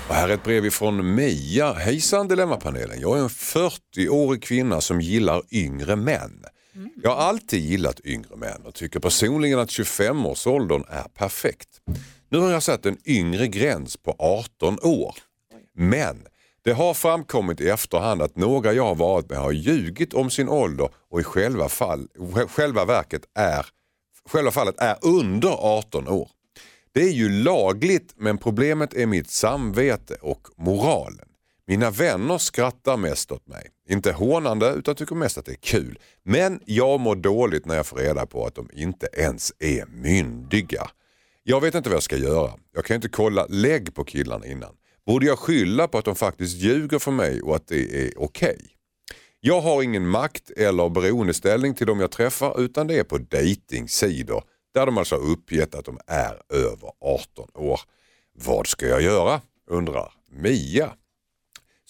Och 0.07 0.15
här 0.15 0.29
är 0.29 0.33
ett 0.33 0.43
brev 0.43 0.65
ifrån 0.65 1.15
Mia. 1.15 1.73
Hejsan 1.73 2.27
Dilemmapanelen. 2.27 3.01
Jag 3.01 3.17
är 3.17 3.21
en 3.21 3.29
40-årig 3.29 4.43
kvinna 4.43 4.81
som 4.81 5.01
gillar 5.01 5.41
yngre 5.51 5.95
män. 5.95 6.43
Jag 7.03 7.09
har 7.09 7.17
alltid 7.17 7.59
gillat 7.59 8.05
yngre 8.05 8.35
män 8.35 8.65
och 8.65 8.73
tycker 8.73 8.99
personligen 8.99 9.59
att 9.59 9.69
25-årsåldern 9.69 10.83
är 10.89 11.03
perfekt. 11.03 11.69
Nu 12.29 12.37
har 12.37 12.51
jag 12.51 12.63
satt 12.63 12.85
en 12.85 12.97
yngre 13.05 13.47
gräns 13.47 13.97
på 13.97 14.15
18 14.19 14.77
år. 14.83 15.15
Men 15.73 16.25
det 16.63 16.71
har 16.71 16.93
framkommit 16.93 17.61
i 17.61 17.69
efterhand 17.69 18.21
att 18.21 18.35
några 18.35 18.73
jag 18.73 18.85
har 18.85 18.95
varit 18.95 19.29
med 19.29 19.39
har 19.39 19.51
ljugit 19.51 20.13
om 20.13 20.29
sin 20.29 20.49
ålder 20.49 20.89
och 21.09 21.19
i 21.19 21.23
själva, 21.23 21.69
fall, 21.69 22.07
själva, 22.47 22.85
verket 22.85 23.21
är, 23.35 23.65
själva 24.29 24.51
fallet 24.51 24.75
är 24.79 24.97
under 25.01 25.49
18 25.49 26.07
år. 26.07 26.29
Det 26.91 27.01
är 27.01 27.11
ju 27.11 27.29
lagligt 27.29 28.13
men 28.17 28.37
problemet 28.37 28.93
är 28.93 29.05
mitt 29.05 29.29
samvete 29.29 30.17
och 30.21 30.47
moralen. 30.57 31.28
Mina 31.69 31.91
vänner 31.91 32.37
skrattar 32.37 32.97
mest 32.97 33.31
åt 33.31 33.47
mig. 33.47 33.69
Inte 33.89 34.11
hånande 34.11 34.73
utan 34.73 34.95
tycker 34.95 35.15
mest 35.15 35.37
att 35.37 35.45
det 35.45 35.51
är 35.51 35.55
kul. 35.55 35.99
Men 36.23 36.59
jag 36.65 36.99
mår 36.99 37.15
dåligt 37.15 37.65
när 37.65 37.75
jag 37.75 37.85
får 37.85 37.97
reda 37.97 38.25
på 38.25 38.45
att 38.45 38.55
de 38.55 38.69
inte 38.73 39.09
ens 39.13 39.53
är 39.59 39.85
myndiga. 39.85 40.89
Jag 41.43 41.61
vet 41.61 41.75
inte 41.75 41.89
vad 41.89 41.95
jag 41.95 42.03
ska 42.03 42.17
göra. 42.17 42.51
Jag 42.73 42.85
kan 42.85 42.93
ju 42.93 42.95
inte 42.95 43.09
kolla 43.09 43.45
lägg 43.49 43.95
på 43.95 44.03
killarna 44.03 44.45
innan. 44.45 44.75
Borde 45.05 45.25
jag 45.25 45.39
skylla 45.39 45.87
på 45.87 45.97
att 45.97 46.05
de 46.05 46.15
faktiskt 46.15 46.57
ljuger 46.57 46.99
för 46.99 47.11
mig 47.11 47.41
och 47.41 47.55
att 47.55 47.67
det 47.67 48.07
är 48.07 48.13
okej? 48.17 48.59
Jag 49.39 49.61
har 49.61 49.83
ingen 49.83 50.07
makt 50.07 50.49
eller 50.49 50.89
beroendeställning 50.89 51.73
till 51.75 51.87
de 51.87 51.99
jag 51.99 52.11
träffar 52.11 52.61
utan 52.61 52.87
det 52.87 52.99
är 52.99 53.03
på 53.03 53.17
dejtingsidor 53.17 54.43
där 54.73 54.85
de 54.85 54.97
alltså 54.97 55.15
har 55.15 55.31
uppgett 55.31 55.75
att 55.75 55.85
de 55.85 55.99
är 56.07 56.41
över 56.53 56.91
18 57.01 57.47
år. 57.55 57.79
Vad 58.33 58.67
ska 58.67 58.87
jag 58.87 59.01
göra? 59.01 59.41
undrar 59.67 60.13
Mia. 60.31 60.93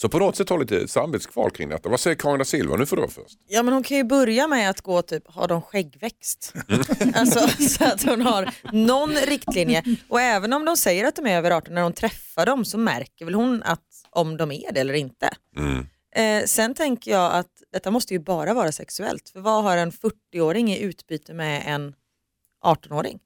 Så 0.02 0.10
på 0.10 0.20
något 0.20 0.36
sätt 0.36 0.50
har 0.50 0.60
lite 0.60 0.88
samvetskval 0.88 1.52
kring 1.52 1.70
detta. 1.70 1.90
Vad 1.90 2.00
säger 2.00 2.16
Karin 2.16 2.40
da 2.40 2.46
Silva? 2.46 2.76
Nu 2.76 2.86
får 2.86 2.96
du 2.96 3.02
vara 3.02 3.12
först. 3.12 3.40
Ja 3.48 3.64
men 3.64 3.74
hon 3.74 3.84
kan 3.84 3.98
ju 3.98 4.04
börja 4.04 4.48
med 4.48 4.70
att 4.70 4.82
gå 4.82 5.02
typ, 5.02 5.24
har 5.28 5.48
de 5.48 5.62
skäggväxt? 5.62 6.54
alltså, 7.14 7.64
så 7.64 7.86
att 7.86 8.04
hon 8.04 8.22
har 8.22 8.54
någon 8.72 9.16
riktlinje. 9.16 9.84
Och 10.08 10.22
även 10.22 10.54
om 10.54 10.66
de 10.66 10.78
säger 10.78 11.06
att 11.06 11.16
de 11.16 11.26
är 11.26 11.38
över 11.38 11.52
18 11.52 11.74
när 11.74 11.82
hon 11.82 11.94
träffar 11.94 12.46
dem 12.46 12.66
så 12.66 12.78
märker 12.78 13.26
väl 13.26 13.34
hon 13.34 13.64
att 13.64 13.86
om 14.10 14.38
de 14.38 14.52
är 14.52 14.72
det 14.72 14.80
eller 14.80 14.94
inte. 14.94 15.30
Mm. 15.58 15.88
Eh, 16.16 16.46
sen 16.46 16.74
tänker 16.74 17.12
jag 17.12 17.34
att 17.34 17.52
detta 17.72 17.92
måste 17.92 18.14
ju 18.14 18.20
bara 18.20 18.54
vara 18.54 18.72
sexuellt. 18.72 19.30
För 19.30 19.40
vad 19.40 19.64
har 19.64 19.78
en 19.78 19.92
40-åring 19.92 20.72
i 20.74 20.80
utbyte 20.80 21.34
med 21.34 21.64
en 21.66 21.94
18-åring? 22.66 23.20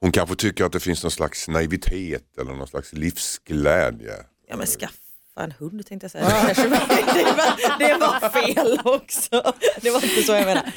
Hon 0.00 0.12
kanske 0.12 0.36
tycker 0.36 0.64
att 0.64 0.72
det 0.72 0.80
finns 0.80 1.02
någon 1.02 1.10
slags 1.10 1.48
naivitet 1.48 2.38
eller 2.40 2.52
någon 2.52 2.68
slags 2.68 2.92
livsglädje. 2.92 4.14
Ja 4.48 4.56
men 4.56 4.66
skaffa 4.66 5.07
en 5.44 5.52
hund 5.58 5.86
tänkte 5.86 6.04
jag 6.04 6.10
säga. 6.10 6.24
Det, 6.24 6.68
var, 6.68 7.78
det, 7.78 7.94
var, 7.94 8.20
det 8.20 8.30
fel 8.30 8.80
också. 8.84 9.52
Det 9.80 9.90
var 9.90 10.04
inte 10.04 10.22
så 10.22 10.32
jag 10.32 10.44
menade. 10.44 10.72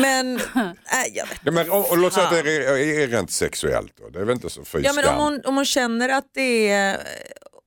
Men, 0.00 0.36
äh, 0.36 0.42
jag 1.14 1.26
vet 1.26 1.38
Ja, 1.44 1.52
men, 1.52 1.70
och, 1.70 1.90
och 1.90 1.98
låt 1.98 2.12
säga 2.12 2.26
att 2.26 2.44
det 2.44 2.56
är, 2.56 3.02
är 3.02 3.08
rent 3.08 3.30
sexuellt 3.30 3.92
då. 3.96 4.08
Det 4.08 4.18
är 4.18 4.24
väl 4.24 4.34
inte 4.34 4.50
så 4.50 4.64
fy 4.64 4.80
Ja 4.80 4.92
men 4.92 5.08
om 5.08 5.16
hon, 5.16 5.40
om 5.44 5.56
hon 5.56 5.64
känner 5.64 6.08
att 6.08 6.26
det 6.34 6.68
är, 6.68 7.00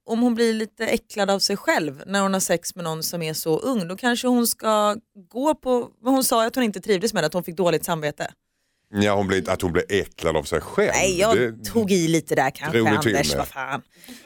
om 0.05 0.21
hon 0.21 0.35
blir 0.35 0.53
lite 0.53 0.85
äcklad 0.85 1.29
av 1.29 1.39
sig 1.39 1.57
själv 1.57 2.03
när 2.05 2.21
hon 2.21 2.33
har 2.33 2.39
sex 2.39 2.75
med 2.75 2.83
någon 2.83 3.03
som 3.03 3.21
är 3.21 3.33
så 3.33 3.59
ung, 3.59 3.87
då 3.87 3.95
kanske 3.95 4.27
hon 4.27 4.47
ska 4.47 4.95
gå 5.29 5.55
på, 5.55 5.89
hon 6.03 6.23
sa 6.23 6.45
att 6.45 6.55
hon 6.55 6.63
inte 6.63 6.81
trivdes 6.81 7.13
med, 7.13 7.25
att 7.25 7.33
hon 7.33 7.43
fick 7.43 7.57
dåligt 7.57 7.85
samvete. 7.85 8.31
Ja, 8.93 9.15
hon 9.15 9.27
blir, 9.27 9.49
att 9.49 9.61
hon 9.61 9.71
blir 9.71 9.85
äcklad 9.89 10.37
av 10.37 10.43
sig 10.43 10.61
själv. 10.61 10.91
Nej 10.93 11.19
jag 11.19 11.37
det, 11.37 11.65
tog 11.65 11.91
i 11.91 12.07
lite 12.07 12.35
där 12.35 12.49
kanske 12.49 12.89
Anders, 12.89 13.35
vad 13.35 13.47
fan. 13.47 13.81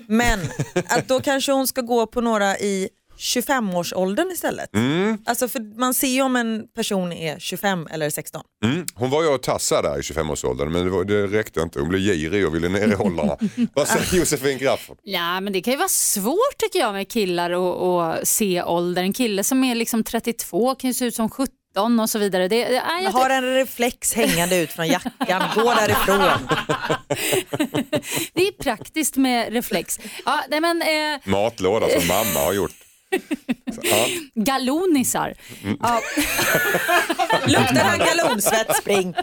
Men 0.07 0.39
att 0.87 1.07
då 1.07 1.19
kanske 1.19 1.51
hon 1.51 1.67
ska 1.67 1.81
gå 1.81 2.07
på 2.07 2.21
några 2.21 2.57
i 2.57 2.89
25-årsåldern 3.17 4.31
istället. 4.31 4.75
Mm, 4.75 5.17
Alltså 5.25 5.47
för 5.47 5.79
man 5.79 5.93
ser 5.93 6.07
ju 6.07 6.21
om 6.21 6.35
en 6.35 6.63
person 6.75 7.11
är 7.11 7.39
25 7.39 7.87
eller 7.91 8.09
16. 8.09 8.41
mm. 8.63 8.85
Hon 8.95 9.09
var 9.09 9.23
ju 9.23 9.29
och 9.29 9.43
tassade 9.43 9.89
där 9.89 9.97
i 9.97 10.01
25-årsåldern 10.01 10.71
men 10.71 10.83
det, 10.85 10.89
var, 10.89 11.03
det 11.03 11.27
räckte 11.27 11.61
inte. 11.61 11.79
Hon 11.79 11.89
blev 11.89 12.01
girig 12.01 12.47
och 12.47 12.55
ville 12.55 12.69
ner 12.69 12.87
i 12.87 12.93
hållarna. 12.93 13.37
Vad 13.73 13.87
säger 13.87 14.19
Josefin 14.19 14.59
Crafoord? 14.59 14.97
Ja, 15.03 15.41
men 15.41 15.53
det 15.53 15.61
kan 15.61 15.71
ju 15.73 15.77
vara 15.77 15.89
svårt 15.89 16.57
tycker 16.57 16.79
jag 16.79 16.93
med 16.93 17.09
killar 17.11 17.51
och, 17.51 17.97
och 17.97 18.27
se 18.27 18.63
ålder. 18.63 19.01
En 19.03 19.13
kille 19.13 19.43
som 19.43 19.63
är 19.63 19.75
liksom 19.75 20.03
32 20.03 20.75
kan 20.75 20.89
ju 20.89 20.93
se 20.93 21.05
ut 21.05 21.15
som 21.15 21.29
17 21.29 21.53
och 21.77 22.09
så 22.09 22.19
vidare. 22.19 22.47
Det, 22.47 22.65
det, 22.65 22.73
jag, 23.03 23.11
Har 23.11 23.29
en 23.29 23.53
reflex 23.53 24.13
hängande 24.13 24.57
ut 24.57 24.71
från 24.71 24.87
jackan, 24.87 25.43
gå 25.55 25.73
därifrån. 25.79 26.17
det 28.33 28.47
är 28.47 28.63
praktiskt 28.63 29.17
med 29.17 29.53
reflex. 29.53 29.99
Ja, 30.25 30.39
nej, 30.49 30.61
men, 30.61 30.81
eh, 30.81 31.19
Matlåda 31.23 31.89
som 31.89 32.07
mamma 32.07 32.39
har 32.45 32.53
gjort. 32.53 32.71
Ja. 33.81 34.07
galonisar. 34.35 35.33
Mm. 35.63 35.77
Ja. 35.81 36.01
Luktar 37.47 37.83
han 37.83 37.99
galonsvett, 37.99 38.75
spring. 38.75 39.13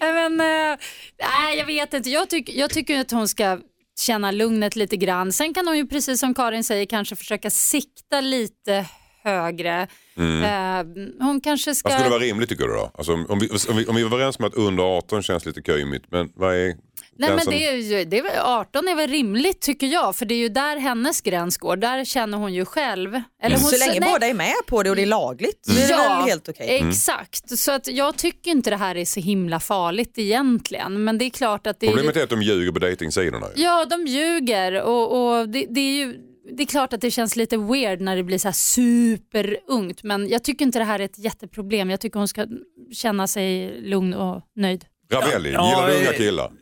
Men, 0.00 0.40
eh, 0.40 0.76
nej, 1.18 1.58
jag 1.58 1.66
vet 1.66 1.94
inte. 1.94 2.10
Jag, 2.10 2.30
tyck, 2.30 2.48
jag 2.48 2.70
tycker 2.70 3.00
att 3.00 3.10
hon 3.10 3.28
ska 3.28 3.58
känna 4.00 4.30
lugnet 4.30 4.76
lite 4.76 4.96
grann. 4.96 5.32
Sen 5.32 5.54
kan 5.54 5.66
hon 5.66 5.76
ju 5.76 5.86
precis 5.86 6.20
som 6.20 6.34
Karin 6.34 6.64
säger 6.64 6.86
kanske 6.86 7.16
försöka 7.16 7.50
sikta 7.50 8.20
lite 8.20 8.86
högre. 9.24 9.88
Eh, 10.20 11.24
hon 11.26 11.40
kanske 11.40 11.74
ska... 11.74 11.88
Vad 11.88 11.98
skulle 11.98 12.10
vara 12.10 12.22
rimligt 12.22 12.48
tycker 12.48 12.64
du 12.68 12.74
då? 12.74 12.90
Alltså, 12.94 13.12
om, 13.12 13.38
vi, 13.38 13.48
om, 13.68 13.76
vi, 13.76 13.86
om 13.86 13.94
vi 13.94 14.02
är 14.02 14.06
överens 14.06 14.38
om 14.38 14.44
att 14.44 14.54
under 14.54 14.82
18 14.98 15.22
känns 15.22 15.46
lite 15.46 15.62
kymigt, 15.62 16.04
men 16.10 16.32
vad 16.34 16.54
är 16.54 16.74
Nej, 17.20 17.30
men 17.30 17.40
som... 17.40 17.52
det 17.52 17.66
är 17.66 17.76
ju, 17.76 18.04
det 18.04 18.18
är 18.18 18.22
väl, 18.22 18.38
18 18.44 18.88
är 18.88 18.94
väl 18.94 19.10
rimligt 19.10 19.60
tycker 19.60 19.86
jag, 19.86 20.16
för 20.16 20.26
det 20.26 20.34
är 20.34 20.38
ju 20.38 20.48
där 20.48 20.76
hennes 20.76 21.20
gräns 21.20 21.58
går. 21.58 21.76
Där 21.76 22.04
känner 22.04 22.38
hon 22.38 22.54
ju 22.54 22.64
själv. 22.64 23.22
Eller 23.42 23.56
hon, 23.56 23.64
Så 23.64 23.78
länge 23.78 24.00
nej, 24.00 24.10
båda 24.12 24.26
är 24.26 24.34
med 24.34 24.54
på 24.66 24.82
det 24.82 24.90
och 24.90 24.96
det 24.96 25.02
är 25.02 25.06
lagligt 25.06 25.60
så 25.62 25.72
är 25.72 25.76
det 25.76 25.88
Ja, 25.90 26.16
väl 26.18 26.28
helt 26.30 26.48
okej. 26.48 26.78
Mm. 26.78 26.88
exakt. 26.88 27.58
Så 27.58 27.72
att 27.72 27.86
jag 27.88 28.16
tycker 28.16 28.50
inte 28.50 28.70
det 28.70 28.76
här 28.76 28.96
är 28.96 29.04
så 29.04 29.20
himla 29.20 29.60
farligt 29.60 30.18
egentligen. 30.18 31.04
Men 31.04 31.18
det 31.18 31.24
är 31.24 31.30
klart 31.30 31.66
att 31.66 31.80
det 31.80 31.86
är... 31.86 31.90
Problemet 31.90 32.16
är 32.16 32.22
att 32.22 32.30
de 32.30 32.42
ljuger 32.42 32.72
på 32.72 32.78
dejtingsidorna. 32.78 33.46
ju. 33.56 33.62
Ja, 33.62 33.84
de 33.84 34.06
ljuger 34.06 34.82
och, 34.82 35.38
och 35.38 35.48
det, 35.48 35.66
det 35.70 35.80
är 35.80 35.94
ju 35.94 36.29
det 36.52 36.62
är 36.62 36.66
klart 36.66 36.92
att 36.92 37.00
det 37.00 37.10
känns 37.10 37.36
lite 37.36 37.56
weird 37.56 38.00
när 38.00 38.16
det 38.16 38.22
blir 38.22 38.38
så 38.38 38.48
här 38.48 38.52
superungt 38.52 40.02
men 40.02 40.28
jag 40.28 40.44
tycker 40.44 40.64
inte 40.64 40.78
det 40.78 40.84
här 40.84 41.00
är 41.00 41.04
ett 41.04 41.18
jätteproblem. 41.18 41.90
Jag 41.90 42.00
tycker 42.00 42.18
hon 42.18 42.28
ska 42.28 42.46
känna 42.92 43.26
sig 43.26 43.80
lugn 43.80 44.14
och 44.14 44.42
nöjd. 44.56 44.84
Ravelli, 45.12 45.52
Ja, 45.52 45.70
gillar 45.70 45.88
du 45.88 45.94
eh, 45.94 46.00
unga 46.00 46.12
killar? 46.12 46.52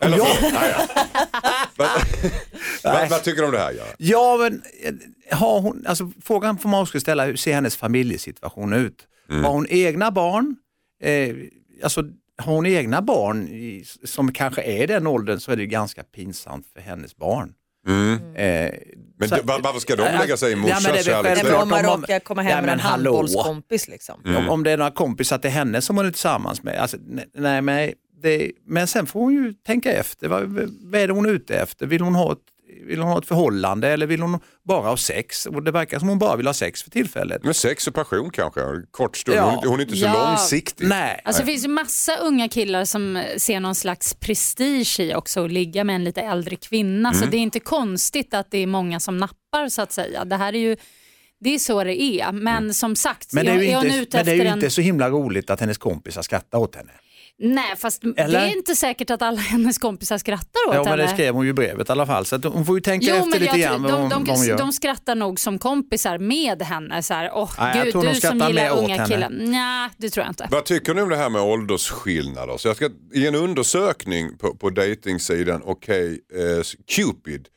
Eller 0.00 0.16
ja. 0.18 0.26
Nej, 0.42 0.74
ja. 0.78 0.86
vad, 1.76 1.88
vad, 2.84 3.10
vad 3.10 3.22
tycker 3.22 3.40
du 3.40 3.46
om 3.46 3.52
det 3.52 3.58
här? 3.58 3.72
Göran? 3.72 3.94
Ja, 3.98 4.36
men 4.40 4.62
eh, 5.30 5.38
har 5.38 5.60
hon, 5.60 5.84
alltså, 5.86 6.10
frågan 6.22 6.58
får 6.58 6.68
man 6.68 6.82
också 6.82 7.00
ställa, 7.00 7.24
hur 7.24 7.36
ser 7.36 7.54
hennes 7.54 7.76
familjesituation 7.76 8.72
ut? 8.72 9.08
Har 9.28 9.52
hon 9.52 9.66
egna 9.70 10.10
barn? 10.10 10.56
Eh, 11.02 11.36
alltså, 11.82 12.04
har 12.38 12.54
hon 12.54 12.66
egna 12.66 13.02
barn 13.02 13.48
i, 13.48 13.84
som 14.04 14.32
kanske 14.32 14.62
är 14.62 14.82
i 14.82 14.86
den 14.86 15.06
åldern 15.06 15.40
så 15.40 15.52
är 15.52 15.56
det 15.56 15.66
ganska 15.66 16.02
pinsamt 16.02 16.66
för 16.72 16.80
hennes 16.80 17.16
barn. 17.16 17.54
Eh, 17.86 18.70
Men 19.18 19.28
så- 19.28 19.36
varför 19.44 19.80
ska 19.80 19.96
de 19.96 20.02
lägga 20.02 20.36
sig 20.36 20.48
i 20.48 20.52
Ja, 20.52 20.58
morsans 20.58 21.04
kärlek? 21.04 21.42
Men 21.44 21.54
om 21.54 21.68
man 21.68 21.82
råkar 21.84 22.18
komma 22.20 22.42
hem 22.42 22.50
Ja, 22.50 22.62
med 22.62 22.72
en 22.72 22.80
hallå. 22.80 23.10
handbollskompis 23.16 23.88
liksom. 23.88 24.20
Om, 24.38 24.48
om 24.48 24.62
det 24.62 24.70
är 24.70 24.76
några 24.76 24.90
kompisar 24.90 25.38
till 25.38 25.50
henne 25.50 25.82
som 25.82 25.96
hon 25.96 26.06
är 26.06 26.10
tillsammans 26.10 26.62
med. 26.62 26.78
Alltså, 26.78 26.96
ne- 26.96 27.24
nej, 27.34 27.62
men, 27.62 27.92
det, 28.22 28.50
men 28.66 28.86
sen 28.86 29.06
får 29.06 29.20
hon 29.20 29.32
ju 29.34 29.52
tänka 29.52 29.92
efter. 29.92 30.28
Vad, 30.28 30.42
vad 30.80 31.00
är 31.00 31.06
det 31.06 31.12
hon 31.12 31.26
är 31.26 31.30
ute 31.30 31.56
efter? 31.58 31.86
Vill 31.86 32.00
hon, 32.00 32.14
ha 32.14 32.32
ett, 32.32 32.38
vill 32.84 32.98
hon 32.98 33.08
ha 33.08 33.18
ett 33.18 33.26
förhållande 33.26 33.88
eller 33.88 34.06
vill 34.06 34.22
hon 34.22 34.40
bara 34.68 34.88
ha 34.88 34.96
sex? 34.96 35.46
Och 35.46 35.62
det 35.62 35.70
verkar 35.70 35.98
som 35.98 36.08
hon 36.08 36.18
bara 36.18 36.36
vill 36.36 36.46
ha 36.46 36.54
sex 36.54 36.82
för 36.82 36.90
tillfället. 36.90 37.44
Men 37.44 37.54
sex 37.54 37.86
och 37.86 37.94
passion 37.94 38.30
kanske, 38.30 38.60
kort 38.90 39.16
stund. 39.16 39.36
Ja. 39.38 39.50
Hon, 39.50 39.68
hon 39.68 39.80
är 39.80 39.84
inte 39.84 39.96
så 39.96 40.04
Ja. 40.04 40.28
långsiktig. 40.28 40.88
Nej. 40.88 41.20
Alltså 41.24 41.42
det 41.42 41.46
finns 41.46 41.64
ju 41.64 41.68
massa 41.68 42.16
unga 42.16 42.48
killar 42.48 42.84
som 42.84 43.22
ser 43.36 43.60
någon 43.60 43.74
slags 43.74 44.14
prestige 44.14 45.00
i 45.00 45.14
också 45.14 45.44
att 45.44 45.52
ligga 45.52 45.84
med 45.84 45.96
en 45.96 46.04
lite 46.04 46.20
äldre 46.20 46.56
kvinna. 46.56 47.08
Mm. 47.08 47.20
Så 47.20 47.26
det 47.30 47.36
är 47.36 47.40
inte 47.40 47.60
konstigt 47.60 48.34
att 48.34 48.50
det 48.50 48.58
är 48.58 48.66
många 48.66 49.00
som 49.00 49.16
nappar 49.18 49.68
så 49.68 49.82
att 49.82 49.92
säga. 49.92 50.24
Det 50.24 50.36
här 50.36 50.52
är 50.52 50.58
ju 50.58 50.76
det 51.40 51.54
är 51.54 51.58
så 51.58 51.84
det 51.84 52.02
är. 52.02 52.32
Men 52.32 52.74
som 52.74 52.96
sagt, 52.96 53.32
Mm. 53.32 53.44
Men 53.46 53.58
det 53.58 53.62
är 53.64 53.68
ju 53.68 53.72
är 53.72 53.84
inte, 53.84 53.96
ute 53.98 54.16
men 54.16 54.26
det 54.26 54.32
är 54.32 54.36
ju 54.36 54.46
en... 54.46 54.54
inte 54.54 54.70
så 54.70 54.80
himla 54.80 55.10
roligt 55.10 55.50
att 55.50 55.60
hennes 55.60 55.78
kompisar 55.78 56.22
skrattar 56.22 56.58
åt 56.58 56.74
henne. 56.76 56.92
Nej, 57.38 57.76
fast 57.76 58.02
Eller? 58.04 58.40
det 58.40 58.46
är 58.46 58.56
inte 58.56 58.76
säkert 58.76 59.10
att 59.10 59.22
alla 59.22 59.40
hennes 59.40 59.78
kompisar 59.78 60.18
skrattar 60.18 60.68
åt 60.68 60.74
Ja, 60.74 60.80
men 60.82 60.86
henne. 60.90 61.02
det 61.02 61.08
skrev 61.08 61.34
hon 61.34 61.44
ju 61.44 61.50
i 61.50 61.52
brevet 61.52 61.88
i 61.88 61.92
alla 61.92 62.06
fall. 62.06 62.26
Så 62.26 62.36
att 62.36 62.44
hon 62.44 62.66
får 62.66 62.74
ju 62.76 62.80
tänka 62.80 63.06
Jo, 63.10 63.16
efter 63.16 63.40
lite 63.40 63.58
grann 63.58 63.82
vad 63.82 63.92
de, 63.92 64.00
hon, 64.00 64.10
de, 64.10 64.24
vad 64.24 64.36
hon 64.38 64.46
gör. 64.46 64.58
de 64.58 64.72
skrattar 64.72 65.14
nog 65.14 65.40
som 65.40 65.58
kompisar 65.58 66.18
med 66.18 66.62
henne. 66.62 67.02
Så 67.02 67.14
här, 67.14 67.30
Åh, 67.34 67.50
Nej, 67.58 67.84
gud, 67.84 68.02
du 68.04 68.14
som 68.20 68.38
gillar 68.38 68.70
unga 68.78 68.94
henne. 68.96 69.08
killar. 69.08 69.30
Nej, 69.30 69.90
det 69.96 70.10
tror 70.10 70.24
jag 70.24 70.30
inte. 70.30 70.48
Vad 70.50 70.64
tycker 70.64 70.94
ni 70.94 71.02
om 71.02 71.08
det 71.08 71.16
här 71.16 71.30
med 71.30 71.42
åldersskillnader? 71.42 72.56
Så 72.56 72.68
jag 72.68 72.76
ska, 72.76 72.90
I 73.14 73.26
en 73.26 73.34
undersökning 73.34 74.38
på, 74.38 74.54
på 74.56 74.70
dejtingsidan 74.70 75.62
Okej 75.64 76.20
eh, 76.34 76.62
Cupid 76.96 77.48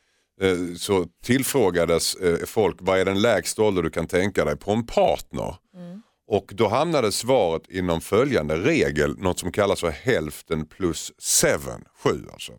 eh, 0.42 0.76
så 0.78 1.06
tillfrågades 1.24 2.14
eh, 2.14 2.36
folk 2.46 2.76
vad 2.80 2.98
är 3.00 3.04
den 3.04 3.22
lägsta 3.22 3.62
ålder 3.62 3.82
du 3.82 3.90
kan 3.90 4.06
tänka 4.06 4.44
dig 4.44 4.56
på 4.56 4.72
en 4.72 4.86
partner? 4.86 5.54
Och 6.30 6.52
då 6.54 6.68
hamnade 6.68 7.12
svaret 7.12 7.62
inom 7.70 8.00
följande 8.00 8.56
regel, 8.56 9.18
något 9.18 9.38
som 9.38 9.52
kallas 9.52 9.80
för 9.80 9.90
hälften 9.90 10.66
plus 10.66 11.12
seven, 11.18 11.84
sju 12.04 12.24
alltså. 12.32 12.52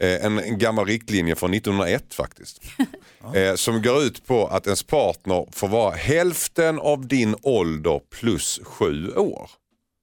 Eh, 0.00 0.24
en, 0.24 0.38
en 0.38 0.58
gammal 0.58 0.86
riktlinje 0.86 1.34
från 1.34 1.54
1901 1.54 2.14
faktiskt. 2.14 2.60
eh, 3.34 3.54
som 3.54 3.82
går 3.82 4.02
ut 4.02 4.26
på 4.26 4.46
att 4.46 4.66
ens 4.66 4.82
partner 4.82 5.46
får 5.52 5.68
vara 5.68 5.94
hälften 5.94 6.78
av 6.78 7.06
din 7.06 7.36
ålder 7.42 8.00
plus 8.10 8.60
sju 8.62 9.08
år. 9.08 9.50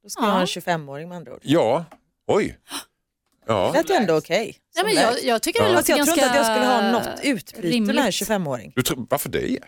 Då 0.04 0.10
ska 0.10 0.22
man 0.22 0.32
ha 0.32 0.40
en 0.40 0.46
25-åring 0.46 1.10
med 1.10 1.18
andra 1.18 1.34
ord. 1.34 1.40
Ja, 1.44 1.86
oj. 2.28 2.58
Ja. 3.48 3.72
Det 3.74 3.78
lät 3.80 3.90
ju 3.90 3.96
ändå 3.96 4.18
okej. 4.18 4.58
Men 4.84 4.94
jag, 4.94 5.24
jag 5.24 5.42
tycker 5.42 5.62
det 5.64 5.70
Ja. 5.70 5.74
Låter 5.74 5.98
jag 5.98 6.06
tror 6.06 6.16
ganska 6.16 6.26
inte 6.26 6.30
att 6.30 6.36
jag 6.36 6.46
skulle 6.46 6.66
ha 6.66 6.92
något 6.92 7.20
utbyte 7.24 7.62
med 7.62 7.72
rimligt. 7.72 8.06
25-åring. 8.06 8.74
Du 8.76 8.82
tror, 8.82 9.08
varför 9.10 9.30
det? 9.30 9.60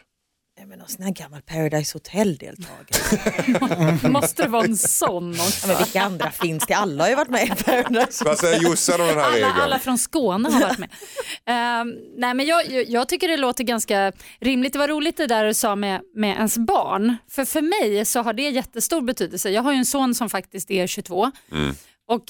Men 0.74 0.80
någon 0.80 0.90
sån 0.90 1.04
här 1.04 1.12
gammal 1.12 1.42
Paradise 1.42 1.96
Hotel-deltagare. 1.96 4.00
Måste 4.10 4.44
det 4.44 4.50
vara 4.50 4.64
en 4.64 4.78
sån 4.78 5.34
ja, 5.34 5.44
också? 5.44 5.68
men 5.68 5.78
vilka 5.78 6.02
andra 6.02 6.32
finns 6.32 6.66
det? 6.66 6.74
Alla 6.74 7.04
har 7.04 7.10
ju 7.10 7.16
varit 7.16 7.30
med 7.30 7.44
i 7.44 7.64
Paradise 7.64 8.26
Vad 8.26 8.38
säger 8.38 8.62
Jossan 8.62 9.02
om 9.02 9.08
den 9.08 9.18
här 9.18 9.26
Alla, 9.26 9.36
regeln? 9.36 9.52
alla 9.52 9.80
från 9.80 9.98
Skåne 9.98 10.50
har 10.50 10.62
varit 10.62 10.78
med. 10.78 10.90
Ehm, 11.46 11.96
nej, 12.18 12.34
men 12.34 12.46
jag, 12.46 12.90
jag, 12.90 13.10
tycker 13.10 13.28
det 13.28 13.38
låter 13.38 13.64
ganska 13.64 14.12
rimligt. 14.40 14.74
Det 14.74 14.80
var 14.80 14.88
roligt 14.88 15.18
det 15.18 15.28
där 15.28 15.46
du 15.46 15.54
sa 15.54 15.76
med, 15.76 16.02
med 16.16 16.36
ens 16.36 16.58
barn. 16.58 17.18
För 17.30 17.46
för 17.46 17.62
mig 17.62 18.06
så 18.06 18.22
har 18.22 18.34
det 18.34 18.50
jättestor 18.50 19.02
betydelse. 19.02 19.50
Jag 19.50 19.62
har 19.62 19.72
ju 19.72 19.78
en 19.78 19.86
son 19.86 20.16
som 20.16 20.30
faktiskt 20.30 20.72
är 20.72 20.88
22. 20.88 21.32
Och 22.08 22.24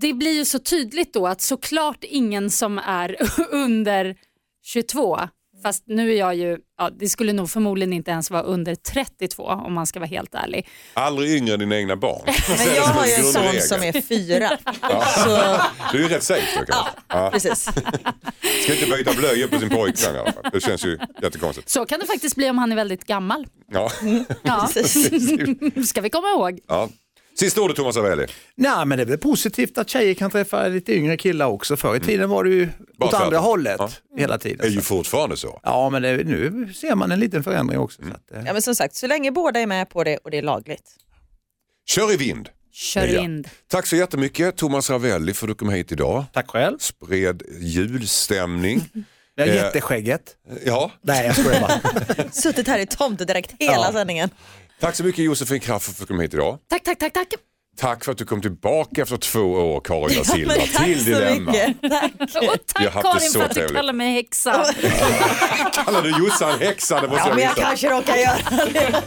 det 0.00 0.12
blir 0.12 0.32
ju 0.32 0.44
så 0.44 0.58
tydligt 0.58 1.12
då 1.12 1.26
att 1.26 1.40
såklart 1.40 2.04
ingen 2.04 2.50
som 2.50 2.78
är 2.78 3.16
under 3.50 4.16
22 4.62 5.18
Fast 5.64 5.84
nu 5.86 6.12
är 6.12 6.18
jag 6.18 6.34
ju, 6.34 6.58
ja, 6.78 6.90
det 6.90 7.08
skulle 7.08 7.32
nog 7.32 7.50
förmodligen 7.50 7.92
inte 7.92 8.10
ens 8.10 8.30
vara 8.30 8.42
under 8.42 8.74
32 8.74 9.42
om 9.42 9.72
man 9.72 9.86
ska 9.86 9.98
vara 10.00 10.08
helt 10.08 10.34
ärlig. 10.34 10.68
Aldrig 10.94 11.30
yngre 11.36 11.54
än 11.54 11.60
dina 11.60 11.76
egna 11.76 11.96
barn. 11.96 12.22
Men 12.58 12.74
jag 12.74 12.82
har 12.82 13.06
ju 13.06 13.12
en 13.12 13.24
son 13.24 13.60
som 13.60 13.82
är 13.82 14.02
fyra. 14.02 14.58
Ja. 14.82 15.04
Så, 15.04 15.60
Du 15.92 15.98
är 15.98 16.08
ju 16.08 16.14
rätt 16.14 16.22
safe 16.22 16.60
då 16.60 16.64
kanske. 16.72 16.92
Ja. 17.08 17.30
precis. 17.32 17.62
Ska 18.62 18.74
inte 18.74 18.86
byta 18.96 19.12
blöjor 19.14 19.48
på 19.48 19.58
sin 19.58 19.70
pojkvän 19.70 20.14
fall. 20.14 20.50
Det 20.52 20.60
känns 20.60 20.84
ju 20.84 20.98
jättekonstigt. 21.22 21.68
Så 21.68 21.86
kan 21.86 22.00
det 22.00 22.06
faktiskt 22.06 22.36
bli 22.36 22.50
om 22.50 22.58
han 22.58 22.72
är 22.72 22.76
väldigt 22.76 23.04
gammal. 23.04 23.46
Ja. 23.72 23.90
Ja. 24.42 24.66
ska 25.86 26.00
vi 26.00 26.10
komma 26.10 26.28
ihåg. 26.28 26.60
Ja. 26.68 26.88
Sista 27.38 27.60
ordet 27.62 27.76
Thomas 27.76 27.96
Avelli. 27.96 28.26
Nej, 28.54 28.86
men 28.86 28.98
det 28.98 29.04
är 29.04 29.06
väl 29.06 29.18
positivt 29.18 29.78
att 29.78 29.88
tjejer 29.88 30.14
kan 30.14 30.30
träffa 30.30 30.68
lite 30.68 30.94
yngre 30.94 31.16
killar 31.16 31.46
också. 31.46 31.76
Förr 31.76 31.96
i 31.96 32.00
tiden 32.00 32.30
var 32.30 32.44
det 32.44 32.50
ju 32.50 32.68
Bara 32.98 33.06
åt 33.08 33.14
andra 33.14 33.38
hållet 33.38 33.76
Ja. 33.78 33.90
hela 34.16 34.34
är 34.34 34.38
tiden. 34.38 34.70
ju 34.72 34.76
Så. 34.76 34.82
fortfarande 34.84 35.36
så. 35.36 35.60
Ja, 35.62 35.90
men 35.90 36.02
det, 36.02 36.16
nu 36.24 36.72
ser 36.74 36.94
man 36.94 37.12
en 37.12 37.20
liten 37.20 37.44
förändring 37.44 37.78
också. 37.78 38.02
Mm. 38.02 38.12
Så 38.12 38.16
att, 38.34 38.38
eh, 38.40 38.46
Ja, 38.46 38.52
men 38.52 38.62
som 38.62 38.74
sagt, 38.74 38.94
så 38.94 39.06
länge 39.06 39.30
båda 39.30 39.60
är 39.60 39.66
med 39.66 39.88
på 39.90 40.04
det 40.04 40.16
och 40.16 40.30
det 40.30 40.38
är 40.38 40.42
lagligt. 40.42 40.90
Kör 41.86 42.12
i 42.12 42.16
vind. 42.16 42.48
Kör 42.72 43.06
Ja. 43.06 43.20
in. 43.20 43.44
Tack 43.68 43.86
så 43.86 43.96
jättemycket 43.96 44.56
Thomas 44.56 44.90
Ravelli 44.90 45.34
för 45.34 45.46
att 45.46 45.50
du 45.50 45.54
kom 45.54 45.68
hit 45.70 45.92
idag. 45.92 46.24
Tack 46.32 46.50
själv. 46.50 46.78
Spred 46.78 47.42
julstämning. 47.60 48.84
Det 49.36 49.42
är 49.42 49.46
Eh. 49.48 49.54
jätteskägget. 49.54 50.22
Ja. 50.64 50.90
Nej, 51.02 51.26
jag 51.26 51.36
skojar 51.36 51.60
bara. 51.60 52.30
Suttit 52.32 52.68
här 52.68 52.78
i 52.78 52.86
tomtedräkt 52.86 53.54
hela 53.58 53.72
Ja. 53.72 53.92
sändningen. 53.92 54.30
Tack 54.80 54.94
så 54.96 55.04
mycket 55.04 55.24
Josefin 55.24 55.60
Kraft 55.60 55.84
för 55.84 55.92
att 55.92 55.98
du 55.98 56.06
kom 56.06 56.20
hit 56.20 56.34
idag. 56.34 56.58
Tack, 56.70 56.82
tack, 56.84 56.98
tack, 56.98 57.12
tack. 57.12 57.28
Tack 57.76 58.04
för 58.04 58.12
att 58.12 58.18
du 58.18 58.24
kom 58.24 58.40
tillbaka 58.42 59.02
efter 59.02 59.16
två 59.16 59.40
år 59.40 59.80
Karin 59.80 60.18
da 60.18 60.24
Silva 60.24 60.54
tack 60.54 60.84
till 60.84 61.04
Dilemma. 61.04 61.52
Tack. 61.52 61.72
Och 62.48 62.56
tack 62.66 62.92
Karin 63.02 63.20
så 63.30 63.38
för 63.38 63.44
att 63.44 63.48
du 63.50 63.54
trevligt. 63.54 63.76
kallar 63.76 63.92
mig 63.92 64.12
häxa. 64.14 64.52
Kallar 65.84 66.02
du 66.02 66.10
Jossan 66.10 66.58
häxa? 66.58 67.00
Det 67.00 67.08
måste 67.08 67.22
Ja, 67.22 67.26
jag 67.28 67.34
men 67.36 67.44
jag 67.44 67.56
kanske 67.56 67.90
råkar 67.90 68.16
göra 68.16 68.36
det. 68.72 69.02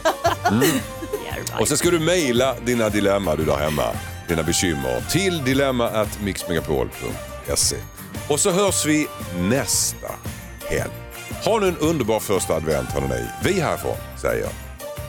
Och 1.60 1.68
sen 1.68 1.76
ska 1.78 1.90
du 1.90 1.98
mejla 1.98 2.54
dina 2.60 2.88
dilemma 2.88 3.36
du 3.36 3.44
där 3.44 3.56
hemma, 3.56 3.84
dina 4.28 4.42
bekymmer 4.42 5.00
till 5.10 5.44
dilemma@mixmegapol.se. 5.44 7.76
Och 8.28 8.40
så 8.40 8.50
hörs 8.50 8.86
vi 8.86 9.06
nästa 9.38 10.08
helg. 10.68 10.90
Ha 11.44 11.58
nu 11.60 11.68
en 11.68 11.76
underbar 11.78 12.20
första 12.20 12.54
advent 12.54 12.88
hörni. 12.88 13.24
Vi 13.44 13.60
härifrån 13.60 13.96
säger 14.22 14.48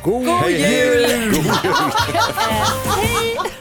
God 0.04 0.24
jul! 0.24 0.26
God 0.26 1.34
jul! 1.34 1.44
God! 2.14 3.60